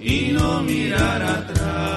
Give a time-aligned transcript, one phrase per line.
[0.00, 1.89] Y no mirar atrás.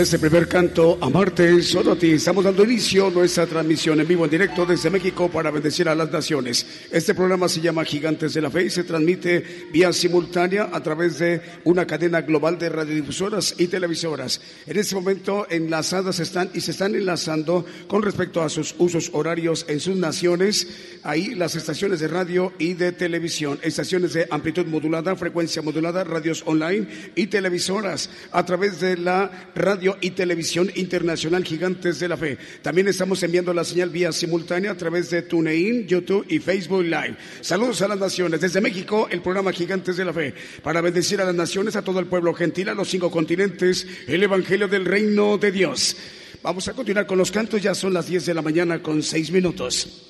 [0.00, 4.24] Este primer canto, Amarte solo a ti, estamos dando inicio a nuestra transmisión en vivo,
[4.24, 6.66] en directo desde México para bendecir a las naciones.
[6.90, 11.18] Este programa se llama Gigantes de la Fe y se transmite vía simultánea a través
[11.18, 14.40] de una cadena global de radiodifusoras y televisoras.
[14.66, 19.66] En este momento enlazadas están y se están enlazando con respecto a sus usos horarios
[19.68, 20.66] en sus naciones,
[21.02, 26.42] ahí las estaciones de radio y de televisión, estaciones de amplitud modulada, frecuencia modulada, radios
[26.46, 32.38] online y televisoras a través de la radio y Televisión Internacional Gigantes de la Fe.
[32.62, 37.16] También estamos enviando la señal vía simultánea a través de TuneIn, YouTube y Facebook Live.
[37.40, 38.40] Saludos a las naciones.
[38.40, 40.34] Desde México, el programa Gigantes de la Fe.
[40.62, 44.22] Para bendecir a las naciones, a todo el pueblo gentil, a los cinco continentes, el
[44.22, 45.96] Evangelio del Reino de Dios.
[46.42, 47.62] Vamos a continuar con los cantos.
[47.62, 50.09] Ya son las 10 de la mañana con seis minutos.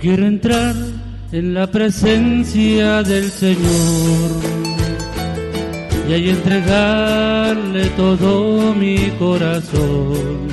[0.00, 0.74] Quiero entrar
[1.30, 4.30] en la presencia del Señor
[6.08, 10.48] y ahí entregarle todo mi corazón.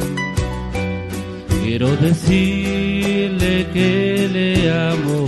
[1.64, 5.26] Quiero decirle que le amo,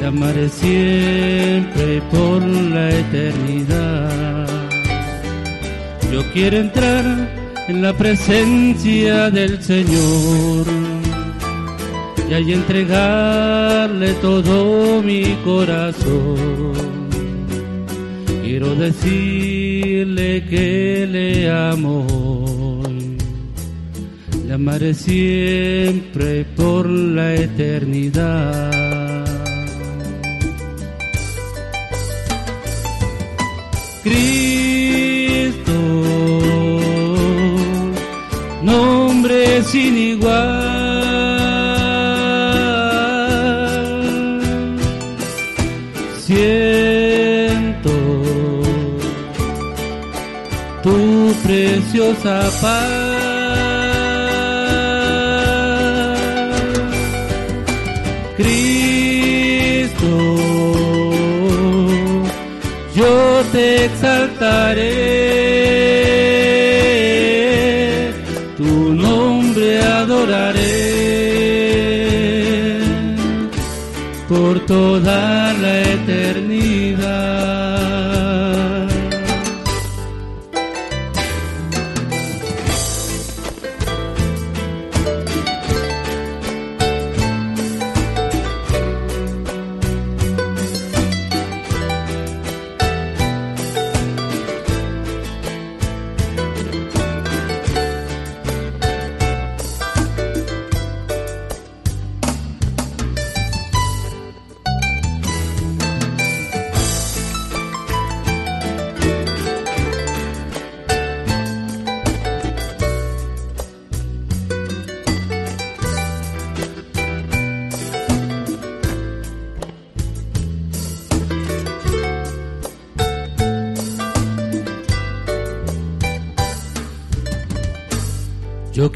[0.00, 4.46] le amaré siempre por la eternidad.
[6.12, 7.04] Yo quiero entrar
[7.68, 10.77] en la presencia del Señor
[12.30, 16.74] y ahí entregarle todo mi corazón.
[18.42, 22.82] Quiero decirle que le amo,
[24.46, 28.74] le amaré siempre por la eternidad.
[34.02, 35.72] Cristo,
[38.62, 40.67] nombre sin igual
[51.98, 53.18] preciosa paz.
[58.36, 60.12] Cristo,
[62.94, 64.94] yo te exaltaré,
[68.56, 70.98] tu nombre adoraré
[74.28, 76.07] por toda la eternidad.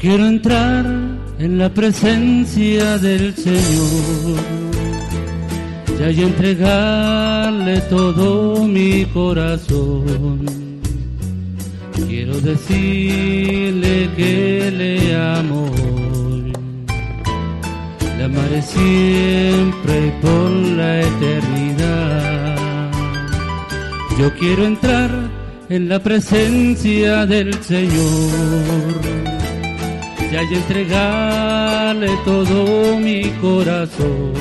[0.03, 0.85] Quiero entrar
[1.39, 4.37] en la presencia del Señor
[5.97, 10.45] y ahí entregarle todo mi corazón.
[12.09, 15.71] Quiero decirle que le amo,
[18.17, 22.57] le amaré siempre por la eternidad.
[24.19, 25.11] Yo quiero entrar
[25.69, 29.32] en la presencia del Señor
[30.33, 34.33] y hay entregarle todo mi corazón.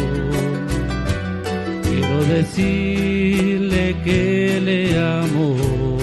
[1.82, 5.98] Quiero decirle que le amo,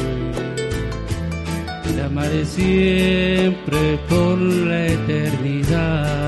[1.96, 6.19] le amaré siempre por la eternidad.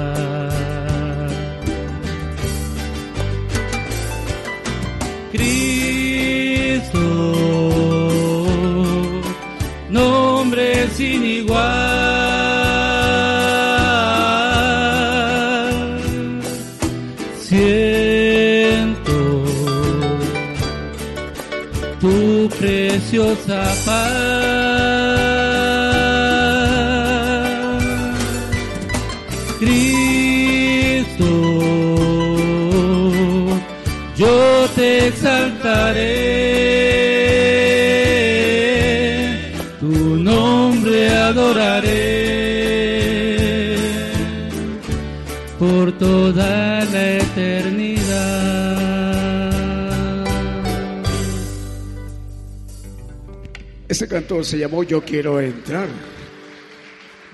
[23.12, 23.54] 就这
[23.86, 24.41] 般。
[54.02, 55.88] Este canto se llamó Yo quiero entrar.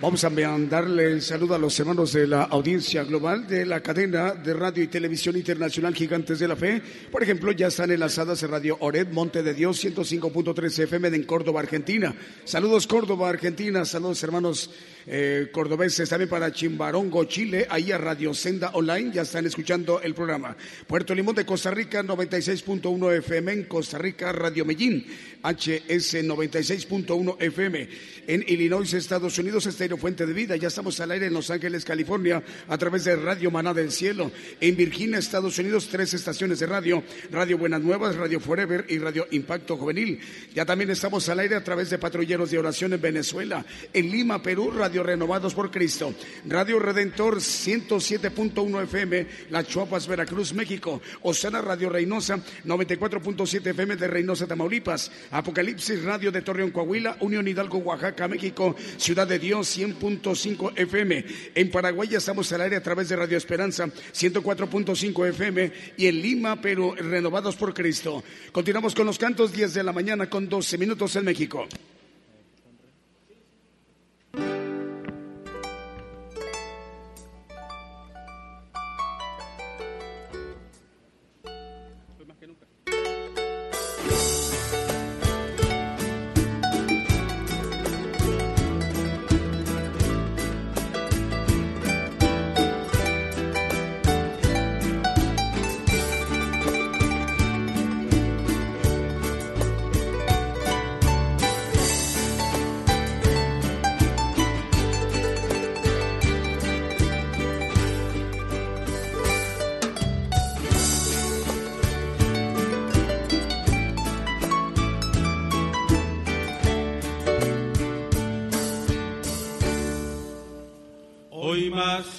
[0.01, 4.33] Vamos a mandarle el saludo a los hermanos de la audiencia global de la cadena
[4.33, 6.81] de radio y televisión internacional Gigantes de la Fe.
[7.09, 11.61] Por ejemplo, ya están enlazadas en Radio Ored, Monte de Dios, 105.3 FM en Córdoba,
[11.61, 12.13] Argentina.
[12.43, 13.85] Saludos Córdoba, Argentina.
[13.85, 14.69] Saludos hermanos
[15.09, 20.13] eh, cordobeses, también para Chimbarongo, Chile, ahí a Radio Senda Online, ya están escuchando el
[20.13, 20.57] programa.
[20.85, 25.05] Puerto Limón de Costa Rica, 96.1 FM en Costa Rica, Radio Medellín,
[25.43, 27.89] HS 96.1 FM.
[28.27, 31.85] En Illinois, Estados Unidos, Estéreo Fuente de Vida, ya estamos al aire en Los Ángeles,
[31.85, 34.29] California, a través de Radio Maná del Cielo.
[34.59, 39.25] En Virginia, Estados Unidos, tres estaciones de radio, Radio Buenas Nuevas, Radio Forever y Radio
[39.31, 40.19] Impacto Juvenil.
[40.53, 43.65] Ya también estamos al aire a través de Patrulleros de Oración en Venezuela.
[43.93, 46.11] En Lima, Perú, Radio Radio Renovados por Cristo,
[46.47, 54.47] Radio Redentor 107.1 FM, Las Chuapas, Veracruz, México, Osana Radio Reynosa 94.7 FM de Reynosa,
[54.47, 61.25] Tamaulipas, Apocalipsis Radio de Torreón, Coahuila, Unión Hidalgo, Oaxaca, México, Ciudad de Dios 100.5 FM.
[61.53, 66.21] En Paraguay ya estamos al aire a través de Radio Esperanza 104.5 FM y en
[66.23, 68.23] Lima, Perú, Renovados por Cristo.
[68.51, 71.67] Continuamos con los cantos 10 de la mañana con 12 minutos en México.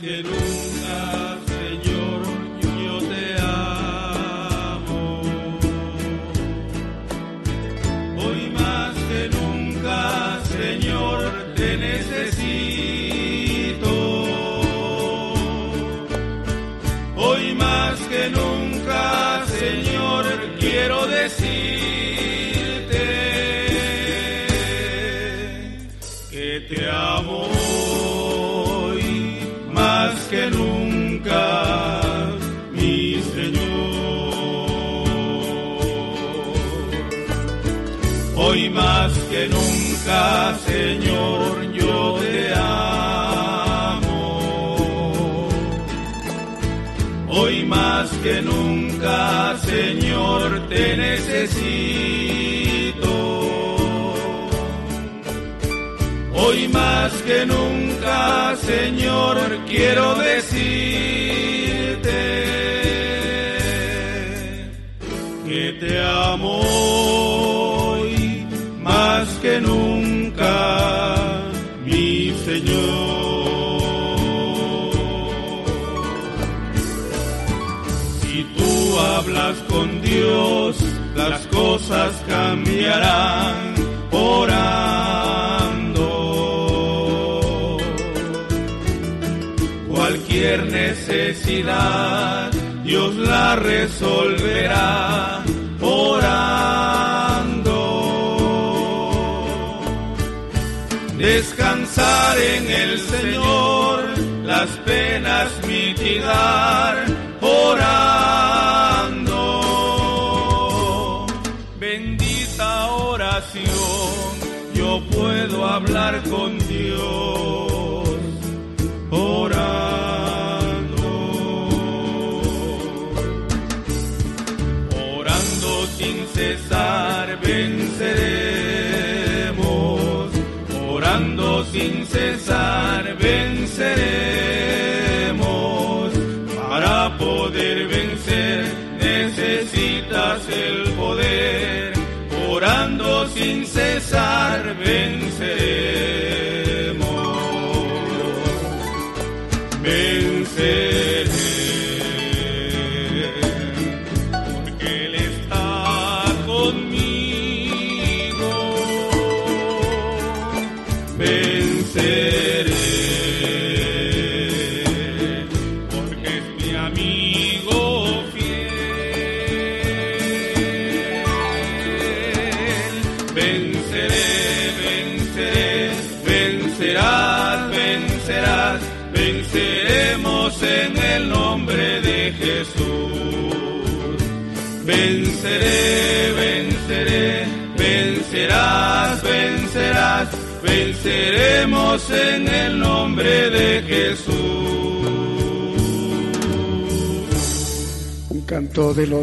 [0.00, 0.47] Que nunca,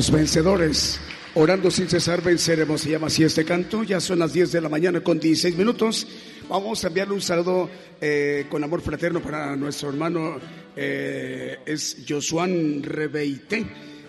[0.06, 1.00] los vencedores.
[1.34, 3.84] Orando sin cesar venceremos, se llama así este canto.
[3.84, 6.08] Ya son las 10 de la mañana con 16 minutos.
[6.48, 7.70] Vamos a enviarle un saludo
[8.00, 10.38] eh, con amor fraterno para nuestro hermano,
[10.76, 13.66] eh, es Josuán Rebeité.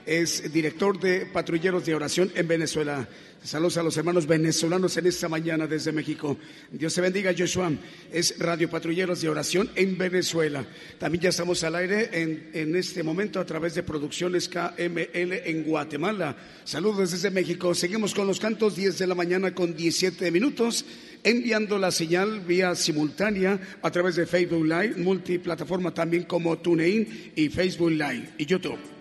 [0.06, 3.08] Es director de patrulleros de oración en Venezuela.
[3.42, 6.36] Saludos a los hermanos venezolanos en esta mañana desde México.
[6.70, 7.70] Dios te bendiga, Joshua.
[8.12, 10.64] Es Radio Patrulleros de Oración en Venezuela.
[10.98, 15.64] También ya estamos al aire en, en este momento a través de Producciones KML en
[15.64, 16.36] Guatemala.
[16.64, 17.74] Saludos desde México.
[17.74, 20.84] Seguimos con los cantos 10 de la mañana con 17 minutos,
[21.22, 27.48] enviando la señal vía simultánea a través de Facebook Live, multiplataforma también como TuneIn y
[27.48, 28.95] Facebook Live y YouTube.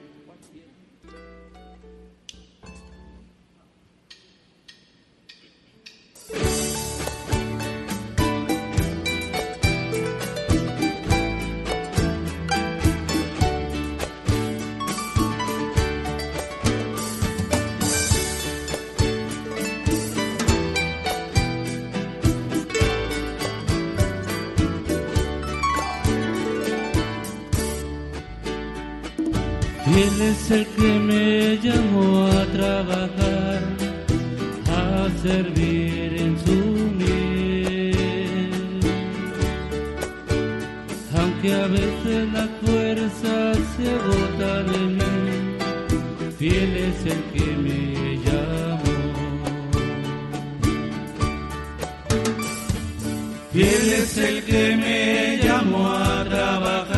[30.06, 33.62] Fiel es el que me llamó a trabajar,
[34.70, 36.60] a servir en su
[37.00, 38.80] miel.
[41.18, 45.04] Aunque a veces las fuerzas se agotan en mí,
[46.38, 47.82] fiel es el que me
[48.26, 48.98] llamó.
[53.54, 56.95] Fiel es el que me llamó a trabajar,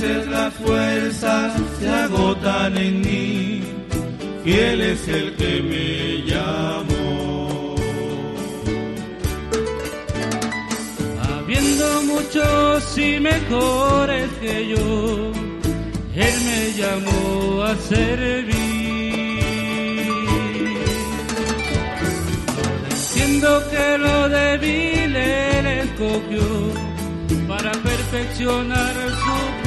[0.00, 3.62] veces las fuerzas se agotan en mí,
[4.44, 7.74] fiel es el que me llamó.
[11.22, 15.32] Habiendo muchos y mejores que yo,
[16.14, 18.60] Él me llamó a servir.
[22.90, 26.46] Entiendo que lo débil Él escogió
[27.48, 29.59] para perfeccionar su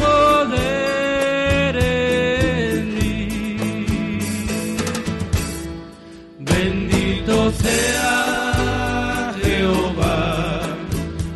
[6.40, 10.62] Bendito sea Jehová,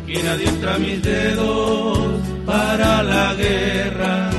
[0.06, 4.30] quien adiestra mis dedos para la guerra.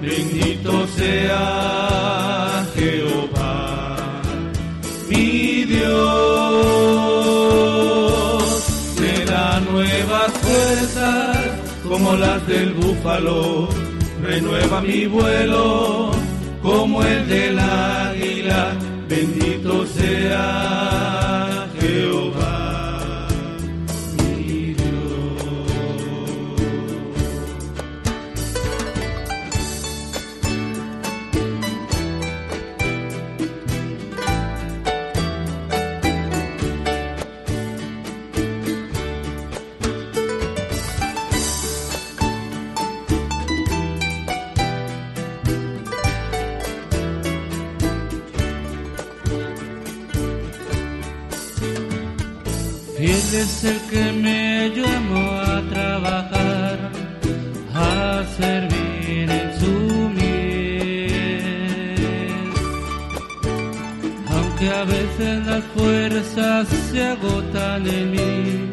[0.00, 4.22] Bendito sea Jehová,
[5.08, 5.88] mi Dios.
[9.00, 11.36] Me da nuevas fuerzas
[11.88, 13.68] como las del búfalo,
[14.28, 16.10] renueva mi vuelo
[16.62, 18.72] como el del águila.
[19.08, 20.97] Bendito sea
[53.40, 56.90] es el que me llamó a trabajar,
[57.72, 59.74] a servir en su
[60.18, 61.94] miel.
[64.34, 68.70] Aunque a veces las fuerzas se agotan en mí,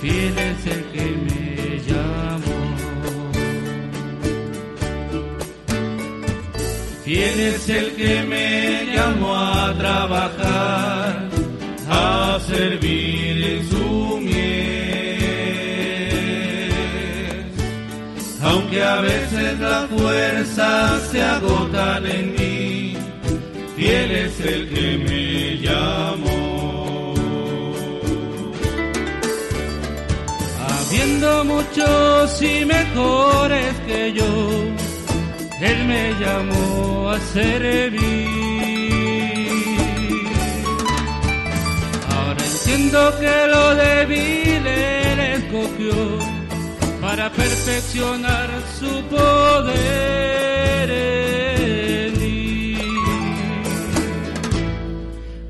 [0.00, 2.60] fiel es el que me llamó.
[7.04, 11.28] Fiel es el que me llamó a trabajar,
[11.88, 13.11] a servir
[18.72, 22.96] Aunque a veces las fuerzas se agotan en mí,
[23.76, 27.12] fiel es el que me llamó.
[30.70, 34.24] Habiendo muchos y mejores que yo,
[35.60, 38.26] Él me llamó a servir.
[42.08, 46.31] Ahora entiendo que lo débil Él escogió
[47.14, 48.48] para perfeccionar
[48.80, 52.14] su poder en.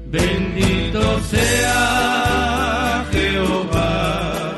[0.06, 4.56] Bendito sea Jehová,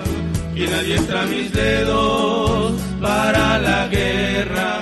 [0.55, 4.81] quien adiestra mis dedos para la guerra.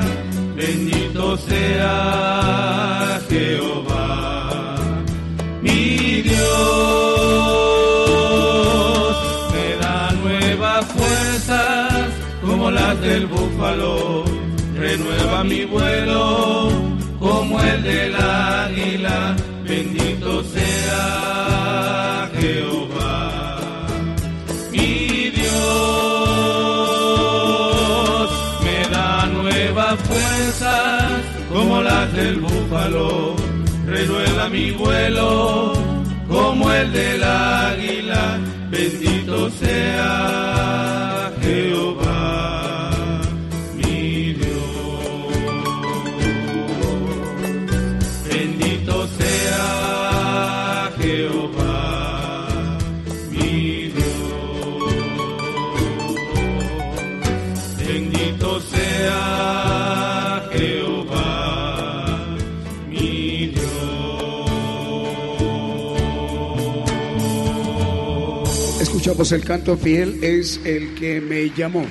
[0.54, 4.76] Bendito sea Jehová,
[5.60, 7.11] mi Dios.
[12.92, 14.24] alas del búfalo,
[14.76, 16.68] renueva mi vuelo
[17.18, 23.86] como el del águila, bendito sea Jehová.
[24.72, 25.50] Mi Dios
[28.64, 31.02] me da nuevas fuerzas
[31.52, 33.36] como las del búfalo,
[33.86, 35.72] renueva mi vuelo
[36.28, 38.38] como el del águila,
[38.70, 41.21] bendito sea
[69.12, 71.84] El canto fiel, es el que me llamó.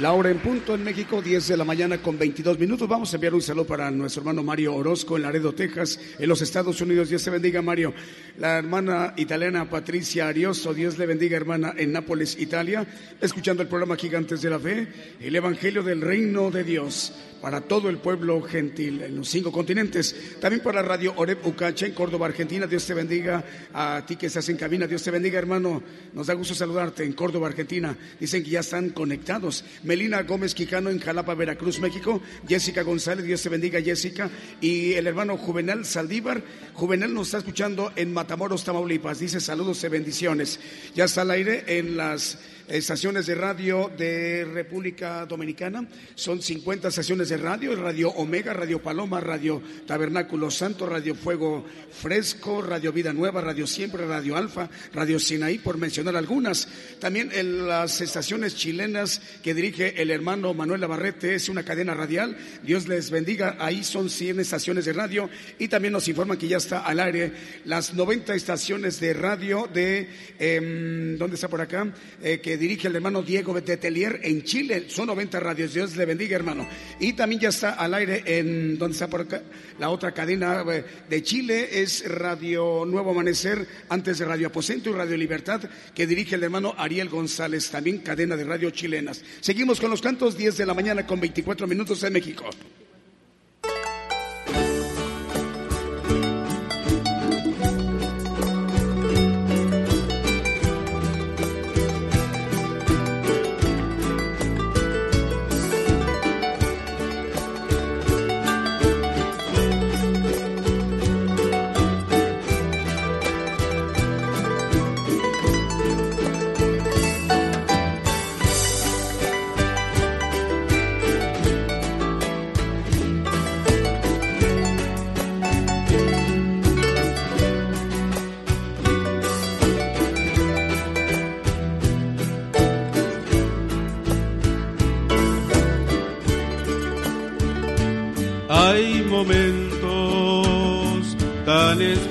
[0.00, 2.88] La hora en punto en México, 10 de la mañana con 22 minutos.
[2.88, 6.42] Vamos a enviar un saludo para nuestro hermano Mario Orozco en Laredo, Texas, en los
[6.42, 7.08] Estados Unidos.
[7.08, 7.94] Dios te bendiga, Mario.
[8.38, 12.84] La hermana italiana Patricia Arioso, Dios le bendiga, hermana, en Nápoles, Italia,
[13.20, 14.88] escuchando el programa Gigantes de la Fe,
[15.20, 17.12] el Evangelio del Reino de Dios
[17.44, 20.16] para todo el pueblo gentil en los cinco continentes.
[20.40, 22.66] También para Radio Oreb Ucacha en Córdoba, Argentina.
[22.66, 24.86] Dios te bendiga a ti que estás en cabina.
[24.86, 25.82] Dios te bendiga, hermano.
[26.14, 27.94] Nos da gusto saludarte en Córdoba, Argentina.
[28.18, 29.62] Dicen que ya están conectados.
[29.82, 32.22] Melina Gómez Quijano en Jalapa, Veracruz, México.
[32.48, 34.30] Jessica González, Dios te bendiga, Jessica.
[34.62, 36.42] Y el hermano Juvenal Saldívar.
[36.72, 39.18] Juvenal nos está escuchando en Matamoros, Tamaulipas.
[39.18, 40.58] Dice saludos y bendiciones.
[40.94, 45.86] Ya está al aire en las estaciones de radio de República Dominicana.
[46.14, 52.62] Son 50 estaciones de radio, Radio Omega, Radio Paloma, Radio Tabernáculo Santo, Radio Fuego Fresco,
[52.62, 56.68] Radio Vida Nueva, Radio Siempre, Radio Alfa, Radio Sinaí, por mencionar algunas.
[56.98, 62.36] También en las estaciones chilenas que dirige el hermano Manuel Navarrete, es una cadena radial.
[62.62, 63.56] Dios les bendiga.
[63.58, 67.32] Ahí son 100 estaciones de radio y también nos informan que ya está al aire
[67.64, 71.92] las 90 estaciones de radio de, eh, ¿dónde está por acá?
[72.22, 74.86] Eh, que dirige el hermano Diego Betetelier en Chile.
[74.88, 75.74] Son 90 radios.
[75.74, 76.66] Dios le bendiga, hermano.
[77.00, 79.42] Y también ya está al aire en, ¿dónde está por acá?
[79.78, 84.92] La otra cadena eh, de Chile es Radio Nuevo Amanecer, antes de Radio Aposento y
[84.92, 85.62] Radio Libertad,
[85.94, 89.22] que dirige el hermano Ariel González, también cadena de radio chilenas.
[89.40, 92.44] Seguimos con los cantos, 10 de la mañana con 24 minutos en México.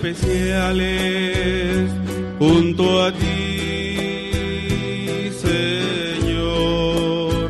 [0.04, 1.90] Especiales
[2.38, 7.50] junto a ti, Señor.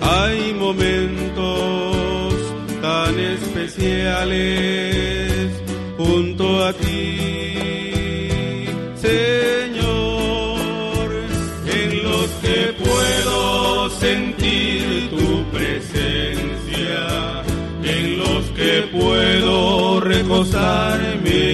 [0.00, 2.34] Hay momentos
[2.82, 4.70] tan especiales
[5.96, 8.66] junto a ti,
[9.00, 11.08] Señor,
[11.66, 17.42] en los que puedo sentir tu presencia,
[17.82, 21.53] en los que puedo recostarme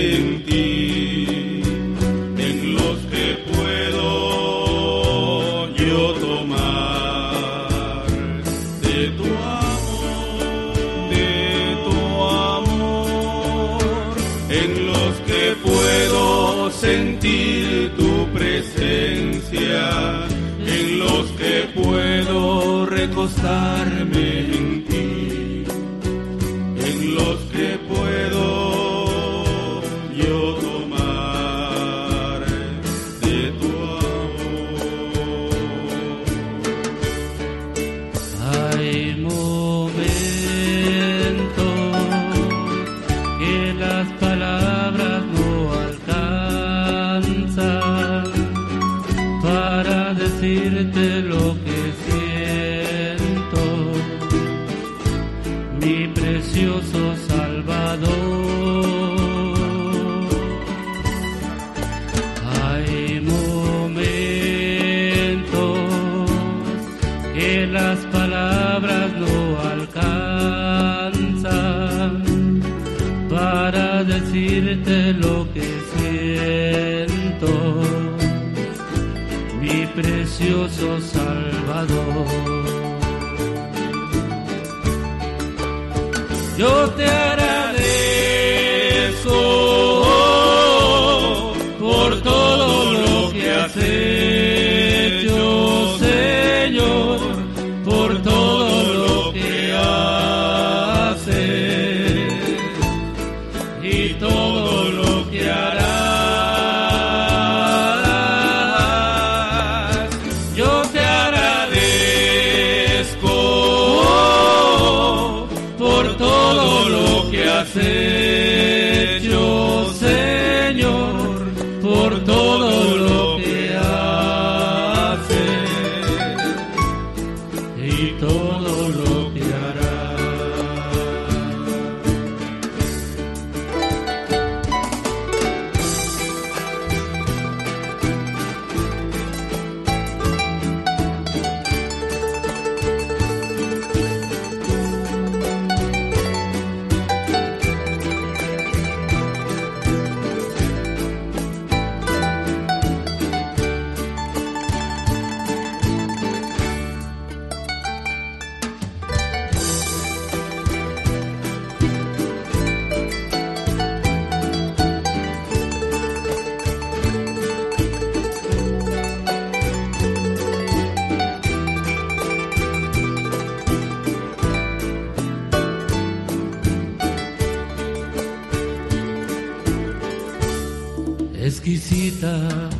[23.10, 24.69] recostarme en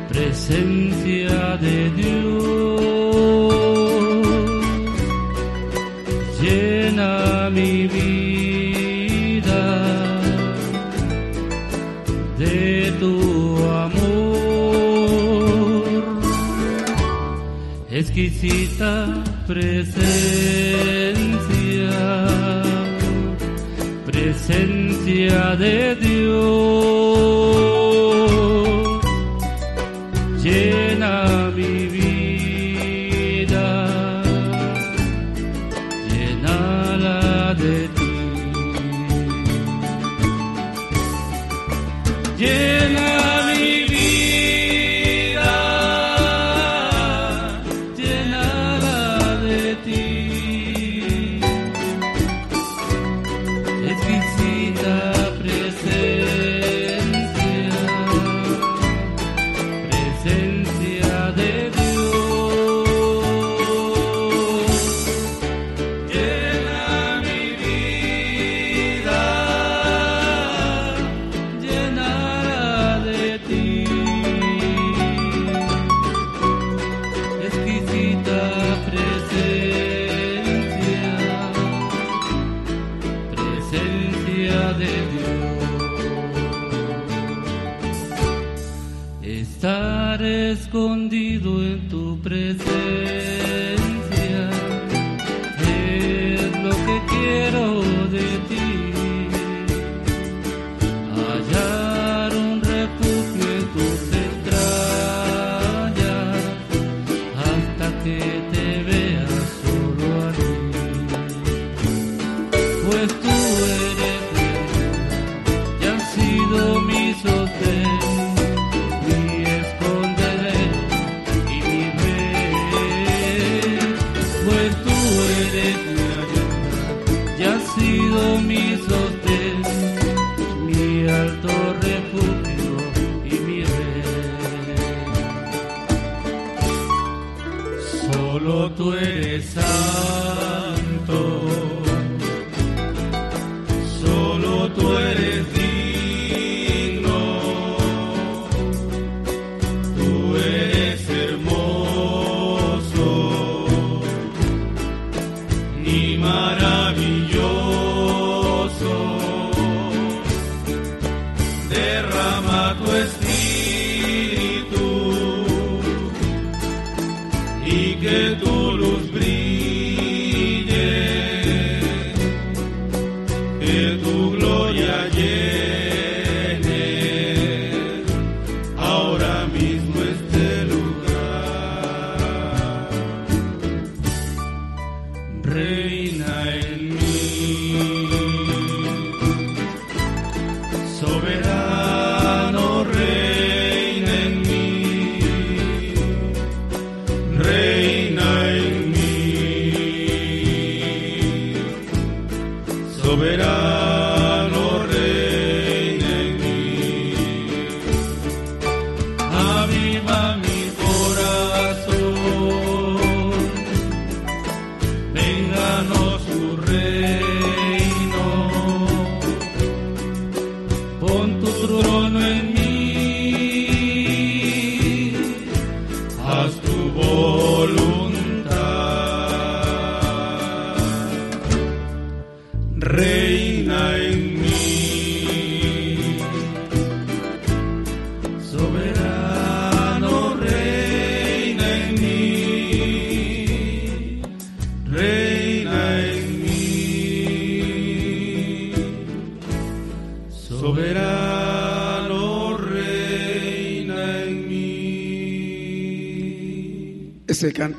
[0.09, 2.81] presencia de Dios.
[6.41, 9.65] Llena mi vida
[12.39, 13.15] de tu
[13.69, 14.21] amor.
[17.91, 20.31] Exquisita presencia.
[24.07, 24.80] presencia
[25.11, 27.10] gracia de Dios.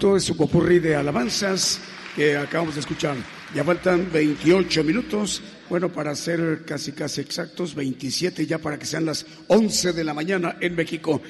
[0.01, 1.79] Canto es su popurrí de alabanzas
[2.15, 3.15] que acabamos de escuchar.
[3.53, 9.05] Ya faltan 28 minutos, bueno, para ser casi casi exactos, 27 ya para que sean
[9.05, 11.21] las 11 de la mañana en México.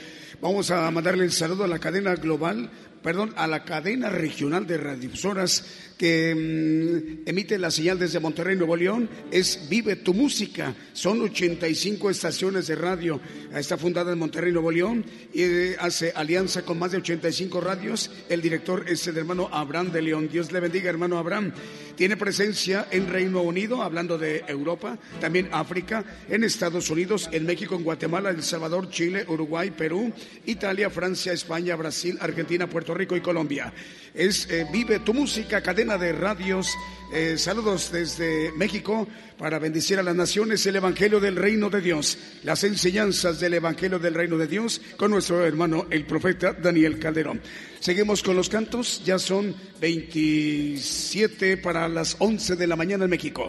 [0.42, 2.72] Vamos a mandarle el saludo a la cadena global,
[3.04, 5.66] perdón, a la cadena regional de radiodifusoras
[6.02, 10.74] que mm, emite la señal desde Monterrey, Nuevo León, es Vive tu Música.
[10.94, 13.22] Son 85 estaciones de radio.
[13.54, 18.10] Está fundada en Monterrey, Nuevo León y eh, hace alianza con más de 85 radios.
[18.30, 20.28] El director es el hermano Abraham de León.
[20.28, 21.54] Dios le bendiga, hermano Abraham.
[21.96, 27.76] Tiene presencia en Reino Unido, hablando de Europa, también África, en Estados Unidos, en México,
[27.76, 30.12] en Guatemala, El Salvador, Chile, Uruguay, Perú,
[30.48, 33.72] Italia, Francia, España, Brasil, Argentina, Puerto Rico y Colombia.
[34.14, 36.68] Es eh, Vive tu Música, cadena de radios.
[37.14, 42.18] Eh, saludos desde México para bendecir a las naciones el Evangelio del Reino de Dios,
[42.44, 47.42] las enseñanzas del Evangelio del Reino de Dios con nuestro hermano el profeta Daniel Calderón.
[47.80, 53.48] Seguimos con los cantos, ya son 27 para las 11 de la mañana en México.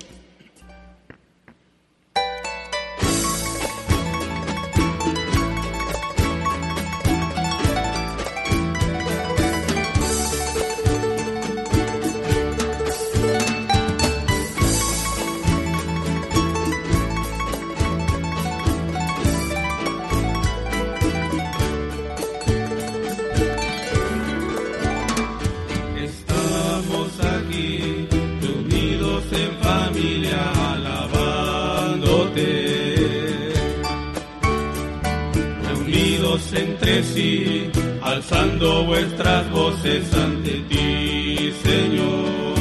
[37.02, 37.70] Sí,
[38.02, 42.51] alzando vuestras voces ante ti, Señor.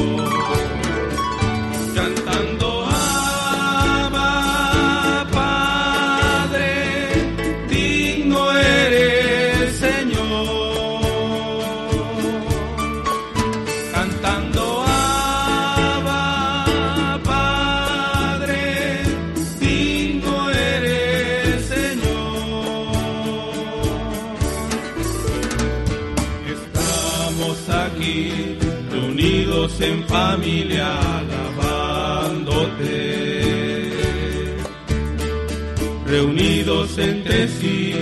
[36.21, 37.95] Reunidos entre sí,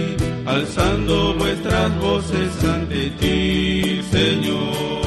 [0.46, 4.99] alzando vuestras voces ante ti, Señor.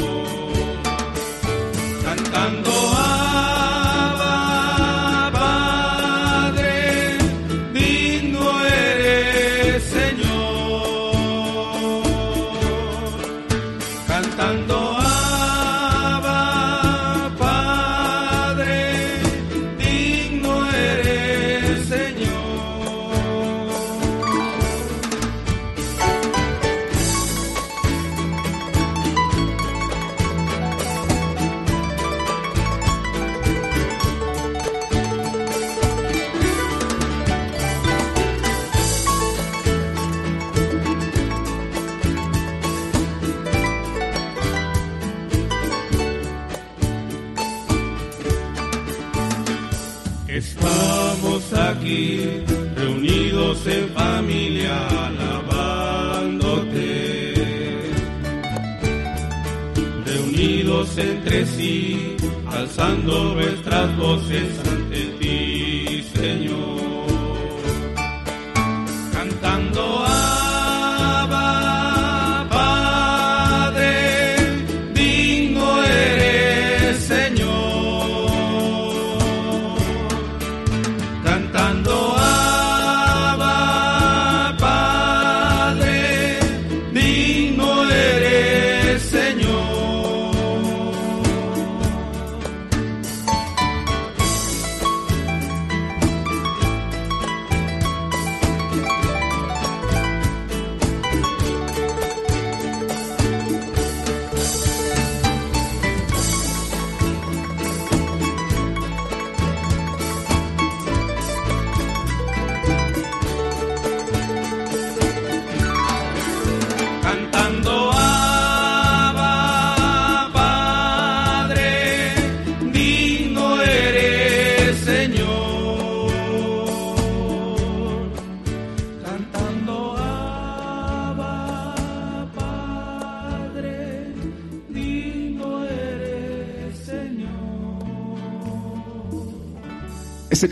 [53.53, 56.65] En familia alabándote.
[60.07, 62.17] Reunidos entre sí,
[62.51, 64.49] alzando nuestras voces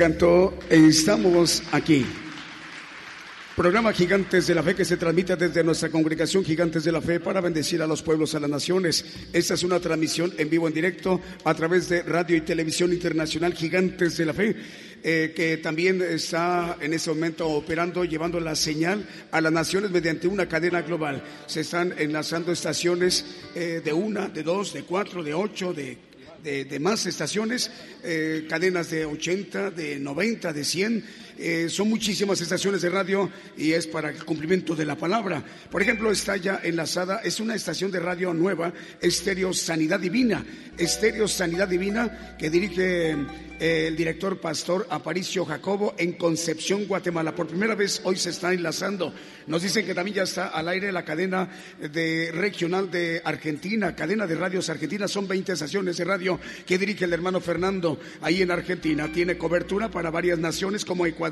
[0.01, 2.07] cantó Estamos aquí.
[3.55, 7.21] Programa Gigantes de la Fe que se transmite desde nuestra congregación Gigantes de la Fe
[7.21, 9.05] para bendecir a los pueblos, a las naciones.
[9.35, 13.53] Esta es una transmisión en vivo, en directo, a través de Radio y Televisión Internacional
[13.53, 14.57] Gigantes de la Fe.
[15.03, 20.29] Eh, que también está en ese momento operando, llevando la señal a las naciones mediante
[20.29, 21.23] una cadena global.
[21.47, 26.10] Se están enlazando estaciones eh, de una, de dos, de cuatro, de ocho, de
[26.43, 27.71] de, más estaciones,
[28.03, 31.05] eh, cadenas de 80, de 90, de 100.
[31.43, 35.43] Eh, son muchísimas estaciones de radio y es para el cumplimiento de la palabra.
[35.71, 40.45] Por ejemplo, está ya enlazada, es una estación de radio nueva, Estéreo Sanidad Divina.
[40.77, 43.17] Estéreo Sanidad Divina que dirige
[43.61, 47.35] el director pastor Aparicio Jacobo en Concepción, Guatemala.
[47.35, 49.13] Por primera vez hoy se está enlazando.
[49.47, 54.27] Nos dicen que también ya está al aire la cadena de regional de Argentina, cadena
[54.27, 55.11] de radios argentinas.
[55.11, 59.13] Son 20 estaciones de radio que dirige el hermano Fernando ahí en Argentina.
[59.13, 61.30] Tiene cobertura para varias naciones como Ecuador,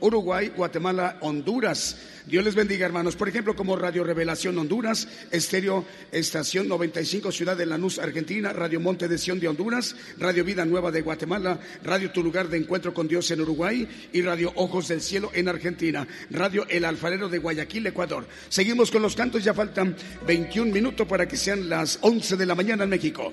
[0.00, 1.96] Uruguay, Guatemala, Honduras.
[2.26, 3.14] Dios les bendiga, hermanos.
[3.14, 9.06] Por ejemplo, como Radio Revelación Honduras, Estéreo Estación 95 Ciudad de Lanús, Argentina, Radio Monte
[9.06, 13.06] de Sion de Honduras, Radio Vida Nueva de Guatemala, Radio Tu Lugar de Encuentro con
[13.06, 17.86] Dios en Uruguay y Radio Ojos del Cielo en Argentina, Radio El Alfarero de Guayaquil,
[17.86, 18.26] Ecuador.
[18.48, 22.54] Seguimos con los cantos, ya faltan 21 minutos para que sean las 11 de la
[22.54, 23.32] mañana en México.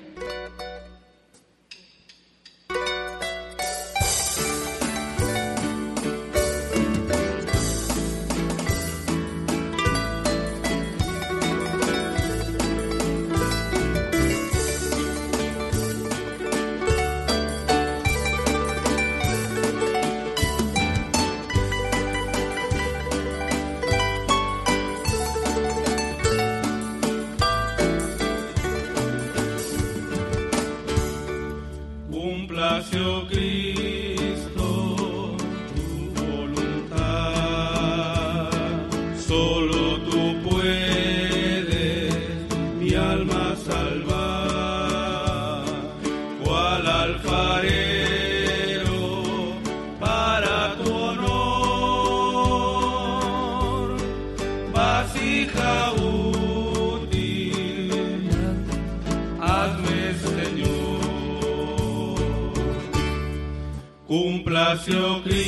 [64.14, 65.42] Su nombre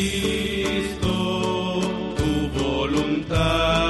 [0.80, 1.00] es
[3.30, 3.85] Daniel.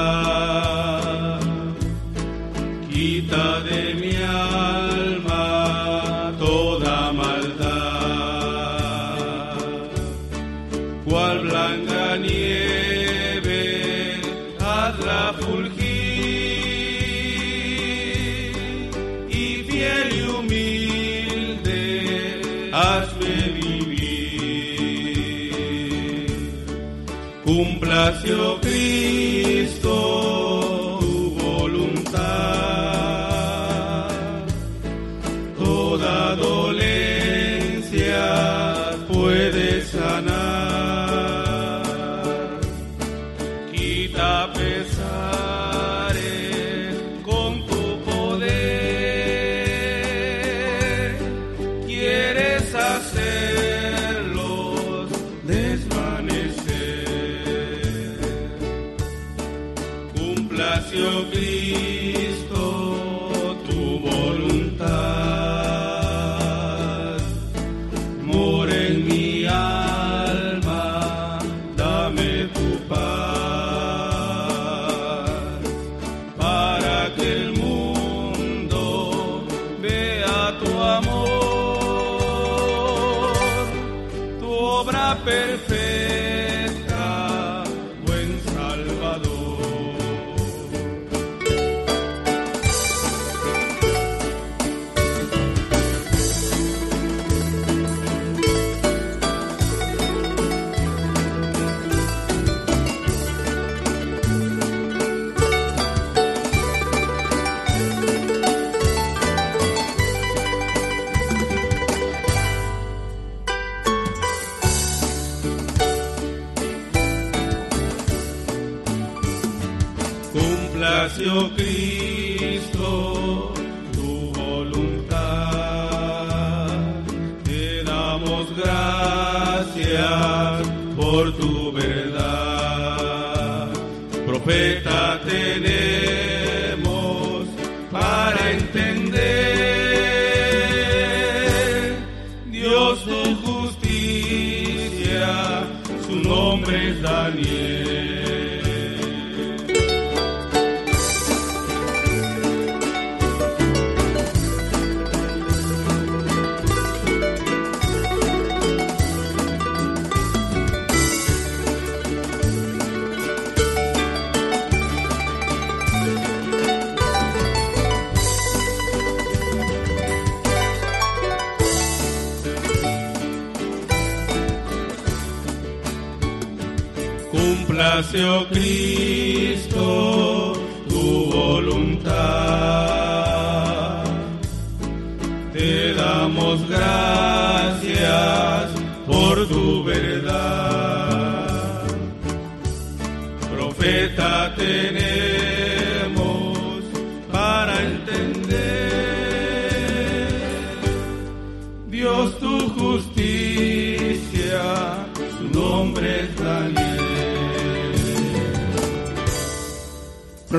[178.16, 178.45] Complace,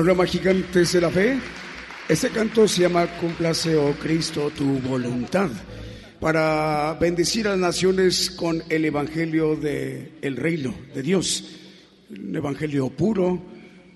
[0.07, 1.37] Programa Gigantes de la Fe.
[2.07, 5.49] Este canto se llama Complace, oh Cristo, tu voluntad.
[6.21, 11.59] Para bendecir a las naciones con el Evangelio del el reino de Dios.
[12.09, 13.41] Un Evangelio puro,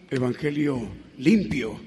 [0.10, 0.82] Evangelio
[1.18, 1.80] limpio,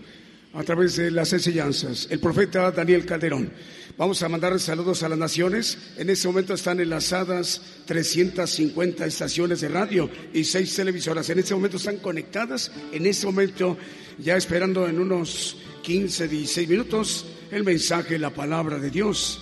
[0.54, 2.06] a través de las enseñanzas.
[2.10, 3.52] El profeta Daniel Calderón.
[3.98, 5.78] Vamos a mandar saludos a las naciones.
[5.96, 11.28] En este momento están enlazadas 350 estaciones de radio y seis televisoras.
[11.30, 12.70] En este momento están conectadas.
[12.92, 13.76] En este momento,
[14.18, 19.40] ya esperando en unos 15, 16 minutos, el mensaje, la palabra de Dios,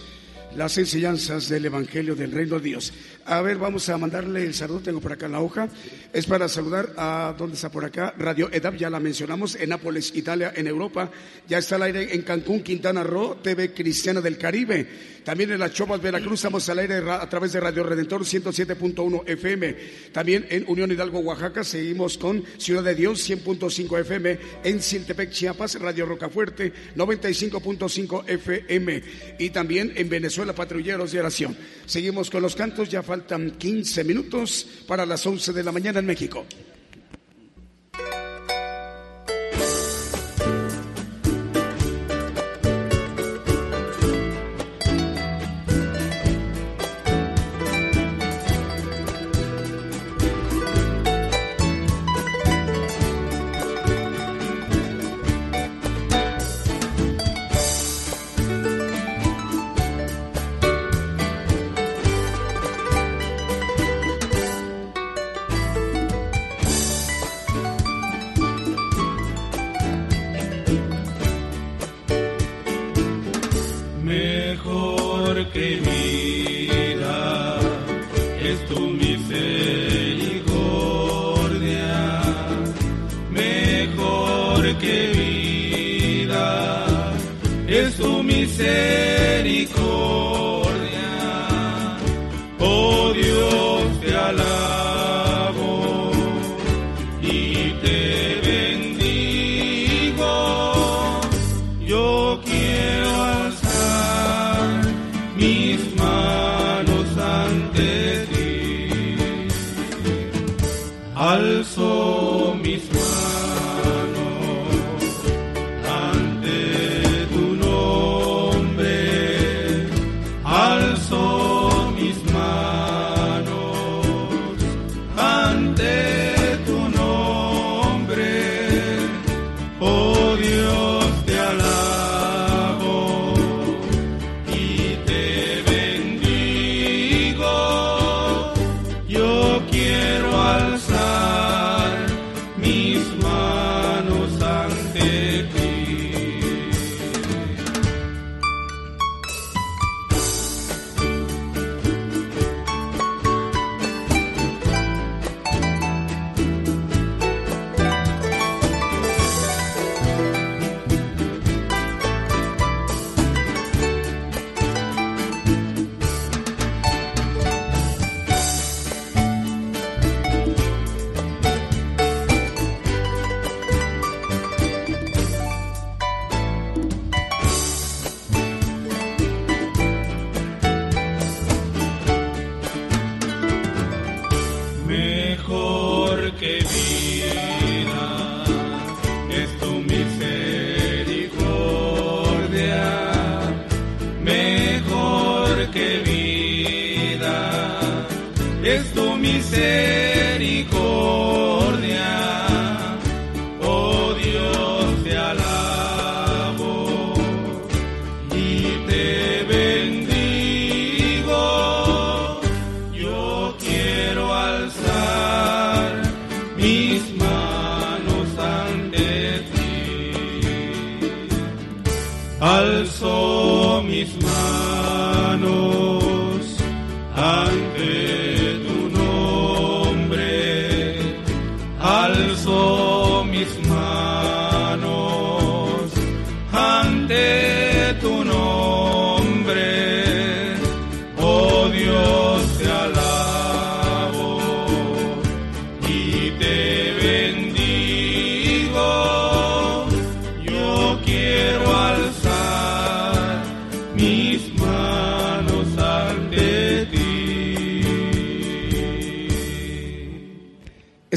[0.57, 2.93] las enseñanzas del Evangelio del Reino de Dios.
[3.25, 4.81] A ver, vamos a mandarle el saludo.
[4.81, 5.69] Tengo por acá la hoja.
[6.13, 8.13] Es para saludar a, ¿dónde está por acá?
[8.19, 11.09] Radio EDAP, ya la mencionamos, en Nápoles, Italia, en Europa.
[11.49, 15.13] Ya está al aire en Cancún, Quintana Roo, TV Cristiana del Caribe.
[15.25, 19.77] También en Las Chopas, Veracruz, estamos al aire a través de Radio Redentor 107.1 FM.
[20.11, 24.39] También en Unión Hidalgo, Oaxaca, seguimos con Ciudad de Dios 100.5 FM.
[24.65, 29.03] En Siltepec, Chiapas, Radio Rocafuerte 95.5 FM.
[29.39, 31.57] Y también en Venezuela, Patrulleros de Oración.
[31.87, 36.07] Seguimos con los cantos, ya faltan 15 minutos para las 11 de la mañana en
[36.07, 36.47] México.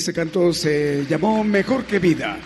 [0.06, 2.38] Este canto se llamó Mejor que Vida.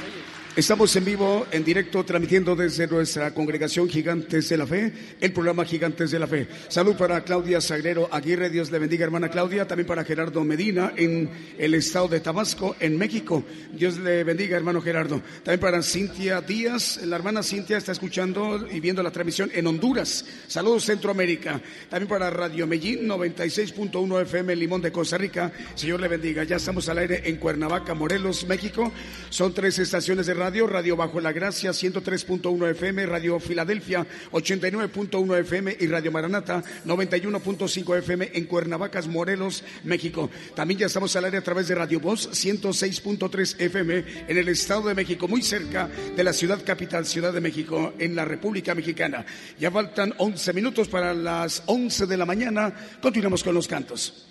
[0.55, 4.91] Estamos en vivo, en directo, transmitiendo desde nuestra congregación Gigantes de la Fe,
[5.21, 6.47] el programa Gigantes de la Fe.
[6.67, 9.67] Salud para Claudia Sagrero Aguirre, Dios le bendiga, hermana Claudia.
[9.67, 13.43] También para Gerardo Medina, en el estado de Tabasco, en México.
[13.71, 15.21] Dios le bendiga, hermano Gerardo.
[15.43, 20.25] También para Cintia Díaz, la hermana Cintia está escuchando y viendo la transmisión en Honduras.
[20.47, 21.61] Saludos, Centroamérica.
[21.89, 25.53] También para Radio Medellín, 96.1 FM, Limón de Costa Rica.
[25.75, 26.43] Señor le bendiga.
[26.43, 28.91] Ya estamos al aire en Cuernavaca, Morelos, México.
[29.29, 35.77] Son tres estaciones de radio Radio, Bajo la Gracia 103.1 FM, Radio Filadelfia 89.1 FM
[35.79, 40.29] y Radio Maranata 91.5 FM en Cuernavacas, Morelos, México.
[40.55, 44.87] También ya estamos al aire a través de Radio Voz 106.3 FM en el Estado
[44.87, 49.25] de México, muy cerca de la ciudad capital, Ciudad de México, en la República Mexicana.
[49.59, 52.73] Ya faltan 11 minutos para las 11 de la mañana.
[53.01, 54.28] Continuamos con los cantos.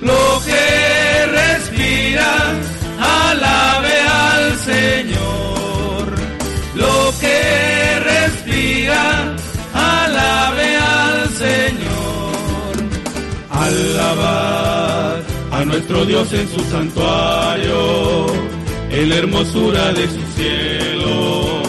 [0.00, 2.32] Lo que respira,
[2.98, 6.04] alabe al Señor.
[6.74, 9.34] Lo que respira,
[9.74, 12.72] alabe al Señor.
[13.50, 15.22] Alabar
[15.52, 18.26] a nuestro Dios en su santuario,
[18.90, 21.62] en la hermosura de su cielo,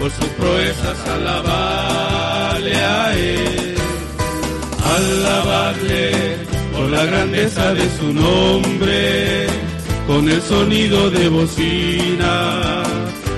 [0.00, 3.74] por sus proezas alabarle a Él,
[4.96, 6.36] alabarle
[6.72, 9.46] por la grandeza de su nombre,
[10.06, 12.82] con el sonido de bocina,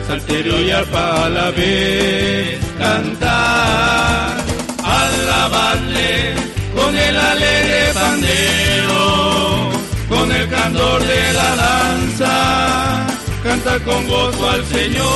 [0.07, 4.37] salterio y arpa a la vez, cantar,
[4.83, 6.35] alabarle
[6.75, 9.71] con el alegre pandero,
[10.09, 13.06] con el candor de la danza,
[13.47, 15.07] canta con gozo al Señor.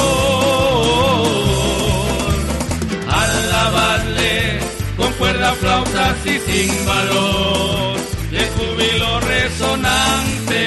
[3.08, 4.60] Alabarle
[4.96, 7.98] con cuerda, flautas y címbalos,
[8.30, 10.62] de júbilo resonante,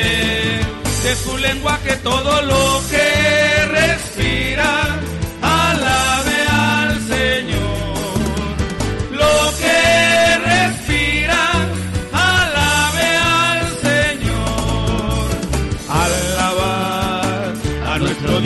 [1.03, 4.99] de su lengua que todo lo que respira,
[5.41, 6.32] alabe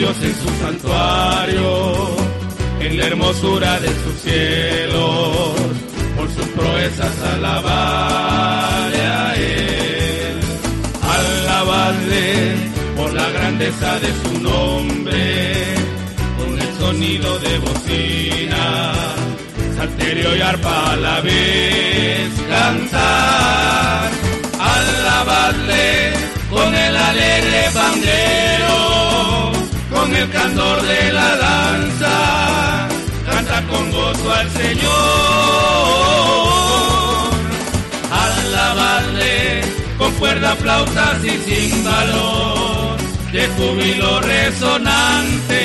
[0.08, 2.16] En su santuario,
[2.80, 5.54] en la hermosura de sus cielos,
[6.16, 10.40] por sus proezas alabarle a Él.
[11.02, 12.54] Alabarle
[12.96, 15.54] por la grandeza de su nombre,
[16.38, 18.98] con el sonido de bocina
[19.78, 24.10] salterio y arpa a la vez cantar,
[24.58, 26.12] alabarle
[26.50, 28.97] con el alegre bandero, con
[30.18, 32.88] el candor de la danza,
[33.30, 34.88] canta con gozo al Señor,
[38.10, 39.62] alabarle
[39.96, 43.00] con cuerda, flautas y címbalos,
[43.32, 45.62] de júbilo resonante,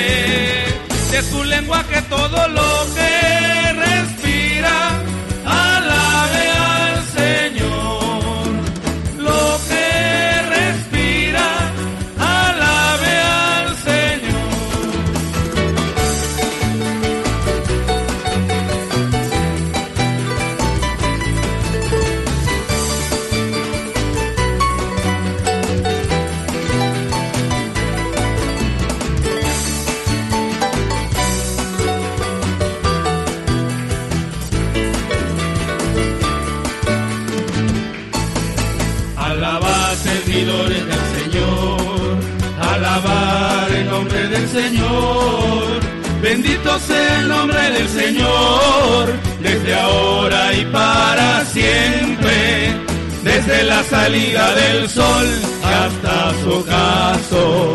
[1.10, 5.00] de su lengua que todo lo que respira,
[5.44, 6.53] alabe
[46.66, 49.12] El nombre del Señor,
[49.42, 52.72] desde ahora y para siempre,
[53.22, 55.26] desde la salida del sol
[55.62, 57.74] hasta su ocaso,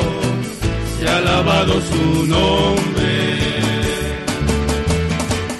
[0.99, 3.39] se ha alabado su nombre.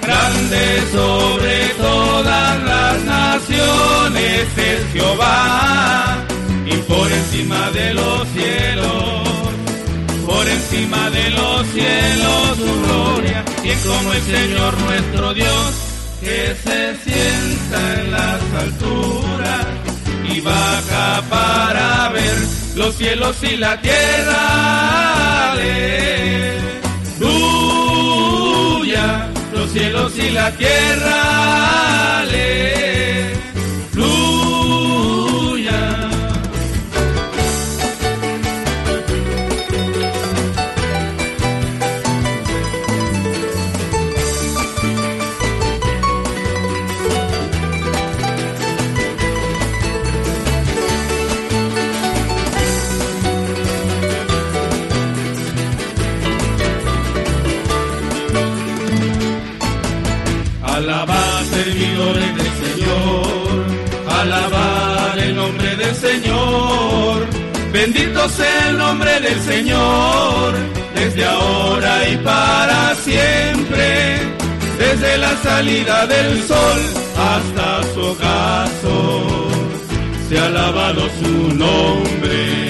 [0.02, 6.18] Grande sobre todas las naciones es Jehová
[6.66, 9.49] y por encima de los cielos,
[10.52, 15.72] encima de los cielos su gloria y como el Señor nuestro Dios
[16.20, 19.66] que se sienta en las alturas
[20.32, 22.38] y baja para ver
[22.76, 25.52] los cielos y la tierra.
[25.52, 26.70] Aleluya
[29.52, 31.40] los cielos y la tierra.
[67.72, 70.54] Bendito sea el nombre del Señor,
[70.94, 74.18] desde ahora y para siempre,
[74.76, 76.80] desde la salida del sol
[77.16, 79.48] hasta su ocaso,
[80.28, 82.68] se ha alabado su nombre.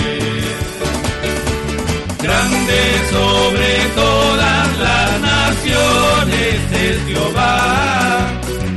[2.22, 2.80] Grande
[3.10, 8.28] sobre todas las naciones es Jehová,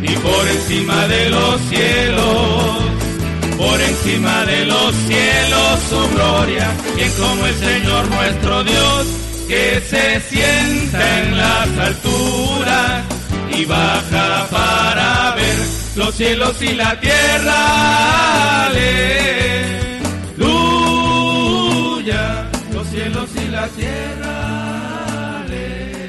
[0.02, 3.03] y por encima de los cielos
[3.58, 9.08] por encima de los cielos su gloria, quien como el Señor nuestro Dios,
[9.48, 13.04] que se sienta en las alturas
[13.56, 15.56] y baja para ver
[15.96, 18.68] los cielos y la tierra.
[18.68, 20.46] Aleluya,
[22.74, 24.44] los cielos y la tierra.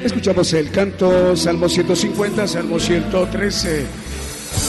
[0.03, 3.85] Escuchamos el canto Salmo 150, Salmo 113.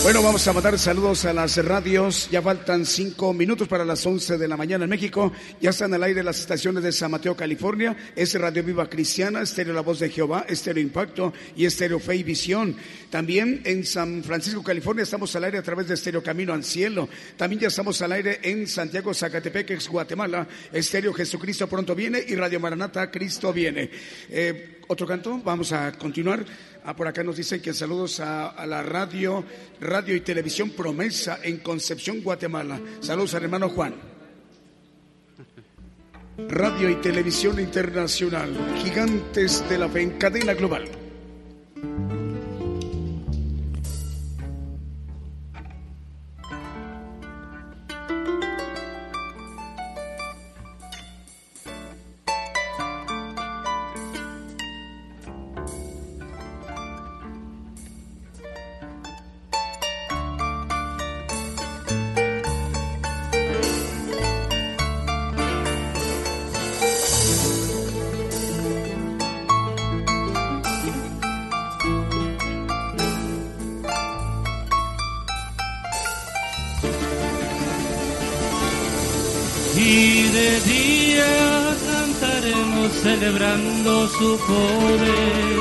[0.03, 2.29] Bueno, vamos a mandar saludos a las radios.
[2.31, 5.33] Ya faltan cinco minutos para las once de la mañana en México.
[5.61, 7.97] Ya están al aire las estaciones de San Mateo, California.
[8.15, 12.23] Es Radio Viva Cristiana, Estéreo La Voz de Jehová, Estéreo Impacto y Estéreo Fe y
[12.23, 12.77] Visión.
[13.11, 17.09] También en San Francisco, California, estamos al aire a través de Estéreo Camino al Cielo.
[17.37, 20.47] También ya estamos al aire en Santiago, Zacatepec, Guatemala.
[20.73, 23.91] Estéreo Jesucristo pronto viene y Radio Maranata, Cristo viene.
[24.31, 26.45] Eh, otro canto, vamos a continuar.
[26.85, 29.45] Ah, por acá nos dicen que saludos a, la radio,
[29.81, 32.81] radio y televisión Promesa en Concepción, Guatemala.
[33.01, 33.95] Saludos al hermano Juan.
[36.49, 41.06] Radio y televisión internacional, gigantes de la fe en cadena global.
[84.19, 85.57] Su poder.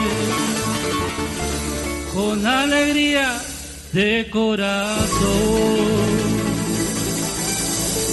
[2.13, 3.41] Con alegría
[3.91, 5.09] de corazón,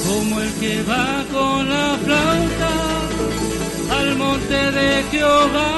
[0.09, 2.74] como el que va con la flauta
[3.99, 5.72] al monte de Jehová,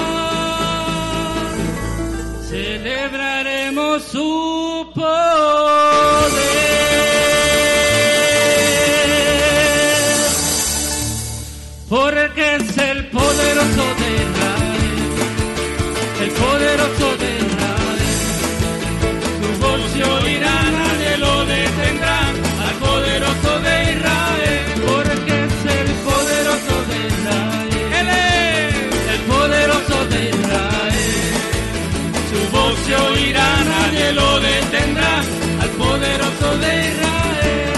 [2.49, 4.54] celebraremos su
[32.87, 35.15] se oirá, nadie lo detendrá,
[35.63, 37.75] al poderoso de Israel.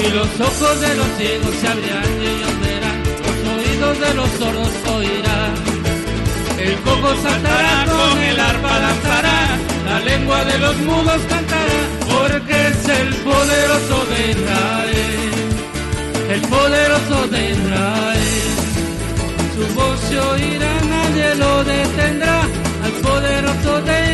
[0.00, 2.62] Y los ojos de los ciegos se abrirán y ellos
[3.98, 5.40] de los sordos oirá.
[6.58, 9.38] El coco saltará, con el arpa danzará,
[9.86, 11.80] la lengua de los mudos cantará,
[12.12, 15.32] porque es el poderoso de Israel,
[16.34, 18.52] el poderoso de Israel.
[19.54, 22.40] Su voz se oirá, nadie lo detendrá,
[22.84, 24.11] al poderoso de Israel.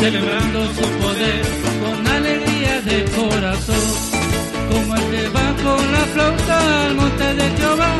[0.00, 1.42] Celebrando su poder
[1.82, 3.86] con alegría de corazón.
[4.70, 7.92] Como el que va con la flauta al monte de Jehová,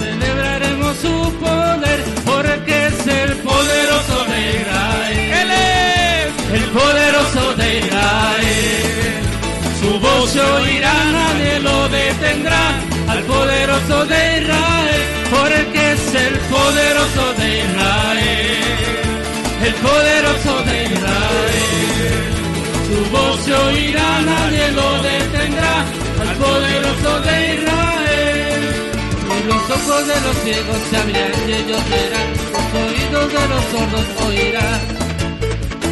[0.00, 5.32] celebraremos su poder porque es el poderoso de Israel.
[5.40, 9.14] Él es el poderoso de Israel.
[9.80, 12.64] Su voz se oirá, nadie lo detendrá
[13.08, 18.97] al poderoso de Israel, porque es el poderoso de Israel
[19.68, 22.22] el poderoso de Israel.
[22.88, 25.74] Su voz se oirá, nadie lo detendrá,
[26.22, 28.62] al poderoso de Israel.
[29.34, 33.64] Y los ojos de los ciegos se abrirán y ellos verán, los oídos de los
[33.72, 34.80] sordos oirán.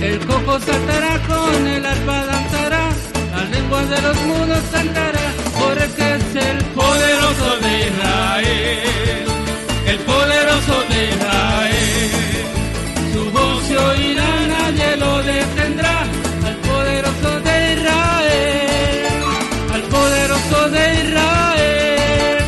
[0.08, 2.84] El cojo saltará, con el arpa danzará,
[3.34, 5.26] la lengua de los mudos cantará
[5.60, 9.24] porque es el poderoso de Israel,
[9.92, 11.25] el poderoso de Israel.
[15.26, 16.02] Detendrá,
[16.44, 19.04] al poderoso de Israel,
[19.74, 22.38] al poderoso de Israel,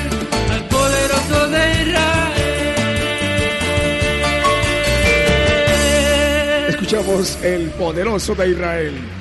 [0.53, 2.29] al poderoso de Israel.
[6.69, 9.18] Escuchamos el poderoso de Israel.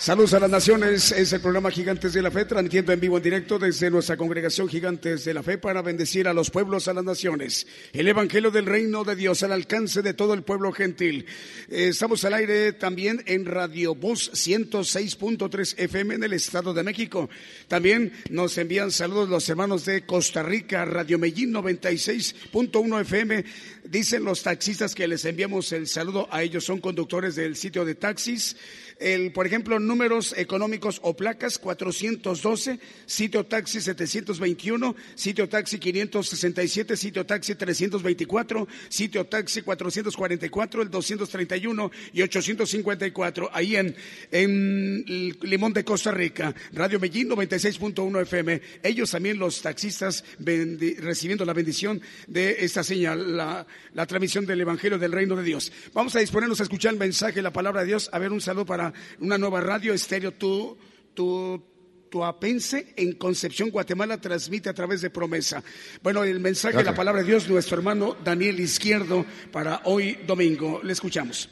[0.00, 3.22] Saludos a las naciones, es el programa Gigantes de la Fe, transmitiendo en vivo en
[3.22, 7.04] directo desde nuestra congregación Gigantes de la Fe para bendecir a los pueblos, a las
[7.04, 7.66] naciones.
[7.92, 11.26] El Evangelio del Reino de Dios al alcance de todo el pueblo gentil.
[11.68, 17.28] Eh, Estamos al aire también en Radio Voz 106.3 FM en el Estado de México.
[17.68, 23.44] También nos envían saludos los hermanos de Costa Rica, Radio Medellín 96.1 FM.
[23.84, 27.96] Dicen los taxistas que les enviamos el saludo a ellos, son conductores del sitio de
[27.96, 28.56] taxis.
[29.00, 37.24] El, por ejemplo, números económicos o placas 412, sitio taxi 721, sitio taxi 567, sitio
[37.24, 43.96] taxi 324, sitio taxi 444, el 231 y 854, ahí en,
[44.30, 45.04] en
[45.40, 48.60] Limón de Costa Rica, Radio Medellín 96.1 FM.
[48.82, 54.98] Ellos también, los taxistas, recibiendo la bendición de esta señal, la, la transmisión del Evangelio
[54.98, 55.72] del Reino de Dios.
[55.94, 58.10] Vamos a disponernos a escuchar el mensaje, la palabra de Dios.
[58.12, 58.89] A ver, un saludo para
[59.20, 60.76] una nueva radio estéreo, tu,
[61.14, 61.62] tu,
[62.10, 65.62] Tuapense en Concepción, Guatemala, transmite a través de promesa.
[66.02, 70.80] Bueno, el mensaje de la palabra de Dios, nuestro hermano Daniel Izquierdo, para hoy domingo.
[70.82, 71.48] Le escuchamos.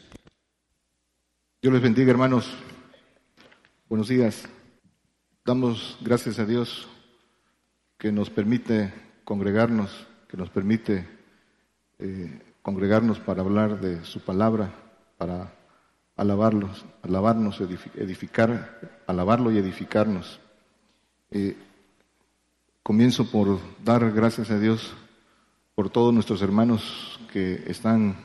[1.62, 2.52] Dios les bendiga, hermanos.
[3.88, 4.48] Buenos días.
[5.44, 6.88] Damos gracias a Dios
[7.96, 8.92] que nos permite
[9.24, 11.08] congregarnos, que nos permite
[11.98, 14.74] eh, congregarnos para hablar de su palabra,
[15.16, 15.57] para
[16.18, 20.38] alabarlos, alabarnos, edifi- edificar, alabarlo y edificarnos.
[21.30, 21.56] Eh,
[22.82, 24.94] comienzo por dar gracias a Dios
[25.74, 28.16] por todos nuestros hermanos que están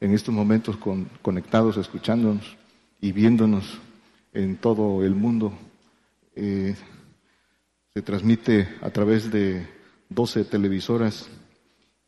[0.00, 2.56] en estos momentos con- conectados, escuchándonos
[3.00, 3.78] y viéndonos
[4.32, 5.52] en todo el mundo.
[6.34, 6.74] Eh,
[7.92, 9.68] se transmite a través de
[10.08, 11.28] 12 televisoras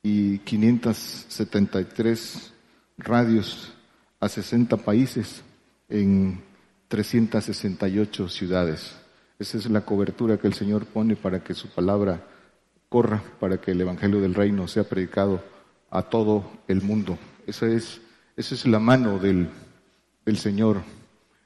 [0.02, 2.54] y 573
[2.96, 3.73] radios
[4.24, 5.42] a 60 países
[5.90, 6.40] en
[6.88, 8.96] 368 ciudades.
[9.38, 12.24] Esa es la cobertura que el Señor pone para que su palabra
[12.88, 15.44] corra, para que el Evangelio del Reino sea predicado
[15.90, 17.18] a todo el mundo.
[17.46, 18.00] Esa es,
[18.34, 19.50] esa es la mano del,
[20.24, 20.80] del Señor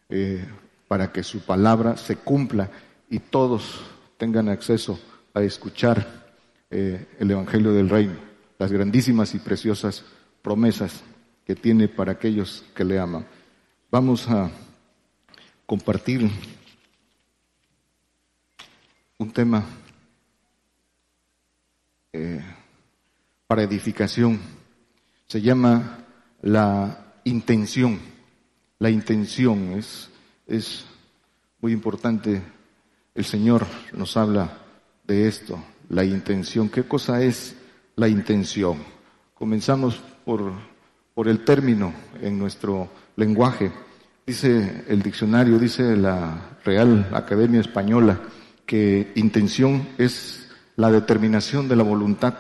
[0.09, 0.47] eh,
[0.87, 2.71] para que su palabra se cumpla
[3.11, 3.81] y todos
[4.19, 5.01] tengan acceso
[5.35, 6.29] a escuchar
[6.71, 8.15] eh, el Evangelio del Reino,
[8.57, 10.05] las grandísimas y preciosas
[10.43, 11.03] promesas
[11.49, 13.27] que tiene para aquellos que le aman.
[13.91, 14.51] Vamos a
[15.65, 16.31] compartir
[19.17, 19.65] un tema
[22.13, 22.45] eh,
[23.47, 24.39] para edificación.
[25.27, 26.05] Se llama
[26.43, 27.99] la intención.
[28.79, 30.11] La intención es,
[30.47, 30.85] es
[31.63, 32.43] muy importante.
[33.15, 34.59] El Señor nos habla
[35.05, 36.69] de esto, la intención.
[36.69, 37.57] ¿Qué cosa es
[37.97, 38.85] la intención?
[39.33, 40.53] Comenzamos por,
[41.19, 41.93] por el término
[42.23, 43.73] en nuestro lenguaje.
[44.25, 48.21] Dice el diccionario, dice la Real Academia Española,
[48.65, 52.35] que intención es la determinación de la voluntad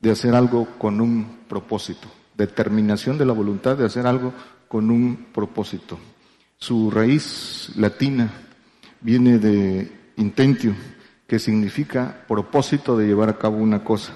[0.00, 2.08] de hacer algo con un propósito.
[2.36, 4.32] Determinación de la voluntad de hacer algo
[4.66, 5.96] con un propósito.
[6.56, 8.32] Su raíz latina
[9.00, 10.74] viene de intentio,
[11.24, 14.12] que significa propósito de llevar a cabo una cosa.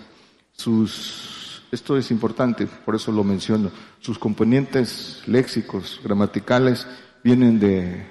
[0.55, 1.42] Sus,
[1.73, 3.71] esto es importante, por eso lo menciono.
[3.99, 6.87] Sus componentes léxicos, gramaticales,
[7.25, 8.07] vienen de,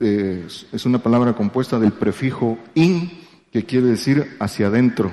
[0.00, 3.20] es una palabra compuesta del prefijo in,
[3.52, 5.12] que quiere decir hacia adentro,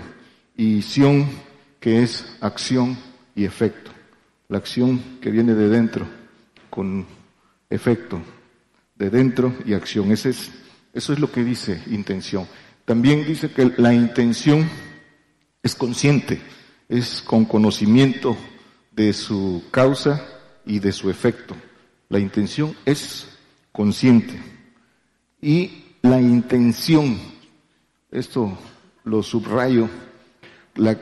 [0.55, 1.27] y sion,
[1.81, 2.97] que es acción
[3.35, 3.91] y efecto.
[4.47, 6.07] La acción que viene de dentro,
[6.69, 7.05] con
[7.69, 8.21] efecto,
[8.95, 10.11] de dentro y acción.
[10.13, 10.51] Ese es,
[10.93, 12.47] eso es lo que dice intención.
[12.85, 14.69] También dice que la intención
[15.61, 16.41] es consciente,
[16.89, 18.37] es con conocimiento
[18.91, 20.25] de su causa
[20.65, 21.55] y de su efecto.
[22.09, 23.27] La intención es
[23.71, 24.39] consciente.
[25.41, 27.19] Y la intención,
[28.11, 28.57] esto
[29.03, 29.89] lo subrayo,
[30.75, 30.97] la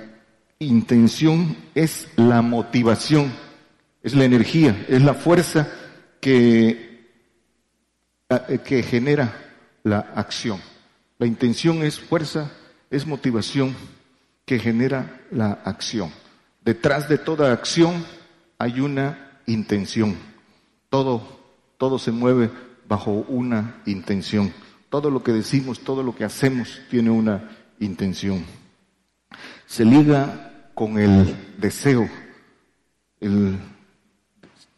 [0.59, 3.31] intención es la motivación,
[4.01, 5.69] es la energía, es la fuerza
[6.19, 7.09] que,
[8.29, 10.59] eh, que genera la acción.
[11.17, 12.51] La intención es fuerza,
[12.89, 13.75] es motivación
[14.45, 16.11] que genera la acción.
[16.63, 18.05] Detrás de toda acción
[18.57, 20.15] hay una intención.
[20.89, 21.39] Todo,
[21.77, 22.51] todo se mueve
[22.87, 24.53] bajo una intención.
[24.89, 28.45] Todo lo que decimos, todo lo que hacemos tiene una intención.
[29.65, 32.07] Se liga con el deseo,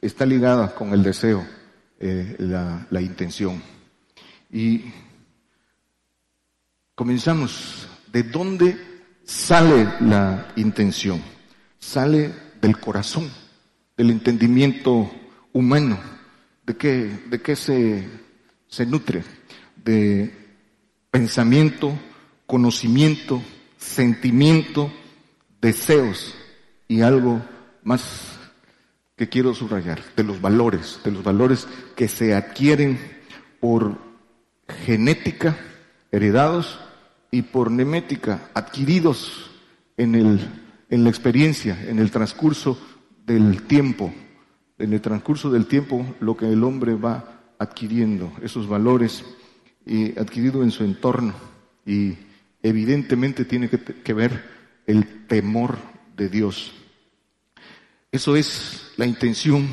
[0.02, 1.46] está ligada con el deseo
[2.00, 3.62] eh, la, la intención.
[4.52, 4.86] Y
[6.96, 7.88] comenzamos.
[8.12, 8.87] ¿De dónde
[9.28, 11.22] sale la intención?
[11.78, 13.30] Sale del corazón,
[13.96, 15.12] del entendimiento
[15.54, 16.00] humano.
[16.66, 18.08] ¿De qué, de qué se,
[18.68, 19.24] se nutre?
[19.84, 20.34] De
[21.12, 21.94] pensamiento,
[22.46, 23.42] conocimiento,
[23.78, 24.92] sentimiento,
[25.62, 26.34] deseos
[26.88, 27.42] y algo
[27.84, 28.38] más
[29.16, 33.00] que quiero subrayar, de los valores, de los valores que se adquieren
[33.60, 33.98] por
[34.86, 35.58] genética,
[36.12, 36.80] heredados,
[37.32, 39.52] y por nemética, adquiridos
[39.98, 40.40] en, el,
[40.90, 42.80] en la experiencia, en el transcurso
[43.26, 44.14] del tiempo.
[44.78, 49.26] En el transcurso del tiempo, lo que el hombre va adquiriendo, esos valores
[49.86, 51.34] y adquirido en su entorno.
[51.86, 52.16] Y
[52.62, 54.44] evidentemente tiene que, que ver
[54.86, 55.78] el temor
[56.16, 56.74] de Dios.
[58.12, 59.68] Eso es la intención.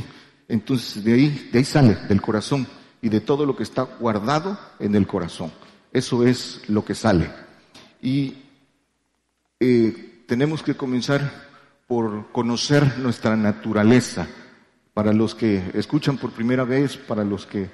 [0.49, 2.67] Entonces, de ahí, de ahí sale, del corazón
[3.01, 5.53] y de todo lo que está guardado en el corazón.
[5.93, 7.44] Eso es lo que sale.
[8.05, 8.35] Y
[9.59, 11.33] eh, tenemos que comenzar
[11.87, 14.29] por conocer nuestra naturaleza.
[14.93, 17.71] Para los que escuchan por primera vez, para los que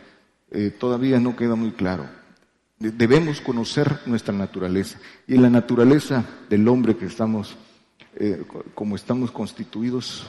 [0.53, 2.09] eh, todavía no queda muy claro.
[2.79, 5.01] Debemos conocer nuestra naturaleza.
[5.27, 7.57] Y en la naturaleza del hombre que estamos,
[8.15, 8.45] eh,
[8.77, 10.29] como estamos constituidos,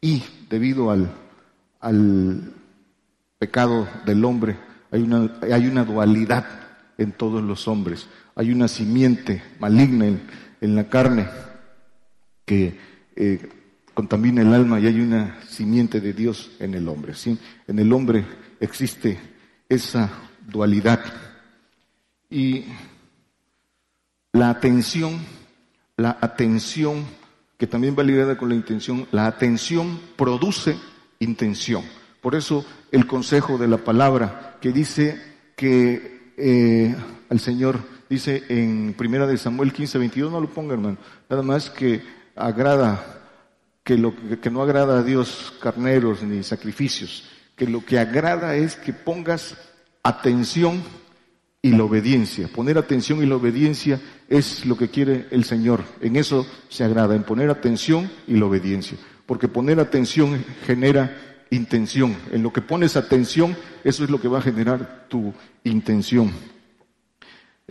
[0.00, 1.12] y debido al,
[1.78, 2.54] al
[3.38, 4.56] pecado del hombre,
[4.90, 6.46] hay una, hay una dualidad
[6.96, 8.08] en todos los hombres.
[8.34, 10.06] Hay una simiente maligna
[10.60, 11.28] en, la carne
[12.44, 12.78] que
[13.16, 13.48] eh,
[13.94, 17.14] contamina el alma y hay una simiente de Dios en el hombre.
[17.14, 17.38] ¿sí?
[17.66, 18.24] En el hombre
[18.60, 19.18] existe
[19.68, 20.10] esa
[20.46, 21.00] dualidad.
[22.30, 22.64] Y
[24.32, 25.20] la atención,
[25.96, 27.04] la atención,
[27.58, 30.76] que también va ligada con la intención, la atención produce
[31.18, 31.84] intención.
[32.20, 35.20] Por eso el consejo de la palabra que dice
[35.56, 36.96] que eh,
[37.28, 37.80] al Señor,
[38.12, 40.98] dice en Primera de Samuel 15, 22, no lo ponga hermano,
[41.30, 42.02] nada más que
[42.36, 43.22] agrada,
[43.82, 47.24] que lo que no agrada a Dios carneros ni sacrificios,
[47.56, 49.56] que lo que agrada es que pongas
[50.02, 50.82] atención
[51.62, 52.48] y la obediencia.
[52.48, 53.98] Poner atención y la obediencia
[54.28, 55.82] es lo que quiere el Señor.
[56.02, 58.98] En eso se agrada, en poner atención y la obediencia.
[59.24, 61.16] Porque poner atención genera
[61.50, 62.14] intención.
[62.30, 65.32] En lo que pones atención, eso es lo que va a generar tu
[65.64, 66.30] intención.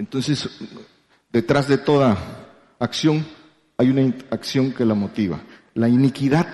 [0.01, 0.49] Entonces,
[1.31, 2.17] detrás de toda
[2.79, 3.23] acción
[3.77, 5.39] hay una acción que la motiva.
[5.75, 6.47] La iniquidad,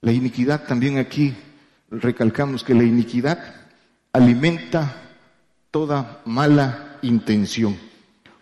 [0.00, 1.34] la iniquidad también aquí
[1.90, 3.66] recalcamos que la iniquidad
[4.12, 4.94] alimenta
[5.72, 7.76] toda mala intención.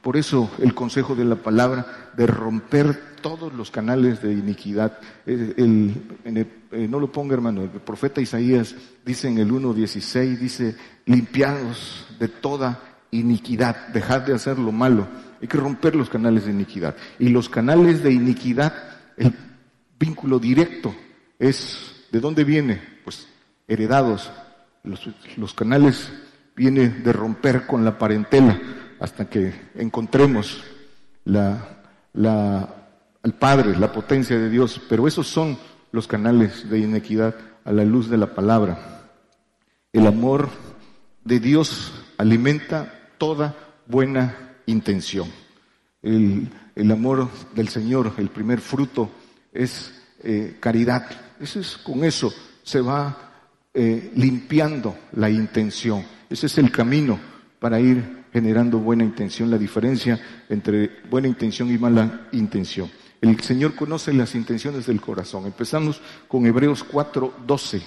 [0.03, 4.99] Por eso el consejo de la palabra de romper todos los canales de iniquidad.
[5.25, 5.95] El,
[6.27, 10.77] eh, no lo ponga hermano, el profeta Isaías dice en el 1.16, dice,
[11.07, 15.07] limpiados de toda iniquidad, dejad de hacer lo malo.
[15.41, 16.97] Hay que romper los canales de iniquidad.
[17.19, 18.73] Y los canales de iniquidad,
[19.17, 19.35] el
[19.99, 20.95] vínculo directo
[21.39, 22.81] es, ¿de dónde viene?
[23.05, 23.29] Pues
[23.69, 24.31] heredados.
[25.37, 26.13] Los, canales
[26.55, 28.61] viene de romper con la parentela
[29.01, 30.63] hasta que encontremos
[31.25, 32.69] la, la,
[33.23, 34.81] al Padre, la potencia de Dios.
[34.89, 35.59] Pero esos son
[35.93, 37.35] los canales de inequidad
[37.65, 39.09] a la luz de la palabra.
[39.93, 40.51] El amor
[41.25, 43.57] de Dios alimenta toda
[43.87, 45.27] buena intención.
[46.03, 46.51] El,
[46.93, 49.11] amor del Señor, el primer fruto,
[49.51, 51.07] es eh, caridad.
[51.41, 52.31] Eso es, con eso
[52.63, 53.33] se va
[53.73, 56.05] eh, limpiando la intención.
[56.29, 57.19] Ese es el camino
[57.59, 60.21] para ir generando buena intención, la diferencia
[60.51, 62.91] entre buena intención y mala intención.
[63.23, 65.47] El Señor conoce las intenciones del corazón.
[65.47, 67.83] Empezamos con Hebreos 4, 12.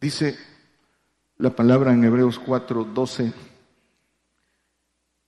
[0.00, 0.38] Dice
[1.36, 3.32] la palabra en Hebreos 4, 12,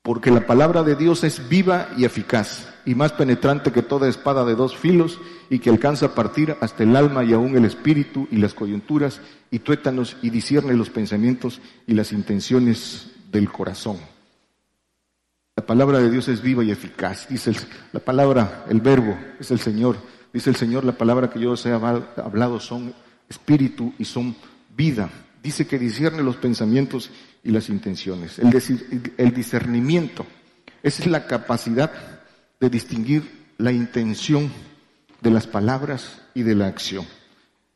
[0.06, 4.44] porque la palabra de Dios es viva y eficaz y más penetrante que toda espada
[4.44, 5.18] de dos filos
[5.50, 9.20] y que alcanza a partir hasta el alma y aún el espíritu y las coyunturas
[9.50, 13.96] y tuétanos y discierne los pensamientos y las intenciones del corazón.
[15.56, 17.26] La palabra de Dios es viva y eficaz.
[17.28, 17.52] Dice
[17.90, 19.96] la palabra, el verbo es el Señor.
[20.32, 22.94] Dice el Señor, la palabra que yo os he hablado son
[23.28, 24.36] espíritu y son
[24.76, 25.10] vida.
[25.42, 27.10] Dice que discierne los pensamientos
[27.46, 28.38] y las intenciones.
[28.40, 28.52] El,
[29.16, 30.26] el discernimiento,
[30.82, 31.92] es la capacidad
[32.60, 33.22] de distinguir
[33.58, 34.50] la intención
[35.20, 37.06] de las palabras y de la acción.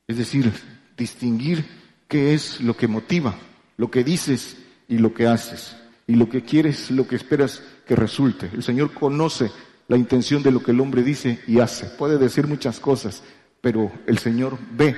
[0.09, 0.53] Es decir,
[0.97, 1.65] distinguir
[2.09, 3.37] qué es lo que motiva,
[3.77, 4.57] lo que dices
[4.89, 5.77] y lo que haces.
[6.07, 8.51] y lo que quieres, lo que esperas que resulte.
[8.53, 9.49] El Señor conoce
[9.87, 11.87] la intención de lo que el hombre dice y hace.
[11.87, 13.23] Puede decir muchas cosas,
[13.61, 14.97] pero el Señor ve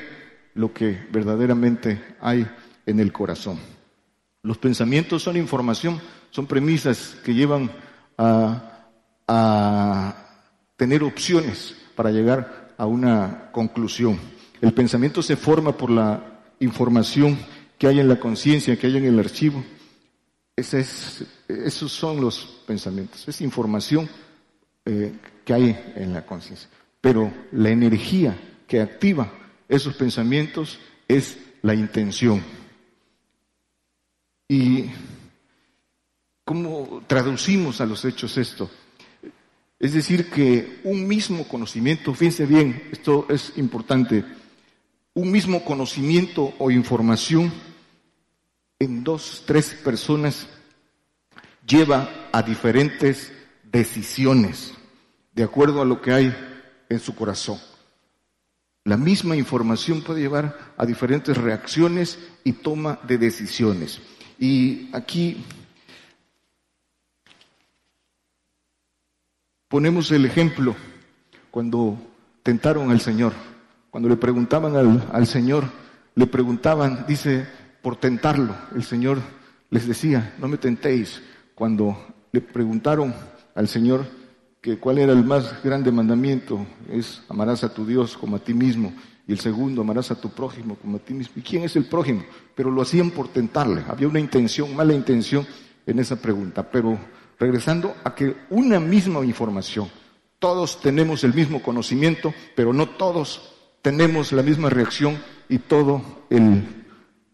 [0.54, 2.46] lo que verdaderamente hay
[2.86, 3.58] en el corazón.
[4.42, 7.70] Los pensamientos son información, son premisas que llevan
[8.18, 8.68] a,
[10.76, 14.18] tener opciones para llegar a una conclusión.
[14.60, 17.38] El pensamiento se forma por la información
[17.78, 19.64] que hay en la conciencia, que hay en el archivo.
[20.56, 24.08] es, esos son los pensamientos, es información
[24.84, 25.12] eh,
[25.44, 26.68] que hay en la conciencia.
[27.00, 29.32] Pero la energía que activa
[29.68, 32.42] esos pensamientos es la intención.
[34.52, 34.90] ¿Y
[36.44, 38.70] cómo traducimos a los hechos esto?
[39.78, 44.22] Es decir, que un mismo conocimiento, fíjense bien, esto es importante,
[45.14, 47.50] un mismo conocimiento o información
[48.78, 50.46] en dos, tres personas
[51.66, 53.32] lleva a diferentes
[53.72, 54.74] decisiones
[55.34, 56.36] de acuerdo a lo que hay
[56.90, 57.58] en su corazón.
[58.84, 64.02] La misma información puede llevar a diferentes reacciones y toma de decisiones.
[64.42, 65.36] Y aquí
[69.68, 70.74] ponemos el ejemplo
[71.52, 71.96] cuando
[72.42, 73.34] tentaron al Señor.
[73.88, 75.66] Cuando le preguntaban al, al Señor,
[76.16, 77.46] le preguntaban, dice,
[77.82, 78.52] por tentarlo.
[78.74, 79.20] El Señor
[79.70, 81.22] les decía, no me tentéis.
[81.54, 81.96] Cuando
[82.32, 83.14] le preguntaron
[83.54, 84.04] al Señor
[84.60, 88.54] que cuál era el más grande mandamiento, es amarás a tu Dios como a ti
[88.54, 88.92] mismo.
[89.32, 91.32] El segundo, amarás a tu prójimo como a ti mismo.
[91.36, 92.22] ¿Y quién es el prójimo?
[92.54, 93.82] Pero lo hacían por tentarle.
[93.88, 95.46] Había una intención, mala intención
[95.86, 96.70] en esa pregunta.
[96.70, 96.98] Pero
[97.38, 99.88] regresando a que una misma información,
[100.38, 105.18] todos tenemos el mismo conocimiento, pero no todos tenemos la misma reacción
[105.48, 106.02] y todo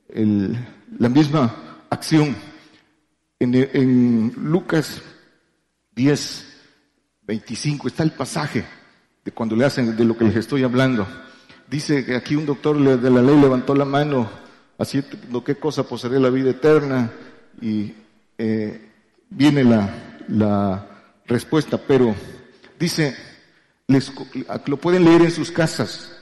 [0.07, 2.37] la misma acción.
[3.41, 5.03] En, en Lucas
[5.97, 6.47] 10,
[7.23, 8.65] 25 está el pasaje
[9.25, 11.05] de cuando le hacen de lo que les estoy hablando.
[11.69, 14.29] Dice que aquí un doctor de la ley levantó la mano,
[14.79, 17.11] haciendo qué cosa poseeré la vida eterna
[17.61, 17.93] y
[18.39, 18.91] eh,
[19.29, 20.87] viene la, la
[21.27, 22.15] respuesta, pero
[22.79, 23.15] dice,
[23.87, 24.11] les,
[24.65, 26.17] lo pueden leer en sus casas,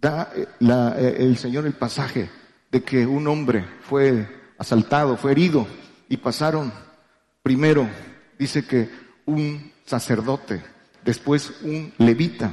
[0.00, 2.30] da eh, la, eh, el Señor el pasaje
[2.72, 4.26] de que un hombre fue
[4.56, 5.66] asaltado, fue herido
[6.08, 6.72] y pasaron
[7.42, 7.86] primero,
[8.38, 8.88] dice que
[9.26, 10.62] un sacerdote,
[11.04, 12.50] después un levita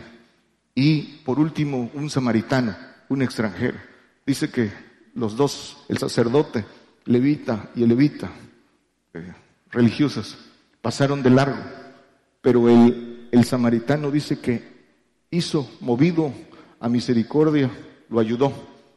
[0.76, 2.76] y por último un samaritano,
[3.10, 3.78] un extranjero.
[4.26, 4.72] Dice que
[5.16, 6.66] los dos, el sacerdote,
[7.06, 8.32] levita y el levita,
[9.14, 9.34] eh,
[9.72, 10.38] religiosos,
[10.82, 11.62] pasaron de largo,
[12.42, 14.72] pero el, el samaritano dice que
[15.30, 16.34] hizo, movido
[16.80, 17.70] a misericordia,
[18.10, 18.54] lo ayudó,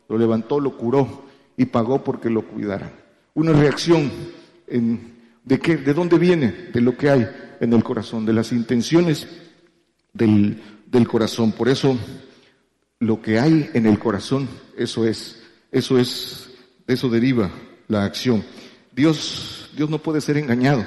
[0.09, 1.25] lo levantó, lo curó
[1.57, 2.93] y pagó porque lo cuidara.
[3.35, 4.11] Una reacción
[4.67, 5.15] en,
[5.45, 7.29] de qué, de dónde viene, de lo que hay
[7.61, 9.27] en el corazón, de las intenciones
[10.13, 10.61] del,
[10.95, 11.51] del corazón.
[11.53, 11.99] Por eso,
[13.01, 14.49] lo que hay en el corazón,
[14.79, 15.43] eso es,
[15.73, 16.51] eso es,
[16.87, 17.51] eso deriva
[17.89, 18.45] la acción.
[18.95, 20.87] Dios, Dios no puede ser engañado.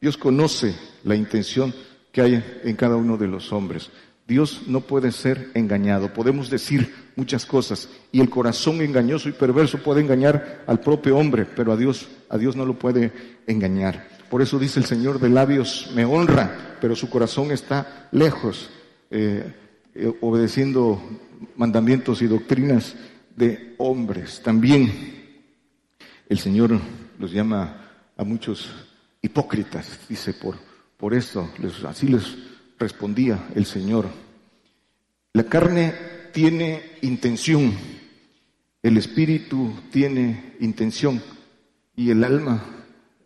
[0.00, 1.74] Dios conoce la intención
[2.10, 3.90] que hay en cada uno de los hombres.
[4.26, 6.14] Dios no puede ser engañado.
[6.14, 11.44] Podemos decir muchas cosas y el corazón engañoso y perverso puede engañar al propio hombre,
[11.44, 13.12] pero a Dios, a Dios no lo puede
[13.46, 14.08] engañar.
[14.30, 18.70] Por eso dice el Señor de labios, me honra, pero su corazón está lejos,
[19.10, 19.54] eh,
[19.94, 21.00] eh, obedeciendo
[21.56, 22.96] mandamientos y doctrinas
[23.36, 24.42] de hombres.
[24.42, 24.90] También
[26.28, 26.78] el Señor
[27.18, 28.70] los llama a muchos
[29.22, 30.56] hipócritas, dice, por,
[30.96, 31.50] por eso,
[31.86, 32.36] así les
[32.78, 34.06] respondía el Señor.
[35.32, 35.94] La carne
[36.32, 37.72] tiene intención,
[38.82, 41.22] el espíritu tiene intención
[41.96, 42.62] y el alma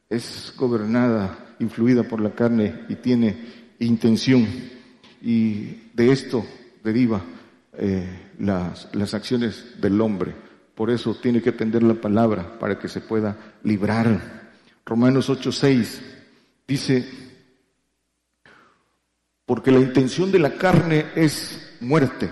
[0.09, 3.37] es gobernada, influida por la carne y tiene
[3.79, 4.47] intención.
[5.29, 6.43] Y de esto
[6.83, 7.21] deriva
[7.75, 10.35] eh, las, las acciones del hombre.
[10.75, 14.53] Por eso tiene que atender la palabra para que se pueda librar.
[14.87, 16.01] Romanos 8:6
[16.67, 17.07] dice,
[19.45, 22.31] porque la intención de la carne es muerte,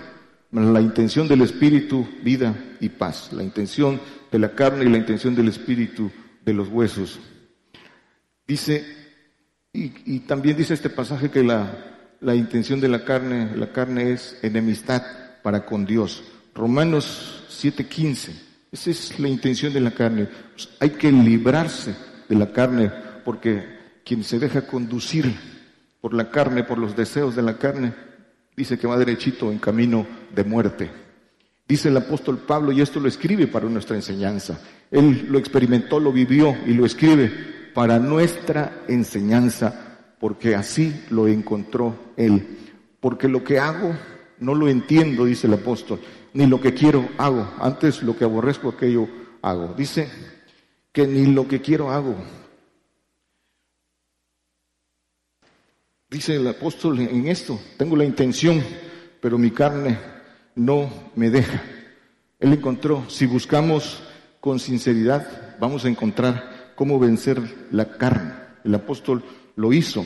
[0.51, 3.31] la intención del espíritu vida y paz.
[3.31, 4.01] La intención
[4.31, 6.09] de la carne y la intención del espíritu
[6.43, 7.19] de los huesos
[8.47, 8.83] Dice,
[9.71, 14.37] y, también dice este pasaje que la, la intención de la carne, la carne es
[14.41, 15.03] enemistad
[15.43, 16.23] para con Dios.
[16.53, 18.31] Romanos 7:15,
[18.71, 20.27] esa es la intención de la carne.
[20.53, 21.95] Pues hay que librarse
[22.27, 22.91] de la carne
[23.23, 23.63] porque
[24.03, 25.33] quien se deja conducir
[26.01, 27.93] por la carne, por los deseos de la carne,
[28.55, 30.89] dice que va derechito en camino de muerte.
[31.67, 34.59] Dice el apóstol Pablo, y esto lo escribe para nuestra enseñanza.
[34.89, 37.29] Él lo experimentó, lo vivió y lo escribe
[37.73, 39.86] para nuestra enseñanza,
[40.19, 42.57] porque así lo encontró Él.
[42.99, 43.95] Porque lo que hago
[44.39, 45.99] no lo entiendo, dice el apóstol,
[46.33, 47.51] ni lo que quiero hago.
[47.59, 49.07] Antes lo que aborrezco, aquello
[49.41, 49.73] hago.
[49.75, 50.09] Dice
[50.91, 52.15] que ni lo que quiero hago.
[56.09, 58.63] Dice el apóstol en esto, tengo la intención,
[59.19, 59.99] pero mi carne
[60.55, 61.61] no me deja.
[62.39, 64.01] Él encontró, si buscamos
[64.39, 68.33] con sinceridad, vamos a encontrar cómo vencer la carne.
[68.63, 69.23] El apóstol
[69.57, 70.05] lo hizo.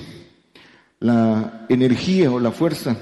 [0.99, 2.97] La energía o la fuerza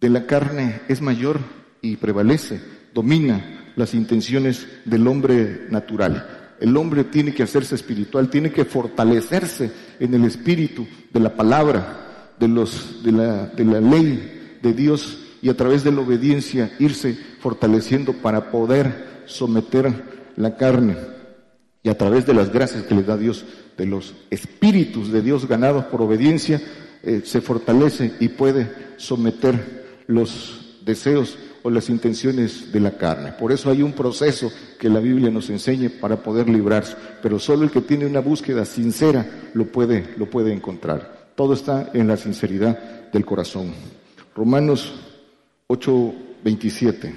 [0.00, 1.40] de la carne es mayor
[1.82, 2.60] y prevalece,
[2.94, 6.56] domina las intenciones del hombre natural.
[6.60, 12.32] El hombre tiene que hacerse espiritual, tiene que fortalecerse en el espíritu de la palabra,
[12.38, 16.72] de, los, de, la, de la ley de Dios y a través de la obediencia
[16.78, 19.92] irse fortaleciendo para poder someter
[20.36, 21.13] la carne
[21.84, 23.44] y a través de las gracias que le da Dios,
[23.76, 26.60] de los espíritus de Dios ganados por obediencia,
[27.02, 33.32] eh, se fortalece y puede someter los deseos o las intenciones de la carne.
[33.32, 37.64] Por eso hay un proceso que la Biblia nos enseña para poder librarse, pero solo
[37.64, 41.32] el que tiene una búsqueda sincera lo puede, lo puede encontrar.
[41.34, 43.74] Todo está en la sinceridad del corazón.
[44.34, 44.94] Romanos
[45.68, 47.14] 8:27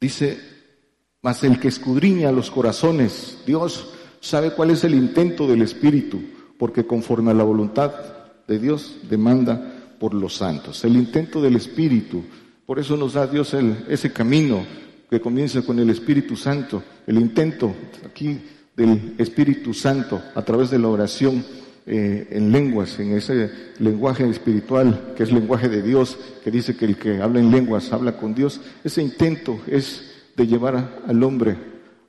[0.00, 0.57] dice,
[1.22, 3.90] mas el que escudriña los corazones, Dios
[4.20, 6.20] sabe cuál es el intento del Espíritu,
[6.58, 7.92] porque conforme a la voluntad
[8.46, 10.84] de Dios demanda por los santos.
[10.84, 12.22] El intento del Espíritu,
[12.66, 14.64] por eso nos da Dios el, ese camino
[15.10, 17.74] que comienza con el Espíritu Santo, el intento
[18.06, 18.40] aquí
[18.76, 21.44] del Espíritu Santo a través de la oración
[21.86, 26.84] eh, en lenguas, en ese lenguaje espiritual que es lenguaje de Dios, que dice que
[26.84, 28.60] el que habla en lenguas habla con Dios.
[28.84, 30.07] Ese intento es
[30.38, 31.56] de llevar al hombre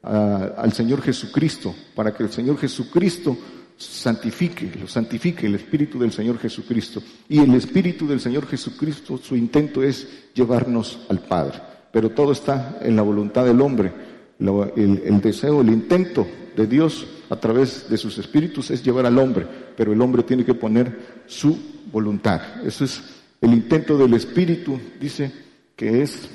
[0.01, 3.35] al Señor Jesucristo, para que el Señor Jesucristo
[3.75, 7.01] santifique, lo santifique el Espíritu del Señor Jesucristo.
[7.27, 11.59] Y el Espíritu del Señor Jesucristo, su intento es llevarnos al Padre.
[11.91, 13.91] Pero todo está en la voluntad del hombre.
[14.39, 16.25] el, deseo, el intento
[16.55, 19.45] de Dios a través de sus espíritus es llevar al hombre,
[19.75, 21.57] pero el hombre tiene que poner su
[21.91, 22.65] voluntad.
[22.65, 23.01] Eso es
[23.41, 25.31] el intento del Espíritu, dice
[25.75, 26.29] que es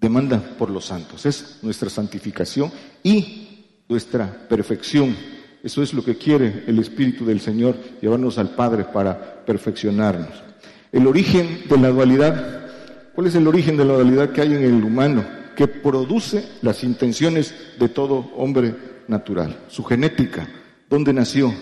[0.00, 2.72] demanda por los santos, es nuestra santificación
[3.02, 5.14] y nuestra perfección
[5.62, 10.30] eso es lo que quiere el Espíritu del Señor, llevarnos al Padre para perfeccionarnos.
[10.90, 12.70] El origen de la dualidad,
[13.14, 15.24] ¿cuál es el origen de la dualidad que hay en el humano?
[15.54, 18.74] Que produce las intenciones de todo hombre
[19.06, 19.64] natural.
[19.68, 20.48] Su genética,
[20.88, 21.54] ¿dónde nació?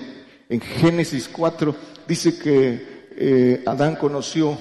[0.48, 1.74] En Génesis 4
[2.06, 4.56] dice que eh, Adán conoció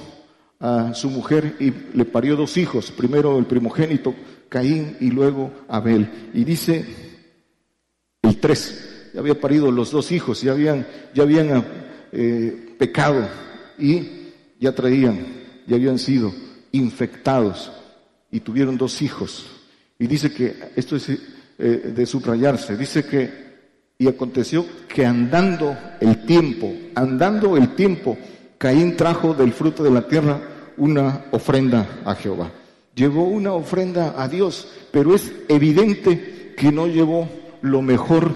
[0.59, 4.15] a su mujer y le parió dos hijos, primero el primogénito,
[4.49, 6.09] Caín, y luego Abel.
[6.33, 6.85] Y dice
[8.23, 11.65] el 3, ya había parido los dos hijos, ya habían, ya habían
[12.11, 13.27] eh, pecado
[13.77, 15.25] y ya traían,
[15.67, 16.33] ya habían sido
[16.71, 17.71] infectados
[18.31, 19.45] y tuvieron dos hijos.
[19.99, 21.17] Y dice que, esto es eh,
[21.95, 23.47] de subrayarse, dice que,
[23.97, 28.17] y aconteció que andando el tiempo, andando el tiempo,
[28.57, 30.41] Caín trajo del fruto de la tierra
[30.77, 32.51] una ofrenda a Jehová.
[32.95, 37.29] Llevó una ofrenda a Dios, pero es evidente que no llevó
[37.61, 38.35] lo mejor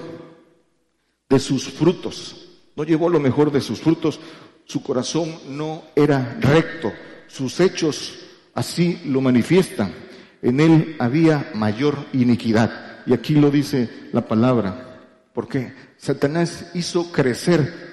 [1.30, 2.50] de sus frutos.
[2.76, 4.20] No llevó lo mejor de sus frutos.
[4.66, 6.92] Su corazón no era recto.
[7.28, 8.20] Sus hechos
[8.54, 9.94] así lo manifiestan.
[10.42, 13.00] En él había mayor iniquidad.
[13.08, 15.00] Y aquí lo dice la palabra.
[15.34, 17.91] Porque Satanás hizo crecer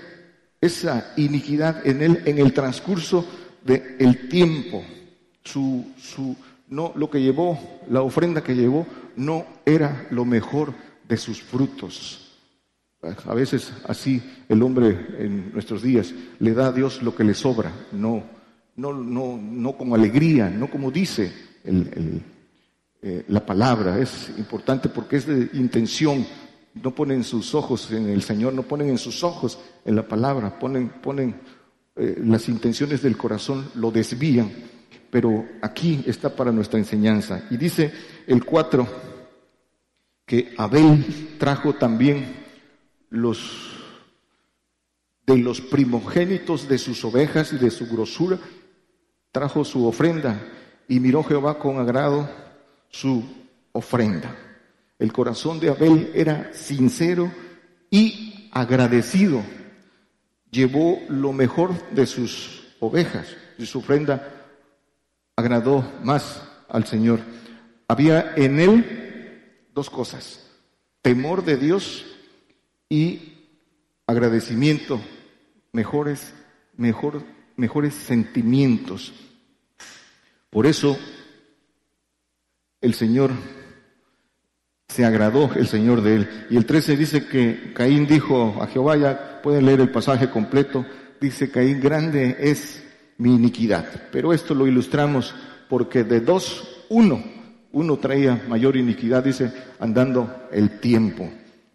[0.61, 3.27] esa iniquidad en él en el transcurso
[3.65, 4.83] del tiempo.
[5.45, 6.37] Su, su,
[6.69, 7.59] no, lo que llevó,
[7.89, 8.87] la ofrenda que llevó,
[9.17, 10.75] no era lo mejor
[11.09, 12.25] de sus frutos.
[13.27, 17.35] A veces así el hombre en nuestros días le da a Dios lo que le
[17.35, 18.25] sobra, no,
[18.75, 21.33] no, no, no como alegría, no como dice
[21.65, 23.99] eh, la palabra.
[23.99, 26.27] Es importante porque es de intención.
[26.75, 30.59] No ponen sus ojos en el Señor, no ponen en sus ojos en la palabra,
[30.59, 31.41] ponen, ponen
[31.97, 34.51] eh, las intenciones del corazón, lo desvían.
[35.11, 37.47] Pero aquí está para nuestra enseñanza.
[37.51, 37.93] Y dice
[38.27, 38.87] el 4
[40.27, 42.45] que Abel trajo también
[43.11, 43.75] los
[45.29, 48.39] de los primogénitos de sus ovejas y de su grosura,
[49.31, 50.41] trajo su ofrenda
[50.89, 52.29] y miró Jehová con agrado
[52.89, 53.23] su
[53.73, 54.35] ofrenda.
[54.99, 57.33] El corazón de Abel era sincero
[57.91, 59.43] y agradecido.
[60.51, 64.49] Llevó lo mejor de sus ovejas y su ofrenda
[65.37, 67.21] agradó más al Señor.
[67.87, 70.51] Había en él dos cosas,
[71.01, 72.05] temor de Dios
[72.89, 73.35] y
[74.07, 75.01] agradecimiento,
[75.73, 76.35] mejores,
[76.77, 77.23] mejor,
[77.57, 79.13] mejores sentimientos.
[80.51, 80.99] Por eso
[82.81, 83.31] el Señor
[84.89, 86.29] se agradó el Señor de él.
[86.51, 90.85] Y el 13 dice que Caín dijo a Jehová, ya pueden leer el pasaje completo,
[91.21, 92.83] dice Caín, grande es
[93.19, 93.87] mi iniquidad.
[94.11, 95.35] Pero esto lo ilustramos
[95.69, 97.23] porque de dos, uno,
[97.73, 101.31] uno traía mayor iniquidad, dice, andando el tiempo.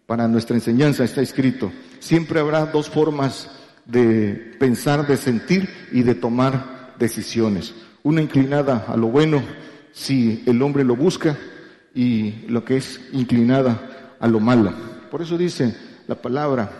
[0.06, 3.48] Para nuestra enseñanza está escrito, siempre habrá dos formas
[3.86, 7.74] de pensar, de sentir y de tomar decisiones.
[8.02, 9.42] Una inclinada a lo bueno,
[9.92, 11.38] si el hombre lo busca,
[11.94, 14.72] y lo que es inclinada a lo malo.
[15.10, 15.76] Por eso dice
[16.06, 16.70] la palabra,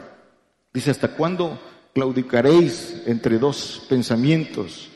[0.73, 1.59] dice, ¿hasta cuándo
[1.95, 4.91] claudicaréis entre dos pensamientos?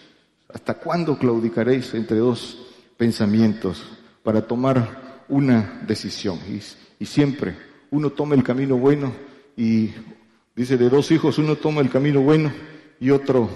[0.53, 2.59] ¿Hasta cuándo claudicaréis entre dos
[2.97, 3.85] pensamientos
[4.23, 6.39] para tomar una decisión?
[6.49, 6.61] Y,
[7.03, 7.57] y siempre
[7.91, 9.13] uno toma el camino bueno
[9.57, 9.91] y
[10.57, 12.53] dice, de dos hijos uno toma el camino bueno
[13.01, 13.49] y otro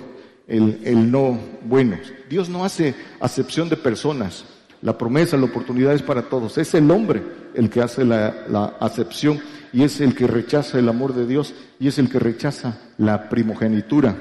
[0.46, 1.98] el, el no bueno.
[2.28, 4.44] Dios no hace acepción de personas.
[4.82, 6.58] La promesa, la oportunidad es para todos.
[6.58, 7.22] Es el hombre
[7.54, 9.40] el que hace la, acepción
[9.72, 13.28] y es el que rechaza el amor de Dios y es el que rechaza la
[13.28, 14.16] primogenitura,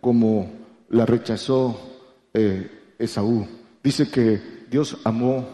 [0.00, 0.52] como
[0.90, 1.80] la rechazó
[2.34, 3.48] eh, Esaú.
[3.82, 5.48] Dice que Dios amó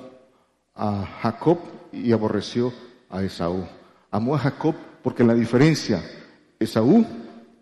[0.74, 1.58] a Jacob
[1.92, 2.72] y aborreció
[3.08, 3.64] a Esaú.
[4.10, 6.02] Amó a Jacob porque la diferencia,
[6.58, 7.06] Esaú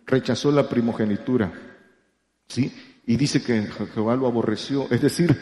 [0.07, 1.53] rechazó la primogenitura,
[2.49, 2.73] ¿sí?
[3.07, 5.37] Y dice que Jehová lo aborreció, es decir,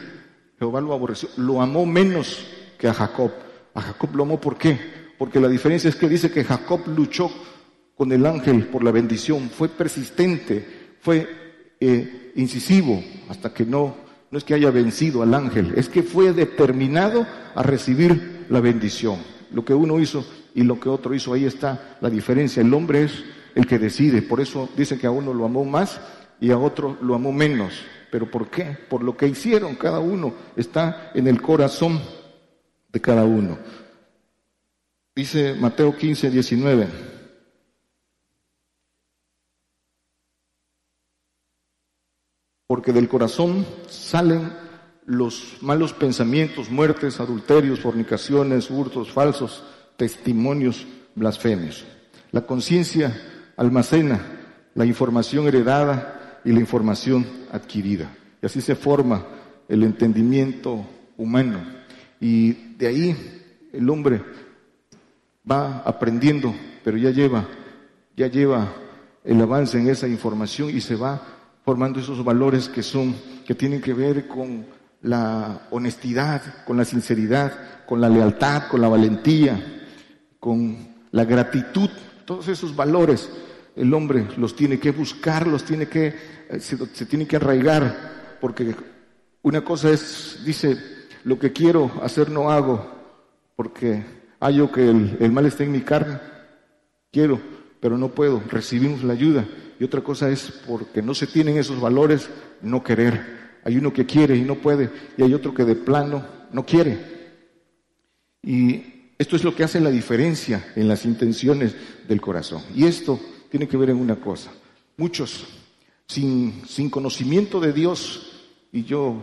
[0.59, 2.47] Jehová lo aborreció, lo amó menos
[2.79, 3.33] que a Jacob.
[3.75, 4.79] A Jacob lo amó ¿por qué?
[5.19, 7.31] Porque la diferencia es que dice que Jacob luchó
[7.97, 11.29] con el ángel por la bendición, fue persistente, fue
[11.81, 13.95] eh, incisivo hasta que no,
[14.31, 19.19] no es que haya vencido al ángel, es que fue determinado a recibir la bendición.
[19.53, 22.61] Lo que uno hizo y lo que otro hizo, ahí está la diferencia.
[22.61, 23.25] El hombre es
[23.55, 26.01] el que decide, por eso dice que a uno lo amó más
[26.41, 27.75] y a otro lo amó menos.
[28.15, 28.79] ¿Pero por qué?
[28.89, 30.33] Por lo que hicieron cada uno.
[30.55, 32.01] Está en el corazón
[32.93, 33.59] de cada uno.
[35.17, 36.89] Dice Mateo 15, 19.
[42.69, 44.53] Porque del corazón salen
[45.07, 49.65] los malos pensamientos, muertes, adulterios, fornicaciones, hurtos falsos,
[49.97, 50.87] testimonios,
[51.17, 51.85] blasfemios.
[52.31, 56.14] La conciencia almacena la información heredada
[56.45, 58.11] y la información adquirida.
[58.43, 59.25] Y así se forma
[59.69, 60.85] el entendimiento
[61.17, 61.61] humano.
[62.21, 63.17] Y de ahí
[63.73, 64.23] el hombre
[65.51, 67.47] va aprendiendo, pero ya lleva,
[68.17, 68.73] ya lleva
[69.25, 71.23] el avance en esa información y se va
[71.65, 73.15] formando esos valores que son,
[73.47, 74.67] que tienen que ver con
[75.03, 79.83] la honestidad, con la sinceridad, con la lealtad, con la valentía,
[80.41, 80.77] con
[81.11, 81.91] la gratitud,
[82.25, 83.31] todos esos valores
[83.77, 86.15] el hombre los tiene que buscar, los tiene que,
[86.49, 88.75] eh, se, tiene que arraigar, porque
[89.43, 90.77] una cosa es, dice,
[91.25, 92.91] lo que quiero hacer no hago,
[93.57, 94.05] porque
[94.41, 96.19] hallo que el, el mal está en mi carne,
[97.11, 97.41] quiero,
[97.81, 99.47] pero no puedo, recibimos la ayuda.
[99.79, 102.31] Y otra cosa es porque no se tienen esos valores,
[102.63, 103.45] no querer.
[103.65, 106.99] Hay uno que quiere y no puede, y hay otro que de plano no quiere.
[108.43, 111.75] Y esto es lo que hace la diferencia en las intenciones
[112.07, 112.63] del corazón.
[112.75, 113.19] Y esto
[113.55, 114.51] tiene que ver en una cosa.
[114.97, 115.47] Muchos,
[116.09, 119.23] sin, sin conocimiento de Dios, y yo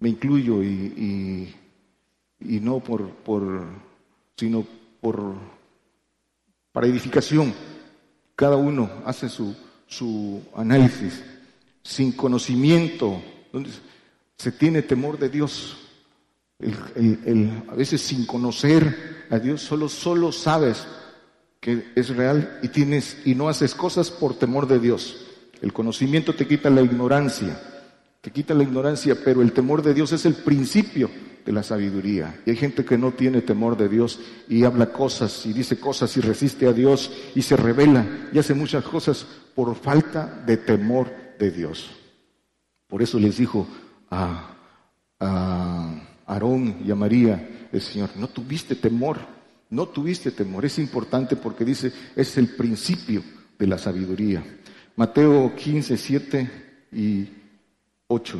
[0.00, 1.54] me incluyo y,
[2.40, 3.62] y, no por, por,
[4.38, 4.66] sino
[5.02, 5.34] por,
[6.72, 7.52] para edificación,
[8.34, 9.54] cada uno hace su,
[9.86, 11.22] su análisis.
[11.82, 13.20] Sin conocimiento,
[14.38, 15.76] se tiene temor de Dios.
[17.68, 20.86] a veces sin conocer a Dios, solo, solo sabes
[21.62, 25.24] que es real y tienes y no haces cosas por temor de Dios.
[25.60, 27.56] El conocimiento te quita la ignorancia,
[28.20, 31.08] te quita la ignorancia, pero el temor de Dios es el principio
[31.46, 32.40] de la sabiduría.
[32.44, 34.18] Y hay gente que no tiene temor de Dios
[34.48, 38.54] y habla cosas y dice cosas y resiste a Dios y se revela y hace
[38.54, 39.24] muchas cosas
[39.54, 41.92] por falta de temor de Dios.
[42.88, 43.68] Por eso les dijo
[44.10, 44.56] a,
[45.20, 45.94] a
[46.26, 49.18] Aarón y a María el Señor, no tuviste temor
[49.72, 50.64] no tuviste temor.
[50.64, 53.24] Es importante porque dice, es el principio
[53.58, 54.44] de la sabiduría.
[54.96, 56.50] Mateo 15, 7
[56.92, 57.26] y
[58.06, 58.38] 8.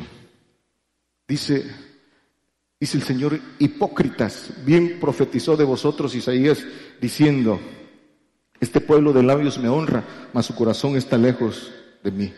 [1.27, 1.65] Dice,
[2.79, 6.63] dice el Señor, hipócritas, bien profetizó de vosotros Isaías
[7.01, 7.59] diciendo,
[8.59, 11.71] este pueblo de labios me honra, mas su corazón está lejos
[12.03, 12.33] de mí.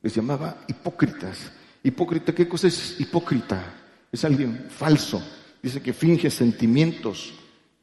[0.00, 1.52] Les llamaba hipócritas.
[1.82, 3.62] Hipócrita, ¿qué cosa es hipócrita?
[4.10, 5.22] Es alguien falso.
[5.62, 7.34] Dice que finge sentimientos,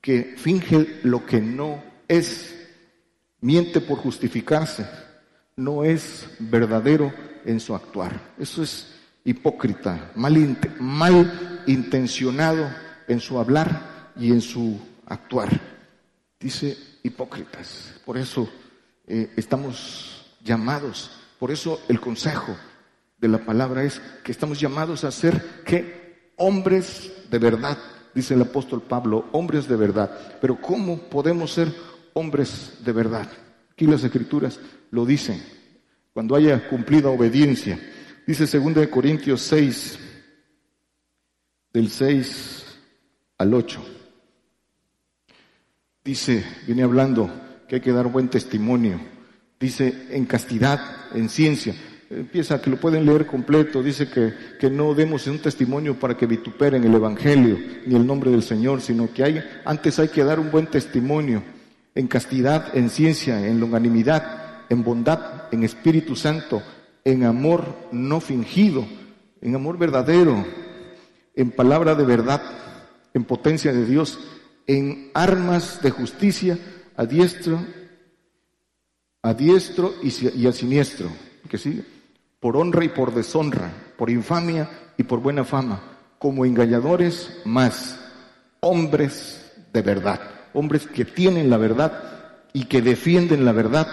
[0.07, 2.55] que finge lo que no es,
[3.41, 4.87] miente por justificarse,
[5.57, 7.13] no es verdadero
[7.43, 8.17] en su actuar.
[8.39, 8.87] Eso es
[9.25, 12.73] hipócrita, mal, intencionado
[13.09, 15.49] en su hablar y en su actuar.
[16.39, 17.95] Dice hipócritas.
[18.05, 18.49] Por eso
[19.07, 22.55] eh, estamos llamados, por eso el consejo
[23.17, 27.77] de la palabra es que estamos llamados a ser que hombres de verdad,
[28.17, 30.09] dice el apóstol Pablo, hombres de verdad.
[30.41, 31.71] Pero ¿cómo podemos ser
[32.13, 33.29] hombres de verdad?
[33.71, 35.39] Aquí las escrituras lo dicen.
[36.13, 37.79] Cuando haya cumplida obediencia,
[38.25, 39.99] dice 2 Corintios 6,
[41.71, 42.65] del 6
[43.37, 43.85] al 8.
[46.03, 47.29] Dice, viene hablando
[47.67, 48.99] que hay que dar buen testimonio.
[49.59, 50.79] Dice, en castidad,
[51.13, 51.75] en ciencia.
[52.09, 53.83] Empieza que lo pueden leer completo.
[53.83, 58.31] Dice que, que no demos un testimonio para que vituperen el Evangelio ni el nombre
[58.31, 61.43] del Señor, sino que hay, antes hay que dar un buen testimonio
[61.95, 66.61] en castidad, en ciencia, en longanimidad, en bondad, en Espíritu Santo,
[67.03, 68.85] en amor no fingido,
[69.41, 70.45] en amor verdadero,
[71.35, 72.41] en palabra de verdad,
[73.13, 74.19] en potencia de Dios,
[74.67, 76.57] en armas de justicia
[76.95, 77.65] a diestro,
[79.23, 81.09] a diestro y, a siniestro,
[81.49, 81.83] que sigue,
[82.39, 85.81] por honra y por deshonra, por infamia y por buena fama,
[86.19, 87.99] como engañadores más,
[88.59, 90.19] hombres de verdad,
[90.53, 92.03] hombres que tienen la verdad
[92.53, 93.87] y que defienden la verdad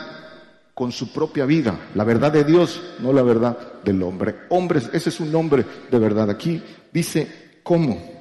[0.74, 4.34] con su propia vida, la verdad de Dios, no la verdad del hombre.
[4.48, 6.30] Hombres, ese es un nombre de verdad.
[6.30, 6.62] Aquí
[6.92, 8.14] dice, ¿cómo?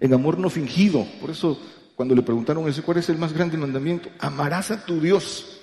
[0.00, 1.06] en amor no fingido.
[1.20, 1.58] Por eso,
[1.94, 4.08] cuando le preguntaron ese, ¿cuál es el más grande mandamiento?
[4.18, 5.60] Amarás a tu Dios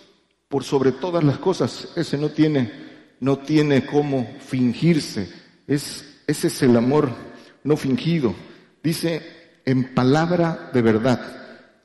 [0.47, 1.89] por sobre todas las cosas.
[1.95, 2.71] Ese no tiene,
[3.19, 5.29] no tiene cómo fingirse.
[5.67, 7.09] Es, ese es el amor
[7.63, 8.35] no fingido.
[8.83, 9.21] Dice
[9.65, 11.31] en palabra de verdad.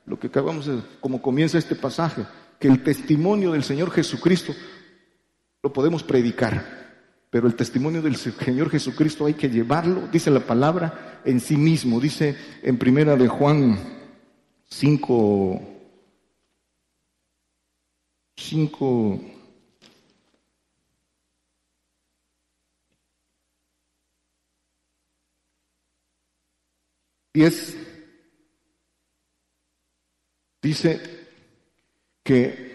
[0.05, 2.25] Lo que acabamos de, como comienza este pasaje,
[2.59, 4.53] que el testimonio del Señor Jesucristo
[5.63, 6.81] lo podemos predicar
[7.31, 12.01] pero el testimonio del Señor Jesucristo hay que llevarlo, dice la palabra, en sí mismo.
[12.01, 13.79] Dice en primera de Juan
[14.65, 15.61] 5,
[18.35, 19.21] 5,
[27.33, 27.77] diez,
[30.61, 30.99] dice
[32.23, 32.71] que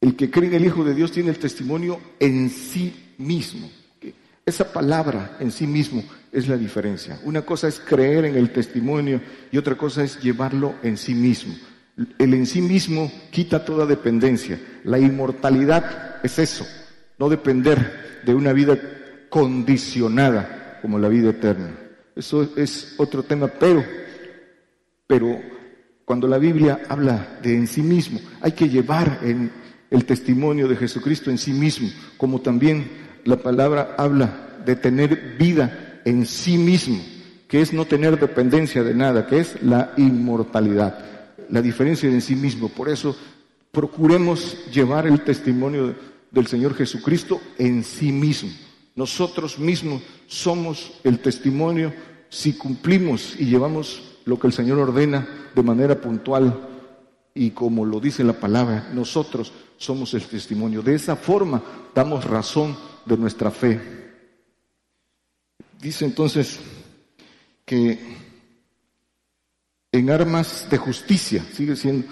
[0.00, 3.70] el que cree en el Hijo de Dios tiene el testimonio en sí mismo.
[4.44, 7.18] Esa palabra en sí mismo es la diferencia.
[7.24, 9.20] Una cosa es creer en el testimonio
[9.50, 11.56] y otra cosa es llevarlo en sí mismo.
[12.18, 14.60] El en sí mismo quita toda dependencia.
[14.84, 16.64] La inmortalidad es eso,
[17.18, 18.78] no depender de una vida
[19.30, 20.55] condicionada
[20.86, 21.76] como la vida eterna.
[22.14, 23.84] Eso es otro tema, pero,
[25.04, 25.36] pero
[26.04, 29.50] cuando la Biblia habla de en sí mismo, hay que llevar en,
[29.90, 32.88] el testimonio de Jesucristo en sí mismo, como también
[33.24, 37.02] la palabra habla de tener vida en sí mismo,
[37.48, 41.04] que es no tener dependencia de nada, que es la inmortalidad,
[41.50, 42.68] la diferencia en sí mismo.
[42.68, 43.16] Por eso
[43.72, 45.96] procuremos llevar el testimonio
[46.30, 48.50] del Señor Jesucristo en sí mismo.
[48.96, 51.92] Nosotros mismos somos el testimonio
[52.30, 56.68] si cumplimos y llevamos lo que el Señor ordena de manera puntual
[57.34, 60.80] y como lo dice la palabra, nosotros somos el testimonio.
[60.80, 61.62] De esa forma
[61.94, 62.74] damos razón
[63.04, 63.80] de nuestra fe.
[65.78, 66.58] Dice entonces
[67.66, 67.98] que
[69.92, 72.06] en armas de justicia, sigue siendo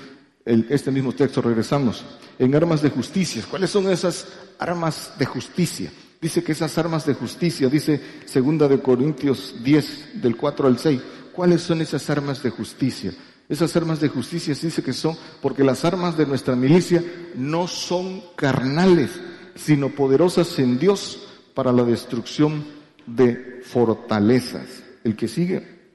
[0.44, 2.04] este mismo texto, regresamos,
[2.38, 3.42] en armas de justicia.
[3.48, 4.28] ¿Cuáles son esas
[4.58, 5.90] armas de justicia?
[6.24, 11.02] Dice que esas armas de justicia, dice segunda de Corintios 10, del 4 al 6,
[11.34, 13.12] ¿cuáles son esas armas de justicia?
[13.46, 17.04] Esas armas de justicia dice que son, porque las armas de nuestra milicia
[17.36, 19.10] no son carnales,
[19.54, 22.64] sino poderosas en Dios para la destrucción
[23.04, 24.82] de fortalezas.
[25.04, 25.92] El que sigue,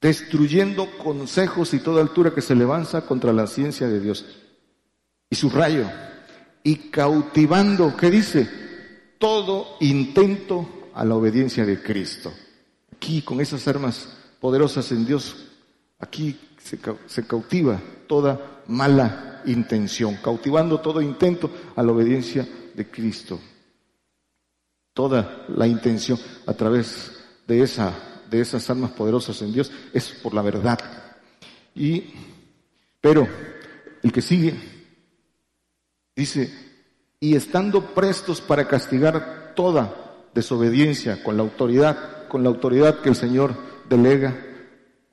[0.00, 4.26] destruyendo consejos y toda altura que se levanta contra la ciencia de Dios.
[5.30, 5.88] Y su rayo,
[6.68, 8.48] y cautivando, ¿qué dice?
[9.18, 12.32] Todo intento a la obediencia de Cristo.
[12.94, 14.08] Aquí, con esas armas
[14.40, 15.48] poderosas en Dios,
[16.00, 23.40] Aquí se, cautiva toda mala intención, cautivando todo intento a la obediencia de Cristo.
[24.92, 27.10] Toda la intención a través
[27.48, 27.92] de, esa,
[28.30, 30.78] de esas almas poderosas en Dios es por la verdad.
[31.74, 32.04] Y,
[33.00, 33.26] pero
[34.02, 34.77] el que sigue
[36.18, 36.52] dice,
[37.20, 39.94] y estando prestos para castigar toda
[40.34, 43.54] desobediencia con la autoridad, con la autoridad que el Señor
[43.88, 44.36] delega,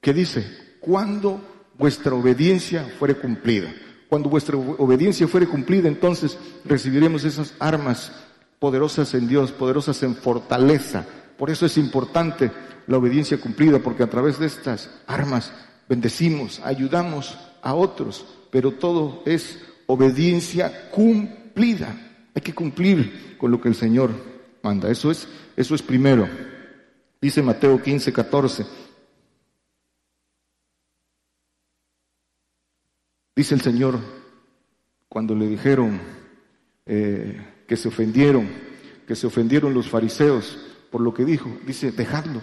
[0.01, 0.45] que dice,
[0.79, 1.39] cuando
[1.77, 3.71] vuestra obediencia fuere cumplida.
[4.09, 8.11] Cuando vuestra obediencia fuere cumplida, entonces recibiremos esas armas
[8.57, 11.05] poderosas en Dios, poderosas en fortaleza.
[11.37, 12.51] Por eso es importante
[12.87, 15.53] la obediencia cumplida, porque a través de estas armas
[15.87, 21.95] bendecimos, ayudamos a otros, pero todo es obediencia cumplida.
[22.33, 24.11] Hay que cumplir con lo que el Señor
[24.61, 24.89] manda.
[24.89, 26.27] Eso es, eso es primero.
[27.21, 28.65] Dice Mateo 15, 14.
[33.35, 33.99] Dice el Señor,
[35.09, 35.99] cuando le dijeron
[36.85, 38.47] eh, que se ofendieron,
[39.07, 40.57] que se ofendieron los fariseos
[40.89, 42.41] por lo que dijo, dice, dejadlo,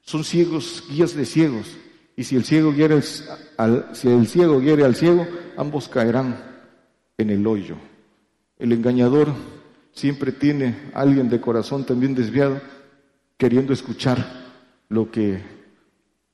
[0.00, 1.76] son ciegos, guías de ciegos,
[2.16, 5.26] y si el ciego guiere si el ciego guiere al ciego,
[5.58, 6.49] ambos caerán
[7.20, 7.76] en el hoyo.
[8.58, 9.32] El engañador
[9.92, 12.60] siempre tiene a alguien de corazón también desviado,
[13.36, 14.24] queriendo escuchar
[14.88, 15.40] lo que,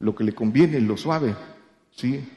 [0.01, 1.35] lo que le conviene, lo suave,
[1.91, 2.29] ¿sí?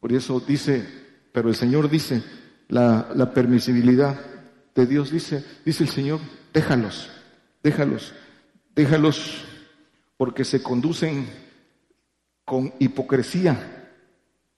[0.00, 1.00] Por eso dice
[1.32, 2.22] pero el Señor dice,
[2.68, 4.18] la, permisibilidad
[4.74, 6.20] de Dios dice, dice el Señor,
[6.52, 7.10] déjalos,
[7.62, 8.14] déjalos,
[8.74, 9.44] déjalos
[10.16, 11.28] porque se conducen
[12.44, 13.92] con hipocresía,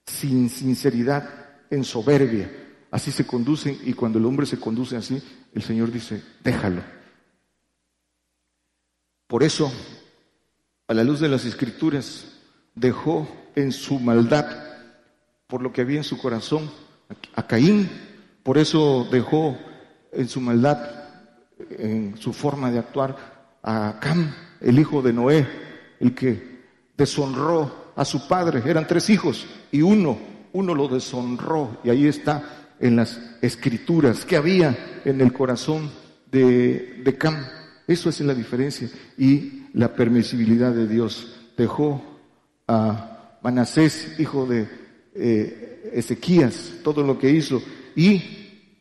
[0.06, 1.28] sin sinceridad,
[1.70, 2.50] en soberbia.
[2.92, 5.20] Así se conducen y cuando el hombre se conduce así,
[5.54, 6.82] el Señor dice, déjalo.
[9.26, 9.72] Por eso,
[10.86, 12.26] a la luz de las escrituras,
[12.74, 14.46] dejó en su maldad
[15.46, 16.70] por lo que había en su corazón
[17.34, 17.88] a Caín,
[18.42, 19.56] por eso dejó
[20.12, 20.78] en su maldad,
[21.70, 25.48] en su forma de actuar, a Cam, el hijo de Noé,
[25.98, 26.60] el que
[26.94, 28.62] deshonró a su padre.
[28.66, 30.18] Eran tres hijos y uno,
[30.52, 31.78] uno lo deshonró.
[31.84, 35.90] Y ahí está en las escrituras que había en el corazón
[36.30, 37.36] de, de Cam.
[37.86, 38.90] Eso es la diferencia.
[39.16, 42.02] Y la permisibilidad de Dios dejó
[42.68, 44.68] a Manasés, hijo de
[45.14, 47.62] eh, Ezequías, todo lo que hizo,
[47.96, 48.22] y,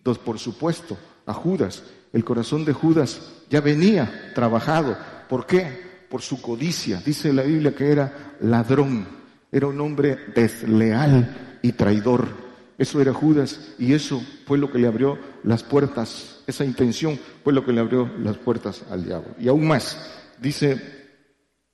[0.04, 1.84] dos, por supuesto, a Judas.
[2.14, 4.98] El corazón de Judas ya venía trabajado.
[5.30, 5.68] ¿Por qué?
[6.10, 7.02] Por su codicia.
[7.06, 9.08] Dice la Biblia que era ladrón,
[9.52, 12.51] era un hombre desleal y traidor.
[12.78, 17.54] Eso era Judas y eso fue lo que le abrió las puertas, esa intención fue
[17.54, 19.36] lo que le abrió las puertas al diablo.
[19.40, 19.98] Y aún más,
[20.40, 20.82] dice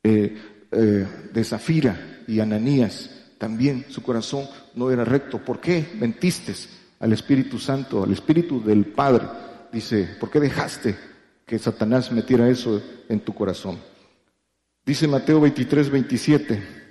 [0.04, 0.38] eh,
[0.72, 5.40] eh, de Zafira y Ananías, también su corazón no era recto.
[5.40, 6.54] ¿Por qué mentiste
[7.00, 9.28] al Espíritu Santo, al Espíritu del Padre?
[9.72, 10.98] Dice, ¿por qué dejaste
[11.46, 13.78] que Satanás metiera eso en tu corazón?
[14.86, 16.87] Dice Mateo 23, 27.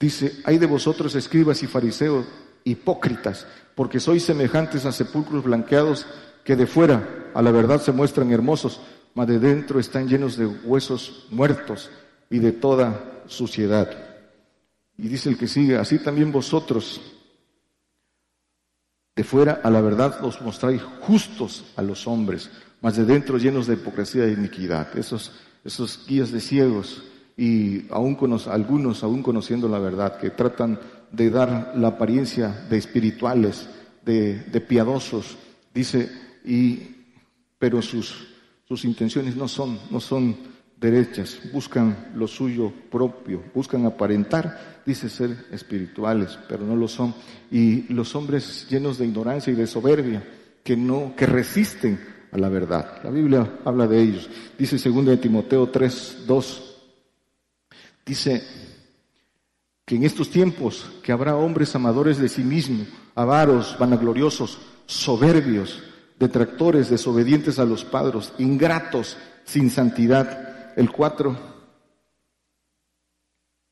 [0.00, 2.26] Dice, hay de vosotros escribas y fariseos
[2.64, 6.06] hipócritas, porque sois semejantes a sepulcros blanqueados
[6.44, 8.80] que de fuera a la verdad se muestran hermosos,
[9.14, 11.90] mas de dentro están llenos de huesos muertos
[12.30, 13.90] y de toda suciedad.
[14.96, 17.00] Y dice el que sigue, así también vosotros,
[19.16, 22.50] de fuera a la verdad os mostráis justos a los hombres,
[22.80, 24.96] mas de dentro llenos de hipocresía e iniquidad.
[24.96, 25.32] Esos,
[25.64, 27.02] esos guías de ciegos
[27.38, 28.18] y aún
[28.50, 30.78] algunos, aún conociendo la verdad, que tratan
[31.10, 33.70] de dar la apariencia de espirituales,
[34.04, 35.38] de, de piadosos,
[35.72, 36.10] dice,
[36.44, 36.96] y,
[37.58, 38.28] pero sus
[38.68, 40.36] sus intenciones no son, no son
[40.78, 47.14] derechas, buscan lo suyo propio, buscan aparentar, dice ser espirituales, pero no lo son.
[47.50, 50.22] Y los hombres llenos de ignorancia y de soberbia,
[50.62, 51.98] que no, que resisten
[52.30, 53.00] a la verdad.
[53.02, 54.28] La Biblia habla de ellos.
[54.58, 56.67] Dice 2 de Timoteo 3, 2,
[58.08, 58.42] dice
[59.84, 65.82] que en estos tiempos que habrá hombres amadores de sí mismos, avaros, vanagloriosos, soberbios,
[66.18, 70.72] detractores, desobedientes a los padres, ingratos, sin santidad.
[70.76, 71.36] El cuatro,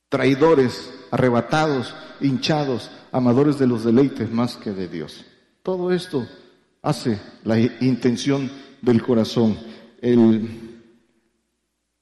[0.09, 5.25] traidores, arrebatados, hinchados, amadores de los deleites más que de Dios.
[5.63, 6.27] Todo esto
[6.83, 8.51] hace la intención
[8.83, 9.59] del corazón.
[10.01, 10.83] El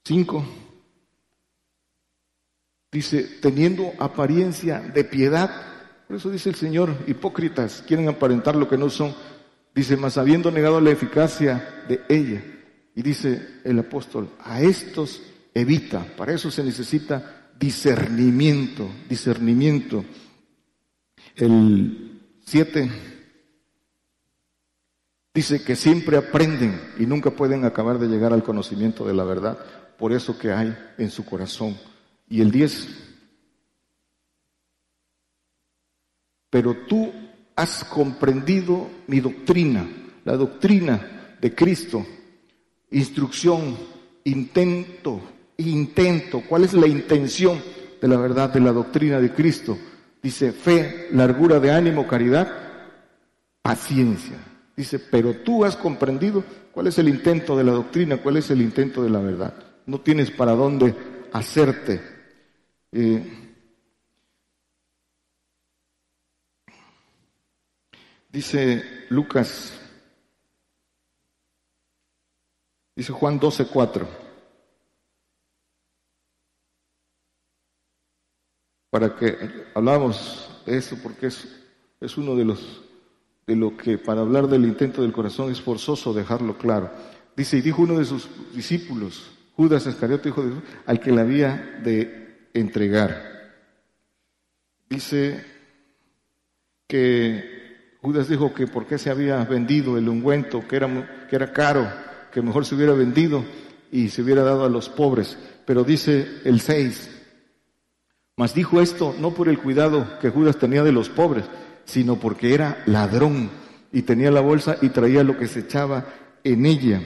[0.03, 0.45] cinco
[2.95, 5.51] dice, teniendo apariencia de piedad,
[6.07, 9.13] por eso dice el Señor, hipócritas, quieren aparentar lo que no son
[9.75, 12.41] Dice, mas habiendo negado la eficacia de ella.
[12.95, 15.21] Y dice el apóstol, a estos
[15.53, 16.01] evita.
[16.15, 20.05] Para eso se necesita discernimiento, discernimiento.
[21.35, 22.89] El 7
[25.33, 29.59] dice que siempre aprenden y nunca pueden acabar de llegar al conocimiento de la verdad,
[29.97, 31.77] por eso que hay en su corazón.
[32.27, 32.87] Y el 10,
[36.49, 37.11] pero tú
[37.55, 39.87] has comprendido mi doctrina,
[40.23, 42.05] la doctrina de Cristo,
[42.91, 43.77] instrucción
[44.23, 45.21] intento,
[45.57, 47.61] intento, ¿cuál es la intención
[48.01, 49.77] de la verdad, de la doctrina de Cristo?
[50.21, 52.51] Dice fe, largura de ánimo, caridad,
[53.61, 54.37] paciencia.
[54.75, 58.61] Dice, pero tú has comprendido cuál es el intento de la doctrina, cuál es el
[58.61, 59.53] intento de la verdad.
[59.85, 60.95] No tienes para dónde
[61.31, 62.14] hacerte.
[62.97, 63.21] Eh,
[68.29, 69.73] dice Lucas,
[72.95, 74.07] dice Juan 12, 4.
[78.89, 81.49] Para que hablamos de eso, porque es,
[81.99, 82.81] es uno de los
[83.45, 86.91] de lo que para hablar del intento del corazón es forzoso dejarlo claro.
[87.35, 91.19] Dice, y dijo uno de sus discípulos, Judas Iscariote, hijo de Jesús, al que le
[91.19, 92.24] había de
[92.55, 93.51] entregar.
[94.89, 95.43] Dice
[96.87, 101.51] que Judas dijo que por qué se había vendido el ungüento, que era, que era
[101.51, 101.87] caro,
[102.31, 103.43] que mejor se hubiera vendido
[103.91, 105.37] y se hubiera dado a los pobres.
[105.65, 107.09] Pero dice el 6,
[108.37, 111.45] mas dijo esto no por el cuidado que Judas tenía de los pobres,
[111.85, 113.49] sino porque era ladrón
[113.91, 116.05] y tenía la bolsa y traía lo que se echaba
[116.43, 117.01] en ella.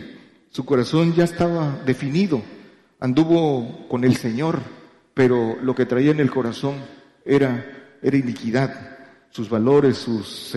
[0.50, 2.42] Su corazón ya estaba definido,
[3.00, 4.60] anduvo con el Señor,
[5.20, 6.76] pero lo que traía en el corazón
[7.26, 8.74] era, era iniquidad.
[9.32, 10.56] Sus valores, sus,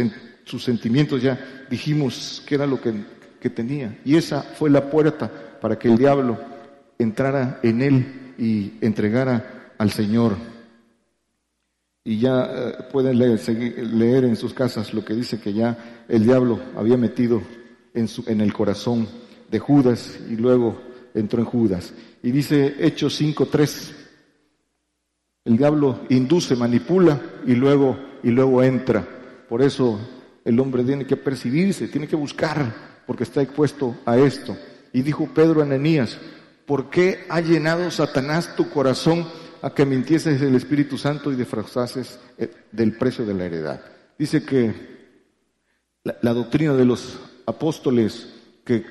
[0.63, 2.95] sentimientos ya dijimos que era lo que,
[3.41, 3.99] que tenía.
[4.05, 5.29] Y esa fue la puerta
[5.61, 6.39] para que el diablo
[6.97, 10.37] entrara en él y entregara al Señor
[12.05, 16.61] y ya eh, pueden leer, en sus casas lo que dice que ya el diablo
[16.77, 17.43] había metido
[17.95, 19.09] en, su, en el corazón
[19.51, 20.81] de Judas y luego
[21.15, 21.93] entró en Judas.
[22.23, 24.02] Y dice Hechos 5.3,
[25.44, 29.06] el diablo induce, manipula y luego, y luego entra.
[29.48, 30.01] Por eso
[30.44, 34.56] el hombre tiene que percibirse, tiene que buscar, porque está expuesto a esto.
[34.93, 36.19] Y dijo Pedro a Ananías,
[36.66, 39.27] ¿por qué ha llenado Satanás tu corazón?
[39.62, 43.81] a que mintieses el Espíritu Santo y defraudases eh, del precio de la heredad.
[44.19, 44.74] Dice que
[46.02, 48.85] la, doctrina de los apóstoles, que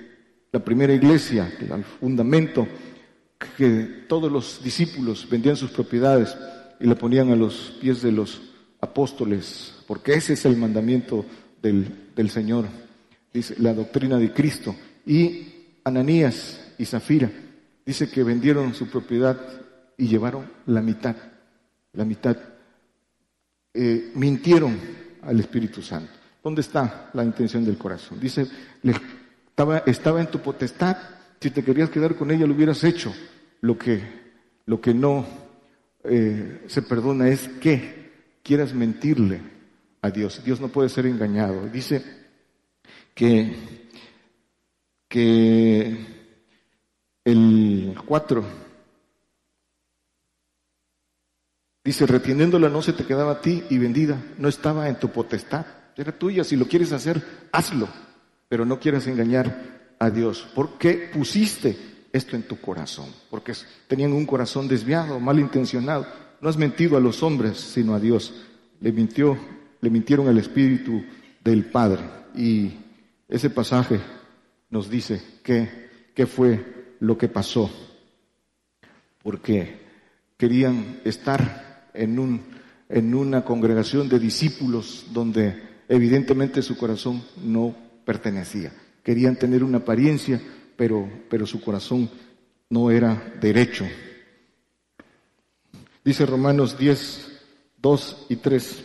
[0.52, 2.68] la primera iglesia, el fundamento,
[3.58, 6.36] que todos los discípulos vendían sus propiedades
[6.80, 8.42] y la ponían a los pies de los
[8.80, 11.26] apóstoles, porque ese es el mandamiento
[11.62, 12.66] del, del Señor,
[13.34, 14.76] dice la doctrina de Cristo.
[15.06, 15.48] Y
[15.84, 17.32] Ananías y Zafira,
[17.86, 19.38] dice que vendieron su propiedad
[19.98, 21.16] y llevaron la mitad,
[21.94, 22.38] la mitad.
[23.74, 24.78] Eh, mintieron
[25.22, 26.12] al Espíritu Santo.
[26.44, 28.20] ¿Dónde está la intención del corazón?
[28.20, 28.48] Dice,
[29.48, 30.98] estaba, estaba en tu potestad,
[31.42, 33.12] si te querías quedar con ella lo hubieras hecho.
[33.62, 34.02] Lo que,
[34.68, 35.26] lo que no
[36.04, 38.12] eh, se perdona es que
[38.44, 39.42] quieras mentirle
[40.04, 40.44] a Dios.
[40.46, 41.68] Dios no puede ser engañado.
[41.68, 42.04] Dice
[43.16, 43.56] que,
[45.08, 46.06] que
[47.26, 48.62] el 4
[51.84, 55.66] Dice, reteniéndola no se te quedaba a ti y vendida, no estaba en tu potestad,
[55.98, 57.20] era tuya, si lo quieres hacer,
[57.52, 57.88] hazlo,
[58.48, 60.48] pero no quieras engañar a Dios.
[60.56, 61.78] ¿Por qué pusiste
[62.12, 63.06] esto en tu corazón?
[63.30, 63.54] Porque
[63.88, 66.08] tenían un corazón desviado, malintencionado.
[66.42, 68.34] No has mentido a los hombres, sino a Dios.
[68.80, 69.38] Le mintió,
[69.80, 71.04] le mintieron al Espíritu
[71.44, 72.02] del Padre.
[72.36, 72.72] Y
[73.30, 74.00] ese pasaje
[74.72, 77.70] nos dice qué, qué fue lo que pasó.
[79.22, 79.82] Porque
[80.36, 82.42] querían estar en, un,
[82.90, 88.74] en una congregación de discípulos donde evidentemente su corazón no pertenecía.
[89.04, 90.42] Querían tener una apariencia,
[90.76, 92.10] pero, pero su corazón
[92.70, 93.86] no era derecho.
[96.04, 97.42] Dice Romanos 10,
[97.82, 98.84] 2 y 3.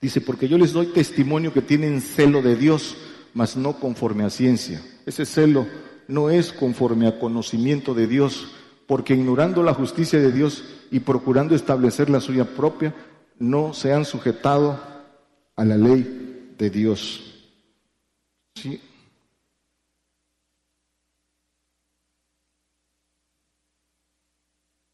[0.00, 2.96] Dice, porque yo les doy testimonio que tienen celo de Dios,
[3.34, 4.80] mas no conforme a ciencia.
[5.04, 5.66] Ese celo
[6.06, 8.48] no es conforme a conocimiento de Dios,
[8.86, 12.94] porque ignorando la justicia de Dios y procurando establecer la suya propia,
[13.38, 14.80] no se han sujetado
[15.56, 17.35] a la ley de Dios.
[18.56, 18.80] ¿Sí?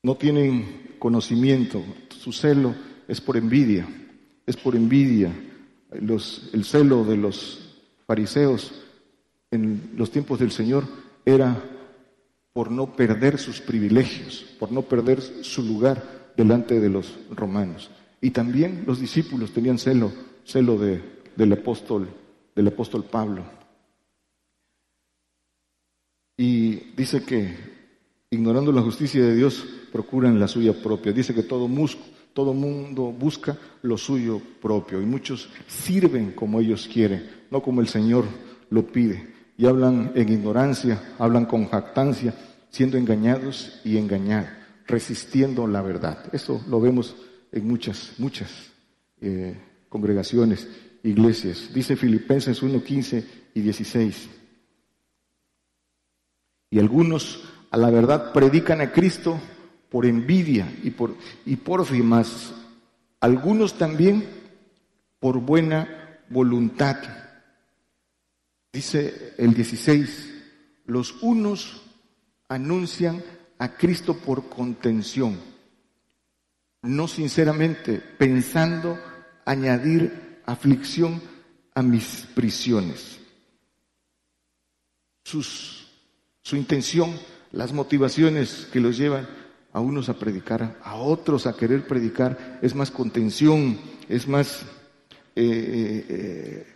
[0.02, 2.74] No tienen conocimiento, su celo
[3.06, 3.86] es por envidia,
[4.47, 5.32] es por envidia.
[5.93, 7.76] el celo de los
[8.06, 8.82] fariseos
[9.52, 10.84] en los tiempos del Señor
[11.24, 11.62] era
[12.52, 17.90] por no perder sus privilegios, por no perder su lugar delante de los romanos.
[18.20, 20.12] Y también los discípulos tenían celo,
[20.44, 22.09] celo del apóstol,
[22.54, 23.44] del apóstol Pablo.
[26.36, 27.72] Y dice que
[28.32, 29.62] ignorando la justicia de Dios,
[29.92, 31.12] procuran la suya propia.
[31.12, 31.68] Dice que todo,
[32.32, 37.88] todo mundo busca lo suyo propio y muchos sirven como ellos quieren, no como el
[37.88, 38.24] Señor
[38.70, 39.30] lo pide.
[39.58, 42.34] y hablan en ignorancia, hablan con jactancia,
[42.70, 44.48] siendo engañados y engañados,
[44.86, 46.24] resistiendo la verdad.
[46.32, 47.14] Eso lo vemos
[47.52, 48.50] en muchas, muchas
[49.20, 49.54] eh,
[49.90, 50.66] congregaciones,
[51.02, 51.70] iglesias.
[51.72, 54.28] Dice Filipenses 1, 15 y 16.
[56.70, 59.40] Y algunos a la verdad predican a Cristo
[59.90, 61.14] por envidia y por,
[61.44, 62.54] y por más
[63.20, 64.26] algunos también
[65.20, 66.96] por buena voluntad.
[68.72, 70.34] Dice el 16,
[70.86, 71.82] los unos
[72.48, 73.22] anuncian
[73.58, 75.38] a Cristo por contención,
[76.82, 78.98] no sinceramente, pensando
[79.44, 81.20] añadir aflicción
[81.74, 83.19] a mis prisiones.
[85.24, 87.14] Su intención,
[87.52, 89.27] las motivaciones que los llevan
[89.73, 93.78] a unos a predicar, a otros a querer predicar, es más contención,
[94.09, 94.62] es más
[95.35, 96.66] eh, eh, eh,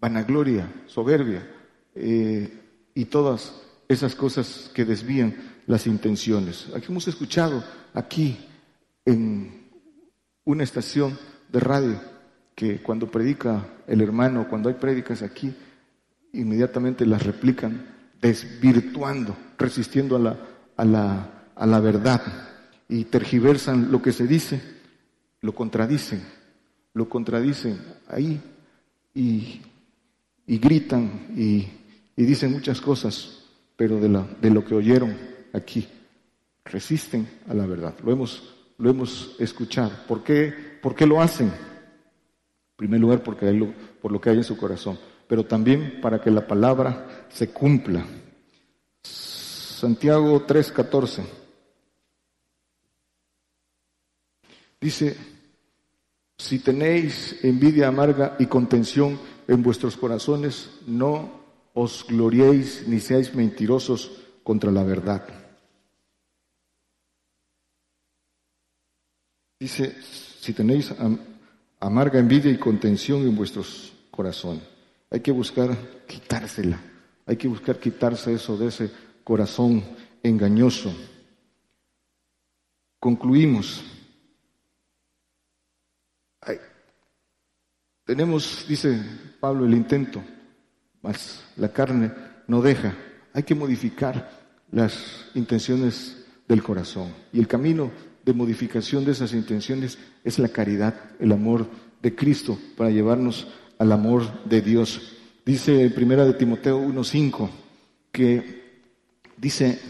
[0.00, 1.48] vanagloria, soberbia
[1.94, 3.54] y todas
[3.88, 6.68] esas cosas que desvían las intenciones.
[6.74, 7.62] Aquí hemos escuchado,
[7.94, 8.38] aquí
[9.04, 9.70] en
[10.44, 11.16] una estación
[11.50, 12.00] de radio,
[12.54, 15.54] que cuando predica el hermano, cuando hay prédicas aquí,
[16.32, 17.86] inmediatamente las replican,
[18.20, 20.36] desvirtuando, resistiendo a la,
[20.76, 22.22] a la a la verdad
[22.88, 24.60] y tergiversan lo que se dice,
[25.40, 26.22] lo contradicen,
[26.94, 28.40] lo contradicen ahí
[29.14, 29.60] y,
[30.46, 31.68] gritan y,
[32.16, 33.44] dicen muchas cosas,
[33.76, 35.16] pero de, la, de lo que oyeron
[35.52, 35.86] aquí,
[36.64, 37.94] resisten a la verdad.
[38.04, 39.92] Lo hemos, lo hemos escuchado.
[40.06, 41.50] ¿Por qué, ¿Por qué lo hacen?
[42.72, 46.30] En primer lugar, porque por lo que hay en su corazón, pero también para que
[46.30, 48.04] la palabra se cumpla.
[49.02, 51.24] Santiago 3:14.
[54.80, 55.16] Dice,
[56.36, 61.40] si tenéis envidia amarga y contención en vuestros corazones, no
[61.72, 64.10] os gloriéis ni seáis mentirosos
[64.42, 65.26] contra la verdad.
[69.58, 70.92] Dice, si tenéis
[71.82, 74.62] amarga envidia y contención en vuestros corazones,
[75.10, 75.76] hay que buscar
[76.06, 76.80] quitársela,
[77.26, 78.90] hay que buscar quitarse eso de ese
[79.24, 79.82] corazón
[80.22, 80.94] engañoso.
[83.00, 83.84] Concluimos.
[88.04, 89.00] Tenemos, dice
[89.40, 90.22] Pablo, el intento,
[91.02, 92.12] mas la carne
[92.46, 92.94] no deja.
[93.32, 94.30] Hay que modificar
[94.70, 97.12] las intenciones del corazón.
[97.32, 97.90] Y el camino
[98.24, 101.66] de modificación de esas intenciones es la caridad, el amor
[102.02, 105.16] de Cristo para llevarnos al amor de Dios.
[105.44, 107.50] Dice en primera de Timoteo 1:5
[108.12, 108.62] que
[109.36, 109.80] dice,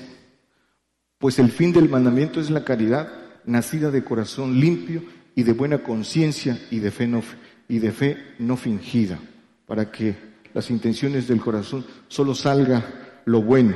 [1.18, 3.09] pues el fin del mandamiento es la caridad,
[3.44, 5.02] nacida de corazón limpio
[5.34, 7.22] y de buena conciencia y de fe no
[7.68, 9.18] y de fe no fingida,
[9.66, 10.14] para que
[10.54, 13.74] las intenciones del corazón solo salga lo bueno.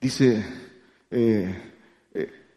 [0.00, 0.44] Dice,
[1.10, 1.73] eh,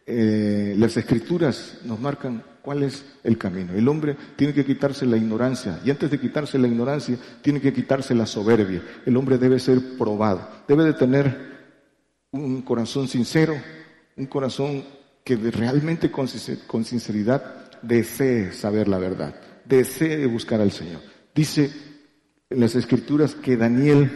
[0.08, 3.74] eh, las escrituras nos marcan cuál es el camino.
[3.74, 7.72] El hombre tiene que quitarse la ignorancia y antes de quitarse la ignorancia tiene que
[7.72, 8.82] quitarse la soberbia.
[9.04, 11.48] El hombre debe ser probado, debe de tener
[12.30, 13.54] un corazón sincero,
[14.16, 14.82] un corazón
[15.24, 16.26] que realmente con
[16.84, 19.34] sinceridad desee saber la verdad
[19.68, 21.00] desee buscar al Señor.
[21.34, 21.70] Dice
[22.50, 24.10] en las escrituras que Daniel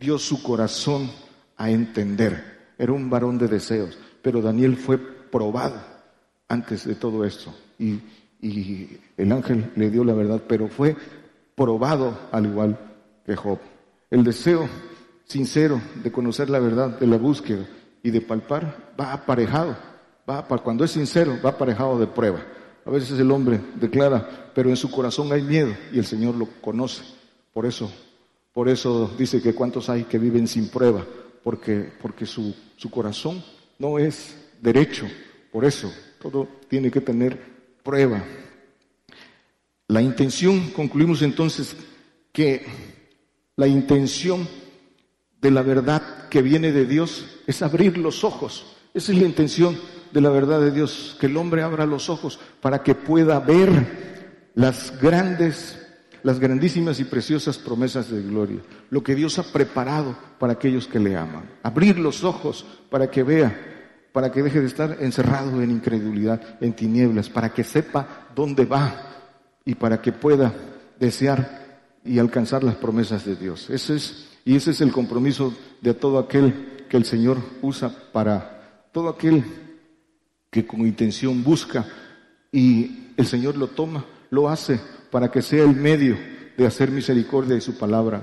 [0.00, 1.10] dio su corazón
[1.56, 2.58] a entender.
[2.76, 4.98] Era un varón de deseos, pero Daniel fue
[5.30, 5.80] probado
[6.48, 7.54] antes de todo esto.
[7.78, 8.00] Y,
[9.16, 10.96] el ángel le dio la verdad, pero fue
[11.56, 12.78] probado al igual
[13.26, 13.58] que Job.
[14.10, 14.68] El deseo
[15.24, 17.66] sincero de conocer la verdad, de la búsqueda
[18.00, 19.76] y de palpar, va aparejado.
[20.28, 22.38] Va, cuando es sincero, va aparejado de prueba.
[22.86, 26.46] A veces el hombre declara, pero en su corazón hay miedo y el Señor lo
[26.60, 27.02] conoce.
[27.52, 27.90] Por eso,
[28.52, 31.04] por eso dice que cuántos hay que viven sin prueba,
[31.42, 33.42] porque, porque su, su corazón
[33.78, 35.06] no es derecho.
[35.52, 37.38] Por eso, todo tiene que tener
[37.82, 38.22] prueba.
[39.86, 41.74] La intención, concluimos entonces
[42.32, 42.66] que
[43.56, 44.46] la intención
[45.40, 48.76] de la verdad que viene de Dios es abrir los ojos.
[48.92, 49.78] Esa es la intención
[50.12, 54.50] de la verdad de Dios, que el hombre abra los ojos para que pueda ver
[54.54, 55.78] las grandes,
[56.22, 58.60] las grandísimas y preciosas promesas de gloria,
[58.90, 61.48] lo que Dios ha preparado para aquellos que le aman.
[61.62, 63.77] Abrir los ojos para que vea,
[64.12, 68.94] para que deje de estar encerrado en incredulidad, en tinieblas, para que sepa dónde va
[69.64, 70.52] y para que pueda
[70.98, 73.68] desear y alcanzar las promesas de Dios.
[73.70, 78.88] Ese es, y ese es el compromiso de todo aquel que el Señor usa para
[78.92, 79.44] todo aquel
[80.50, 81.86] que con intención busca
[82.50, 84.80] y el Señor lo toma, lo hace
[85.10, 86.16] para que sea el medio
[86.56, 88.22] de hacer misericordia y su palabra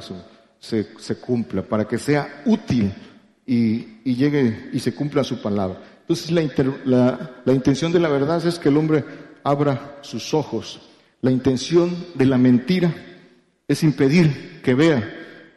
[0.60, 2.94] se, cumpla, para que sea útil
[3.46, 5.82] y, llegue y se cumpla su palabra.
[6.02, 9.04] Entonces la, la intención de la verdad es que el hombre
[9.44, 10.82] abra sus ojos.
[11.22, 12.94] La intención de la mentira
[13.68, 15.04] es impedir que vea,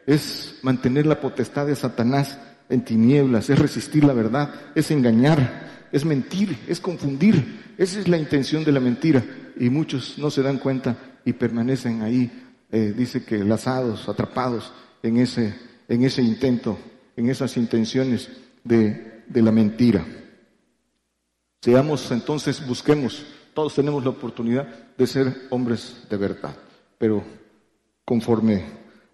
[0.05, 2.39] es mantener la potestad de Satanás
[2.69, 7.73] en tinieblas, es resistir la verdad, es engañar, es mentir, es confundir.
[7.77, 9.23] Esa es la intención de la mentira
[9.59, 10.95] y muchos no se dan cuenta
[11.25, 12.31] y permanecen ahí,
[12.71, 14.71] eh, dice que lazados, atrapados
[15.03, 15.55] en ese,
[15.87, 16.77] en ese intento,
[17.19, 18.29] en esas intenciones
[18.63, 20.05] de, la mentira.
[21.61, 24.65] Seamos entonces, busquemos, todos tenemos la oportunidad
[24.97, 26.55] de ser hombres de verdad,
[26.97, 27.21] pero
[28.05, 28.63] conforme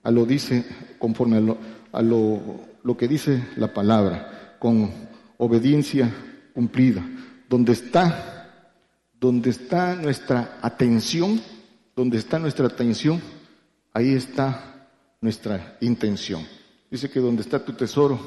[0.03, 0.63] a lo dice,
[0.99, 1.57] conforme a lo,
[1.91, 4.91] a lo que dice la palabra, con
[5.37, 6.13] obediencia
[6.53, 7.03] cumplida,
[7.49, 8.31] donde está
[9.19, 11.41] donde está nuestra atención,
[11.95, 13.19] donde está nuestra atención,
[13.93, 14.87] ahí está
[15.21, 16.45] nuestra intención.
[16.95, 18.17] Dice que donde está tu tesoro,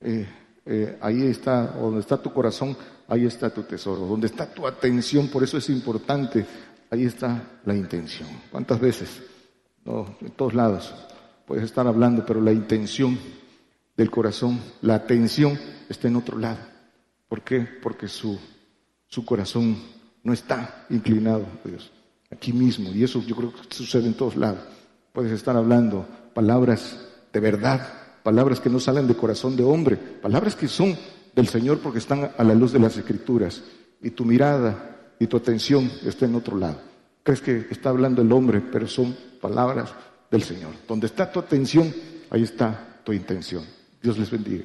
[0.00, 0.24] eh,
[0.64, 2.76] eh, ahí está, o donde está tu corazón,
[3.08, 4.06] ahí está tu tesoro.
[4.06, 6.46] Donde está tu atención, por eso es importante,
[6.88, 8.28] ahí está la intención.
[8.48, 9.20] ¿Cuántas veces?
[9.84, 10.94] No, en todos lados
[11.44, 13.18] puedes estar hablando, pero la intención
[13.96, 15.58] del corazón, la atención
[15.88, 16.60] está en otro lado.
[17.28, 17.66] ¿Por qué?
[17.82, 18.38] Porque su,
[19.08, 19.76] su corazón
[20.22, 21.90] no está inclinado a Dios,
[22.30, 24.60] aquí mismo, y eso yo creo que sucede en todos lados.
[25.12, 27.92] Puedes estar hablando palabras de verdad,
[28.22, 30.96] palabras que no salen de corazón de hombre, palabras que son
[31.34, 33.62] del Señor porque están a la luz de las Escrituras,
[34.02, 36.80] y tu mirada y tu atención está en otro lado.
[37.22, 39.92] Crees que está hablando el hombre, pero son palabras
[40.30, 40.72] del Señor.
[40.88, 41.92] Donde está tu atención,
[42.30, 43.64] ahí está tu intención.
[44.02, 44.64] Dios les bendiga.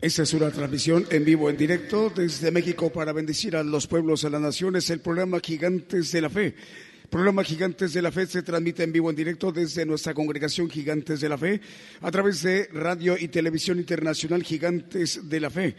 [0.00, 4.24] Esta es una transmisión en vivo, en directo desde México para bendecir a los pueblos,
[4.24, 6.54] a las naciones, el programa Gigantes de la Fe.
[7.14, 11.20] Programa Gigantes de la Fe se transmite en vivo, en directo desde nuestra congregación Gigantes
[11.20, 11.60] de la Fe
[12.00, 15.76] a través de Radio y Televisión Internacional Gigantes de la Fe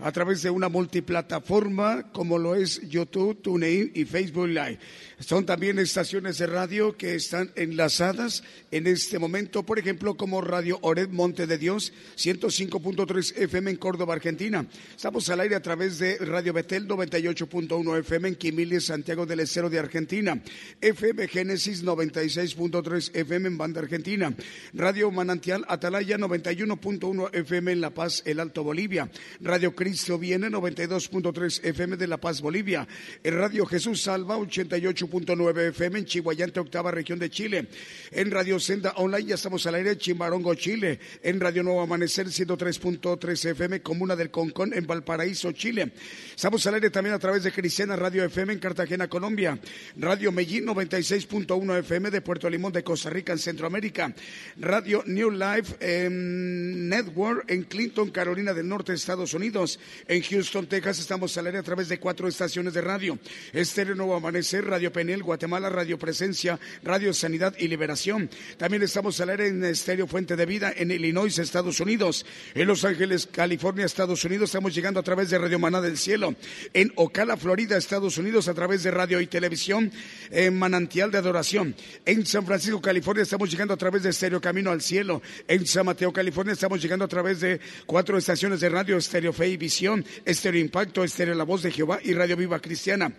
[0.00, 4.78] a través de una multiplataforma como lo es YouTube, TuneIn y Facebook Live.
[5.18, 10.78] Son también estaciones de radio que están enlazadas en este momento, por ejemplo, como Radio
[10.82, 14.64] Ored Monte de Dios, 105.3 FM en Córdoba, Argentina.
[14.94, 19.68] Estamos al aire a través de Radio Betel, 98.1 FM en Quimiles, Santiago del Estero
[19.68, 20.40] de Argentina.
[20.80, 24.32] FM Génesis, 96.3 FM en Banda Argentina.
[24.72, 29.10] Radio Manantial Atalaya, 91.1 FM en La Paz, El Alto Bolivia.
[29.40, 29.87] Radio Cristo
[30.18, 32.86] viene, 92.3 FM de La Paz, Bolivia.
[33.22, 37.68] El Radio Jesús Salva, 88 nueve FM en Chihuayante, octava región de Chile.
[38.10, 40.98] En Radio Senda Online ya estamos al aire, Chimbarongo, Chile.
[41.22, 45.92] En Radio Nuevo Amanecer, 103.3 FM, Comuna del Concón, en Valparaíso, Chile.
[46.34, 49.58] Estamos al aire también a través de Cristiana Radio FM en Cartagena, Colombia.
[49.96, 54.14] Radio Medellín, 96.1 FM de Puerto Limón de Costa Rica, en Centroamérica.
[54.58, 55.76] Radio New Life
[56.10, 59.77] Network en Clinton, Carolina del Norte, Estados Unidos.
[60.06, 63.18] En Houston, Texas, estamos al aire a través de cuatro estaciones de radio.
[63.52, 68.30] Estéreo Nuevo Amanecer, Radio Penel, Guatemala, Radio Presencia, Radio Sanidad y Liberación.
[68.56, 72.24] También estamos al aire en Estéreo Fuente de Vida en Illinois, Estados Unidos.
[72.54, 76.34] En Los Ángeles, California, Estados Unidos, estamos llegando a través de Radio Maná del Cielo.
[76.74, 79.92] En Ocala, Florida, Estados Unidos, a través de radio y televisión
[80.30, 81.74] en Manantial de Adoración.
[82.04, 85.22] En San Francisco, California, estamos llegando a través de Estéreo Camino al Cielo.
[85.46, 89.48] En San Mateo, California, estamos llegando a través de cuatro estaciones de radio, Estéreo Fe
[89.48, 93.12] y Visión, Estéreo Impacto, Estéreo La Voz de Jehová y Radio Viva Cristiana.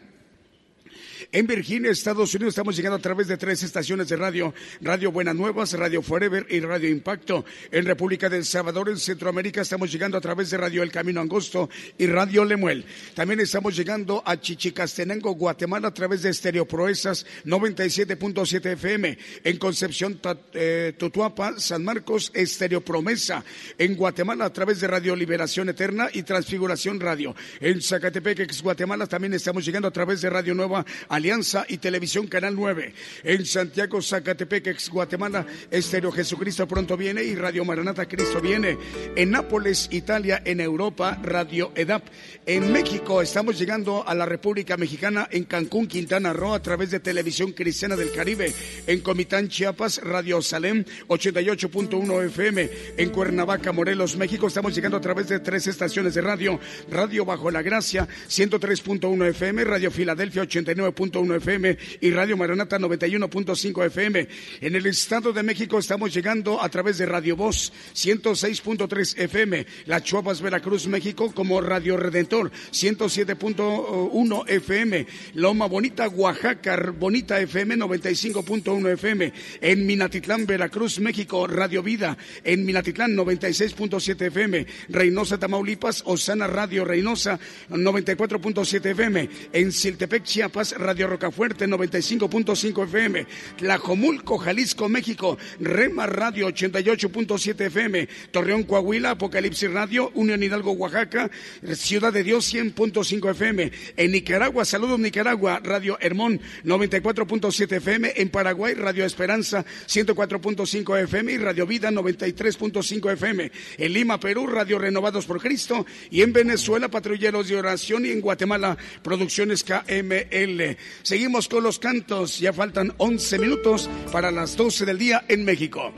[1.31, 4.51] En Virginia, Estados Unidos, estamos llegando a través de tres estaciones de radio,
[4.81, 7.45] Radio Buenas Nuevas, Radio Forever y Radio Impacto.
[7.69, 11.69] En República del Salvador, en Centroamérica, estamos llegando a través de Radio El Camino Angosto
[11.99, 12.83] y Radio Lemuel.
[13.13, 19.15] También estamos llegando a Chichicastenango, Guatemala, a través de Estereo Proezas 97.7 FM.
[19.43, 20.19] En Concepción,
[20.53, 23.45] eh, Tutuapa, San Marcos, Estereo Promesa.
[23.77, 27.35] En Guatemala, a través de Radio Liberación Eterna y Transfiguración Radio.
[27.59, 30.83] En Zacatepec, Guatemala, también estamos llegando a través de Radio Nueva
[31.19, 32.93] Alianza y Televisión Canal 9.
[33.23, 38.77] En Santiago, Zacatepec, ex Guatemala, Estéreo Jesucristo pronto viene y Radio Maranata Cristo viene.
[39.15, 42.07] En Nápoles, Italia, en Europa, Radio EDAP.
[42.45, 47.01] En México estamos llegando a la República Mexicana en Cancún, Quintana Roo a través de
[47.01, 48.53] Televisión Cristiana del Caribe.
[48.87, 52.69] En Comitán, Chiapas, Radio Salem 88.1 FM.
[52.97, 56.59] En Cuernavaca, Morelos, México estamos llegando a través de tres estaciones de radio.
[56.89, 60.93] Radio Bajo la Gracia 103.1 FM, Radio Filadelfia 89.
[61.11, 64.27] 91.1 FM y Radio Maranata 91.5 FM.
[64.61, 70.01] En el Estado de México estamos llegando a través de Radio Voz 106.3 FM, La
[70.01, 79.33] Chuapas, Veracruz, México como Radio Redentor 107.1 FM, Loma Bonita, Oaxaca, Bonita FM 95.1 FM,
[79.61, 87.39] en Minatitlán, Veracruz, México, Radio Vida, en Minatitlán 96.7 FM, Reynosa, Tamaulipas, Osana Radio Reynosa
[87.69, 93.25] 94.7 FM, en Siltepec, Chiapas, Radio Rocafuerte 95.5 FM,
[93.57, 101.29] Tlajomulco, Jalisco, México, Rema Radio 88.7 FM, Torreón, Coahuila, Apocalipsis Radio, Unión Hidalgo, Oaxaca,
[101.73, 108.73] Ciudad de Dios 100.5 FM, en Nicaragua, saludos Nicaragua, Radio Hermón 94.7 FM, en Paraguay,
[108.73, 115.41] Radio Esperanza 104.5 FM y Radio Vida 93.5 FM, en Lima, Perú, Radio Renovados por
[115.41, 120.77] Cristo y en Venezuela, Patrulleros de Oración y en Guatemala, Producciones KML.
[121.03, 125.93] Seguimos con los cantos, ya faltan 11 minutos para las 12 del día en México.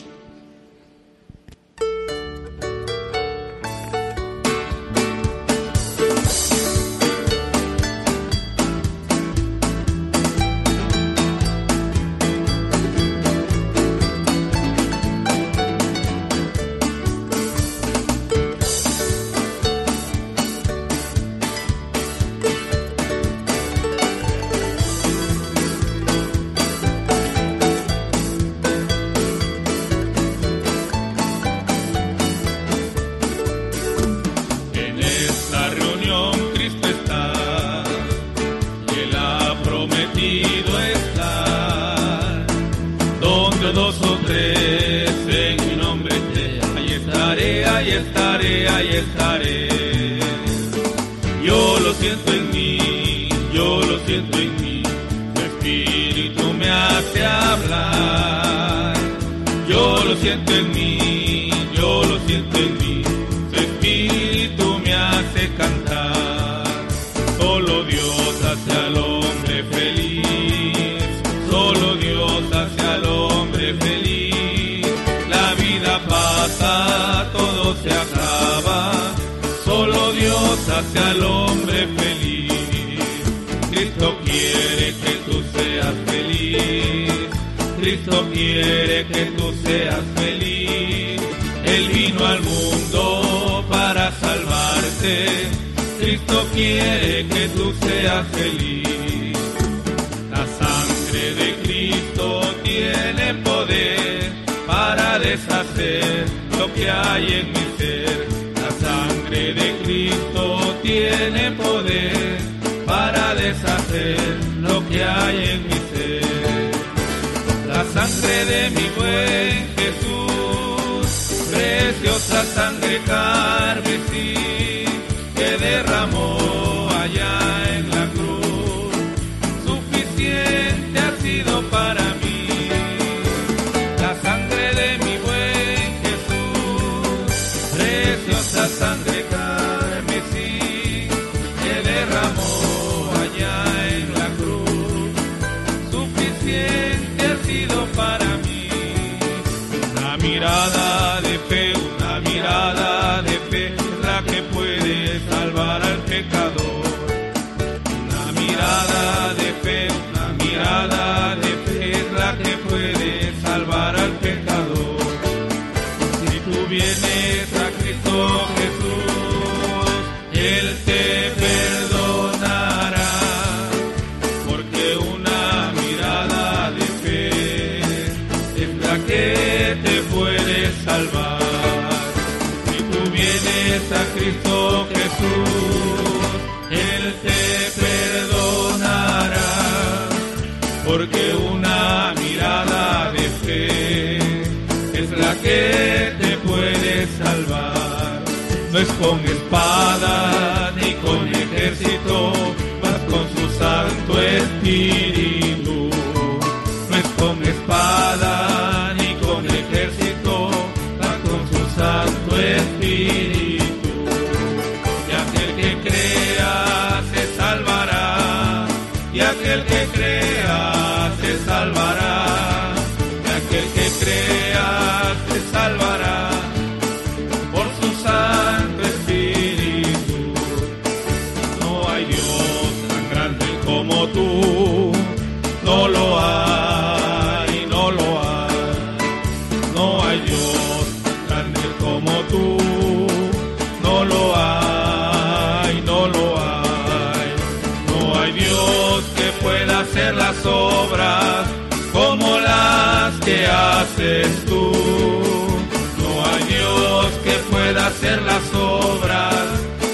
[258.32, 259.46] Las obras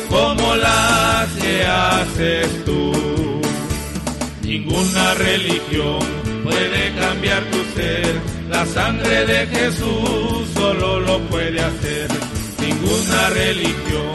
[0.10, 2.92] como las que haces tú.
[4.44, 6.00] Ninguna religión
[6.44, 8.14] puede cambiar tu ser,
[8.50, 12.08] la sangre de Jesús solo lo puede hacer.
[12.66, 14.14] Ninguna religión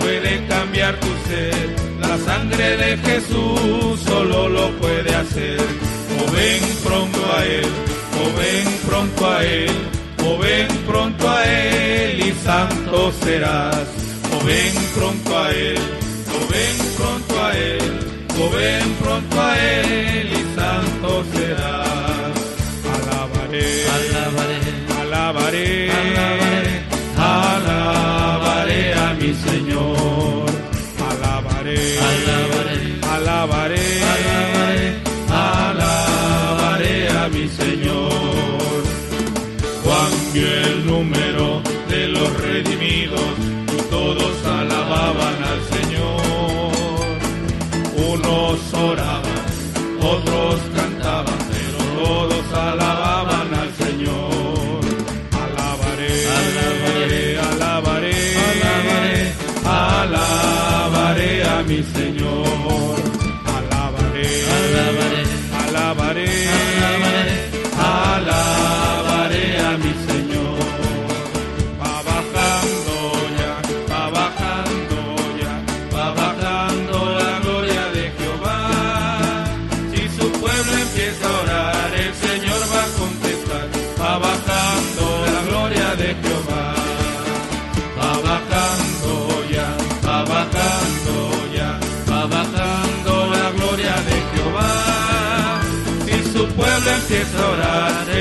[0.00, 1.66] puede cambiar tu ser,
[2.00, 5.60] la sangre de Jesús solo lo puede hacer.
[6.20, 7.70] O ven pronto a Él,
[8.20, 9.76] o ven pronto a Él,
[10.52, 13.88] ven pronto a Él y santo serás.
[14.34, 15.78] O ven pronto a Él,
[16.36, 17.86] o ven pronto a Él,
[18.42, 22.34] o ven pronto a Él y santo serás.
[22.94, 23.66] Alabaré,
[23.96, 24.58] alabaré,
[25.00, 25.81] alabaré, alabaré,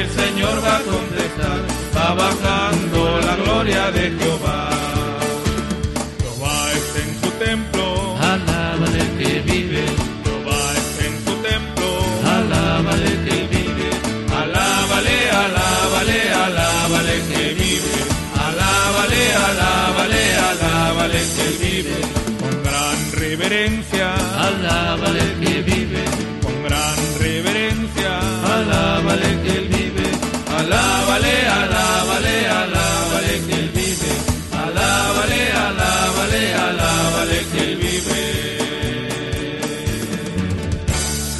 [0.01, 1.59] el Señor va a contestar.
[1.95, 4.70] Va bajando la gloria de Jehová.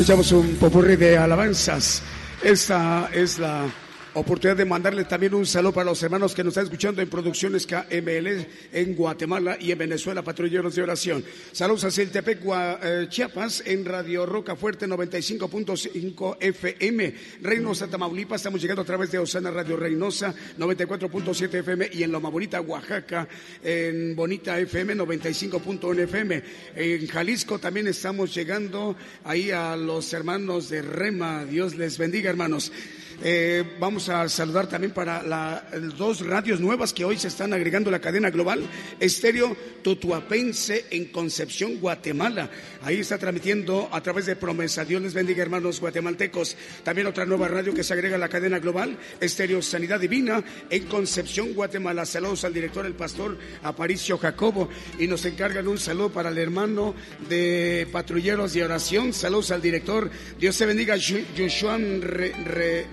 [0.02, 2.02] Escuchamos un popurrí de alabanzas.
[2.42, 3.68] Esta es la
[4.14, 7.66] oportunidad de mandarle también un saludo para los hermanos que nos están escuchando en Producciones
[7.66, 11.24] KML en Guatemala y en Venezuela, patrulleros de oración.
[11.54, 17.16] Saludos a Siltepec, Gua- eh, Chiapas, en Radio Roca Fuerte 95.5 FM.
[17.42, 22.30] Reynosa, Tamaulipas, estamos llegando a través de Osana Radio Reynosa 94.7 FM y en Loma
[22.30, 23.30] Bonita, Oaxaca,
[23.64, 26.44] en Bonita FM 95.1 FM.
[26.76, 31.46] En Jalisco también estamos llegando ahí a los hermanos de Rema.
[31.46, 32.74] Dios les bendiga, hermanos.
[33.24, 35.64] Eh, vamos a saludar también para la-
[35.98, 38.62] dos radios nuevas que hoy se están agregando a la cadena global.
[39.00, 42.50] Estéreo Tutuapense en Concepción, Guatemala.
[42.84, 44.86] Ahí está transmitiendo a través de Promesa.
[44.86, 46.56] Dios les bendiga, hermanos guatemaltecos.
[46.84, 48.98] También otra nueva radio que se agrega a la cadena global.
[49.20, 52.06] Estéreo Sanidad Divina en Concepción, Guatemala.
[52.06, 54.70] Saludos al director, el pastor Aparicio Jacobo.
[54.98, 56.96] Y nos encargan un saludo para el hermano
[57.30, 59.14] de Patrulleros de Oración.
[59.14, 60.10] Saludos al director.
[60.40, 60.96] Dios te bendiga,
[61.38, 62.86] Joshua Re- Re-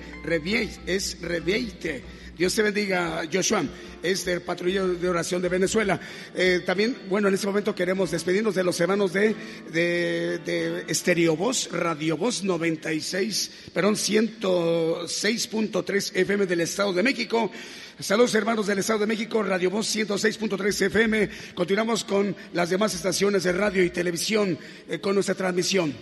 [0.87, 2.03] Es Reveite.
[2.39, 3.65] Dios te bendiga, Joshua,
[4.01, 6.01] es del patrullero de oración de Venezuela.
[6.37, 9.35] Eh, también, bueno, en este momento queremos despedirnos de los hermanos de,
[9.73, 17.51] de, de Estereo Voz, Radio Voz 96, perdón, 106.3 FM del Estado de México.
[17.99, 21.29] Saludos hermanos del Estado de México, Radio Voz 106.3 FM.
[21.55, 24.57] Continuamos con las demás estaciones de radio y televisión
[24.89, 25.93] eh, con nuestra transmisión.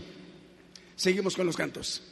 [0.97, 2.03] Seguimos con los cantos.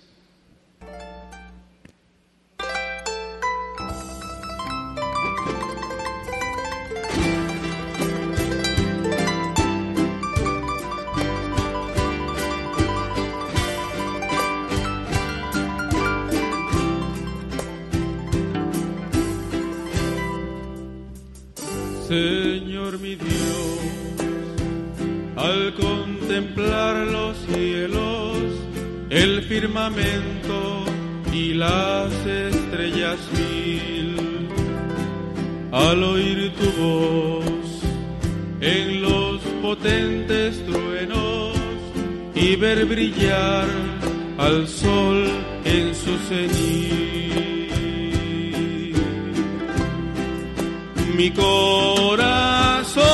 [22.15, 23.81] Señor mi Dios,
[25.36, 28.36] al contemplar los cielos,
[29.11, 30.85] el firmamento
[31.32, 34.49] y las estrellas mil,
[35.73, 37.82] al oír tu voz
[38.61, 41.57] en los potentes truenos
[42.36, 43.66] y ver brillar
[44.39, 45.24] al sol
[45.65, 47.14] en su cenit
[51.15, 53.05] mi corazón.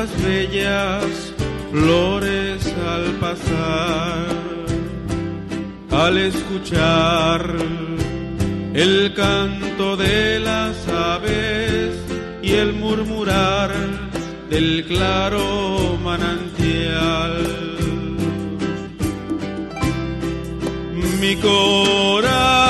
[0.00, 1.34] las bellas
[1.72, 2.62] flores
[2.94, 4.26] al pasar,
[5.90, 7.42] al escuchar
[8.74, 11.96] el canto de las aves
[12.42, 13.72] y el murmurar
[14.48, 17.36] del claro manantial.
[21.20, 22.68] Mi corazón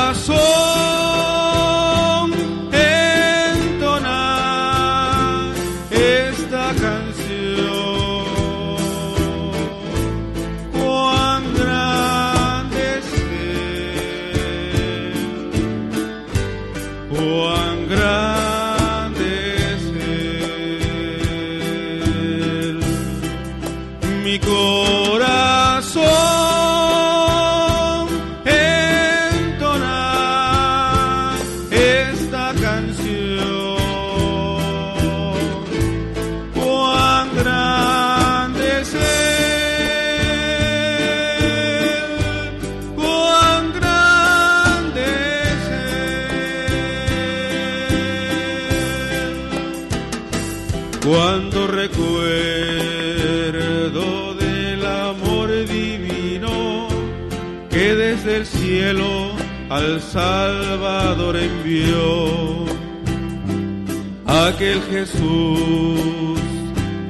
[64.59, 66.40] aquel Jesús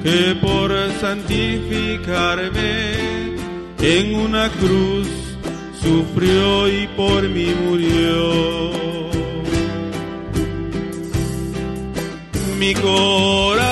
[0.02, 0.70] que por
[1.00, 2.92] santificarme
[3.80, 5.08] en una cruz
[5.80, 8.70] sufrió y por mí murió.
[12.58, 13.67] Mi corazón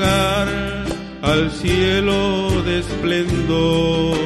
[0.00, 4.16] al cielo de esplendor.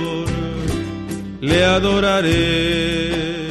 [1.40, 3.48] Le adoraré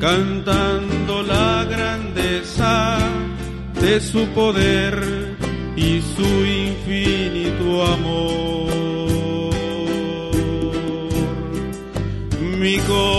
[0.00, 2.98] cantando la grandeza
[3.80, 5.36] de su poder
[5.76, 9.54] y su infinito amor.
[12.58, 13.15] Mi corazón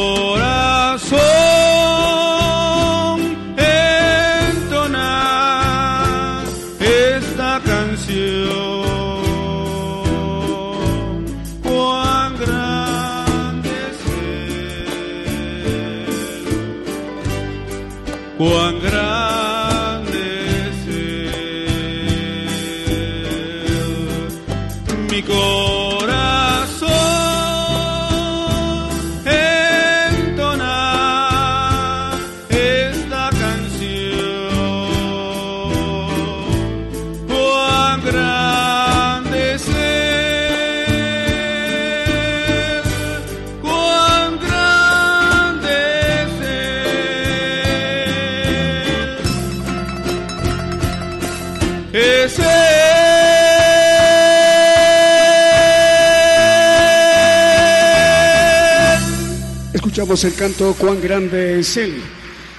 [60.07, 62.01] El canto Cuán grande es Él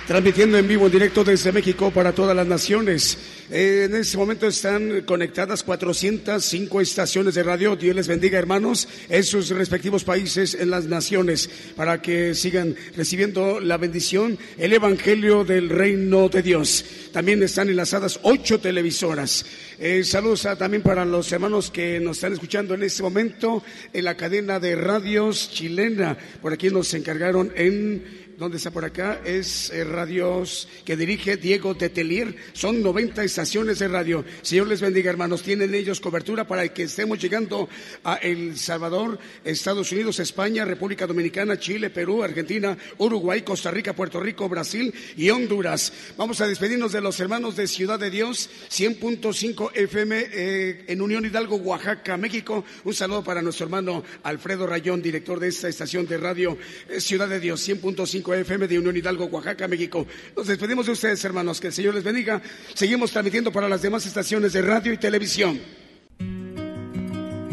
[0.06, 3.16] transmitiendo en vivo, en directo desde México para todas las naciones.
[3.60, 7.74] En este momento están conectadas 405 estaciones de radio.
[7.74, 13.58] Dios les bendiga, hermanos, en sus respectivos países, en las naciones, para que sigan recibiendo
[13.58, 16.84] la bendición, el Evangelio del Reino de Dios.
[17.12, 19.44] También están enlazadas ocho televisoras.
[19.80, 24.16] Eh, saludos también para los hermanos que nos están escuchando en este momento en la
[24.16, 26.16] cadena de radios chilena.
[26.40, 29.20] Por aquí nos encargaron en ¿Dónde está por acá?
[29.24, 32.36] Es eh, radios que dirige Diego Tetelier.
[32.52, 34.24] Son 90 estaciones de radio.
[34.42, 35.42] Señor les bendiga, hermanos.
[35.42, 37.68] Tienen ellos cobertura para que estemos llegando
[38.04, 44.20] a El Salvador, Estados Unidos, España, República Dominicana, Chile, Perú, Argentina, Uruguay, Costa Rica, Puerto
[44.20, 45.92] Rico, Brasil y Honduras.
[46.16, 51.24] Vamos a despedirnos de los hermanos de Ciudad de Dios, 100.5 FM eh, en Unión
[51.24, 52.64] Hidalgo, Oaxaca, México.
[52.84, 56.56] Un saludo para nuestro hermano Alfredo Rayón, director de esta estación de radio
[56.88, 60.06] eh, Ciudad de Dios, 100.5 FM de Unión Hidalgo, Oaxaca, México.
[60.36, 61.60] Nos despedimos de ustedes, hermanos.
[61.60, 62.40] Que el Señor les bendiga.
[62.74, 65.60] Seguimos transmitiendo para las demás estaciones de radio y televisión.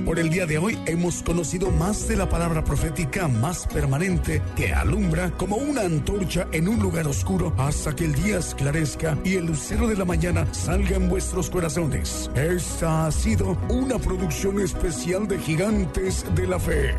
[0.06, 4.72] Por el día de hoy hemos conocido más de la palabra profética más permanente que
[4.72, 9.48] alumbra como una antorcha en un lugar oscuro hasta que el día esclarezca y el
[9.48, 12.30] lucero de la mañana salga en vuestros corazones.
[12.36, 16.96] Esta ha sido una producción especial de Gigantes de la Fe.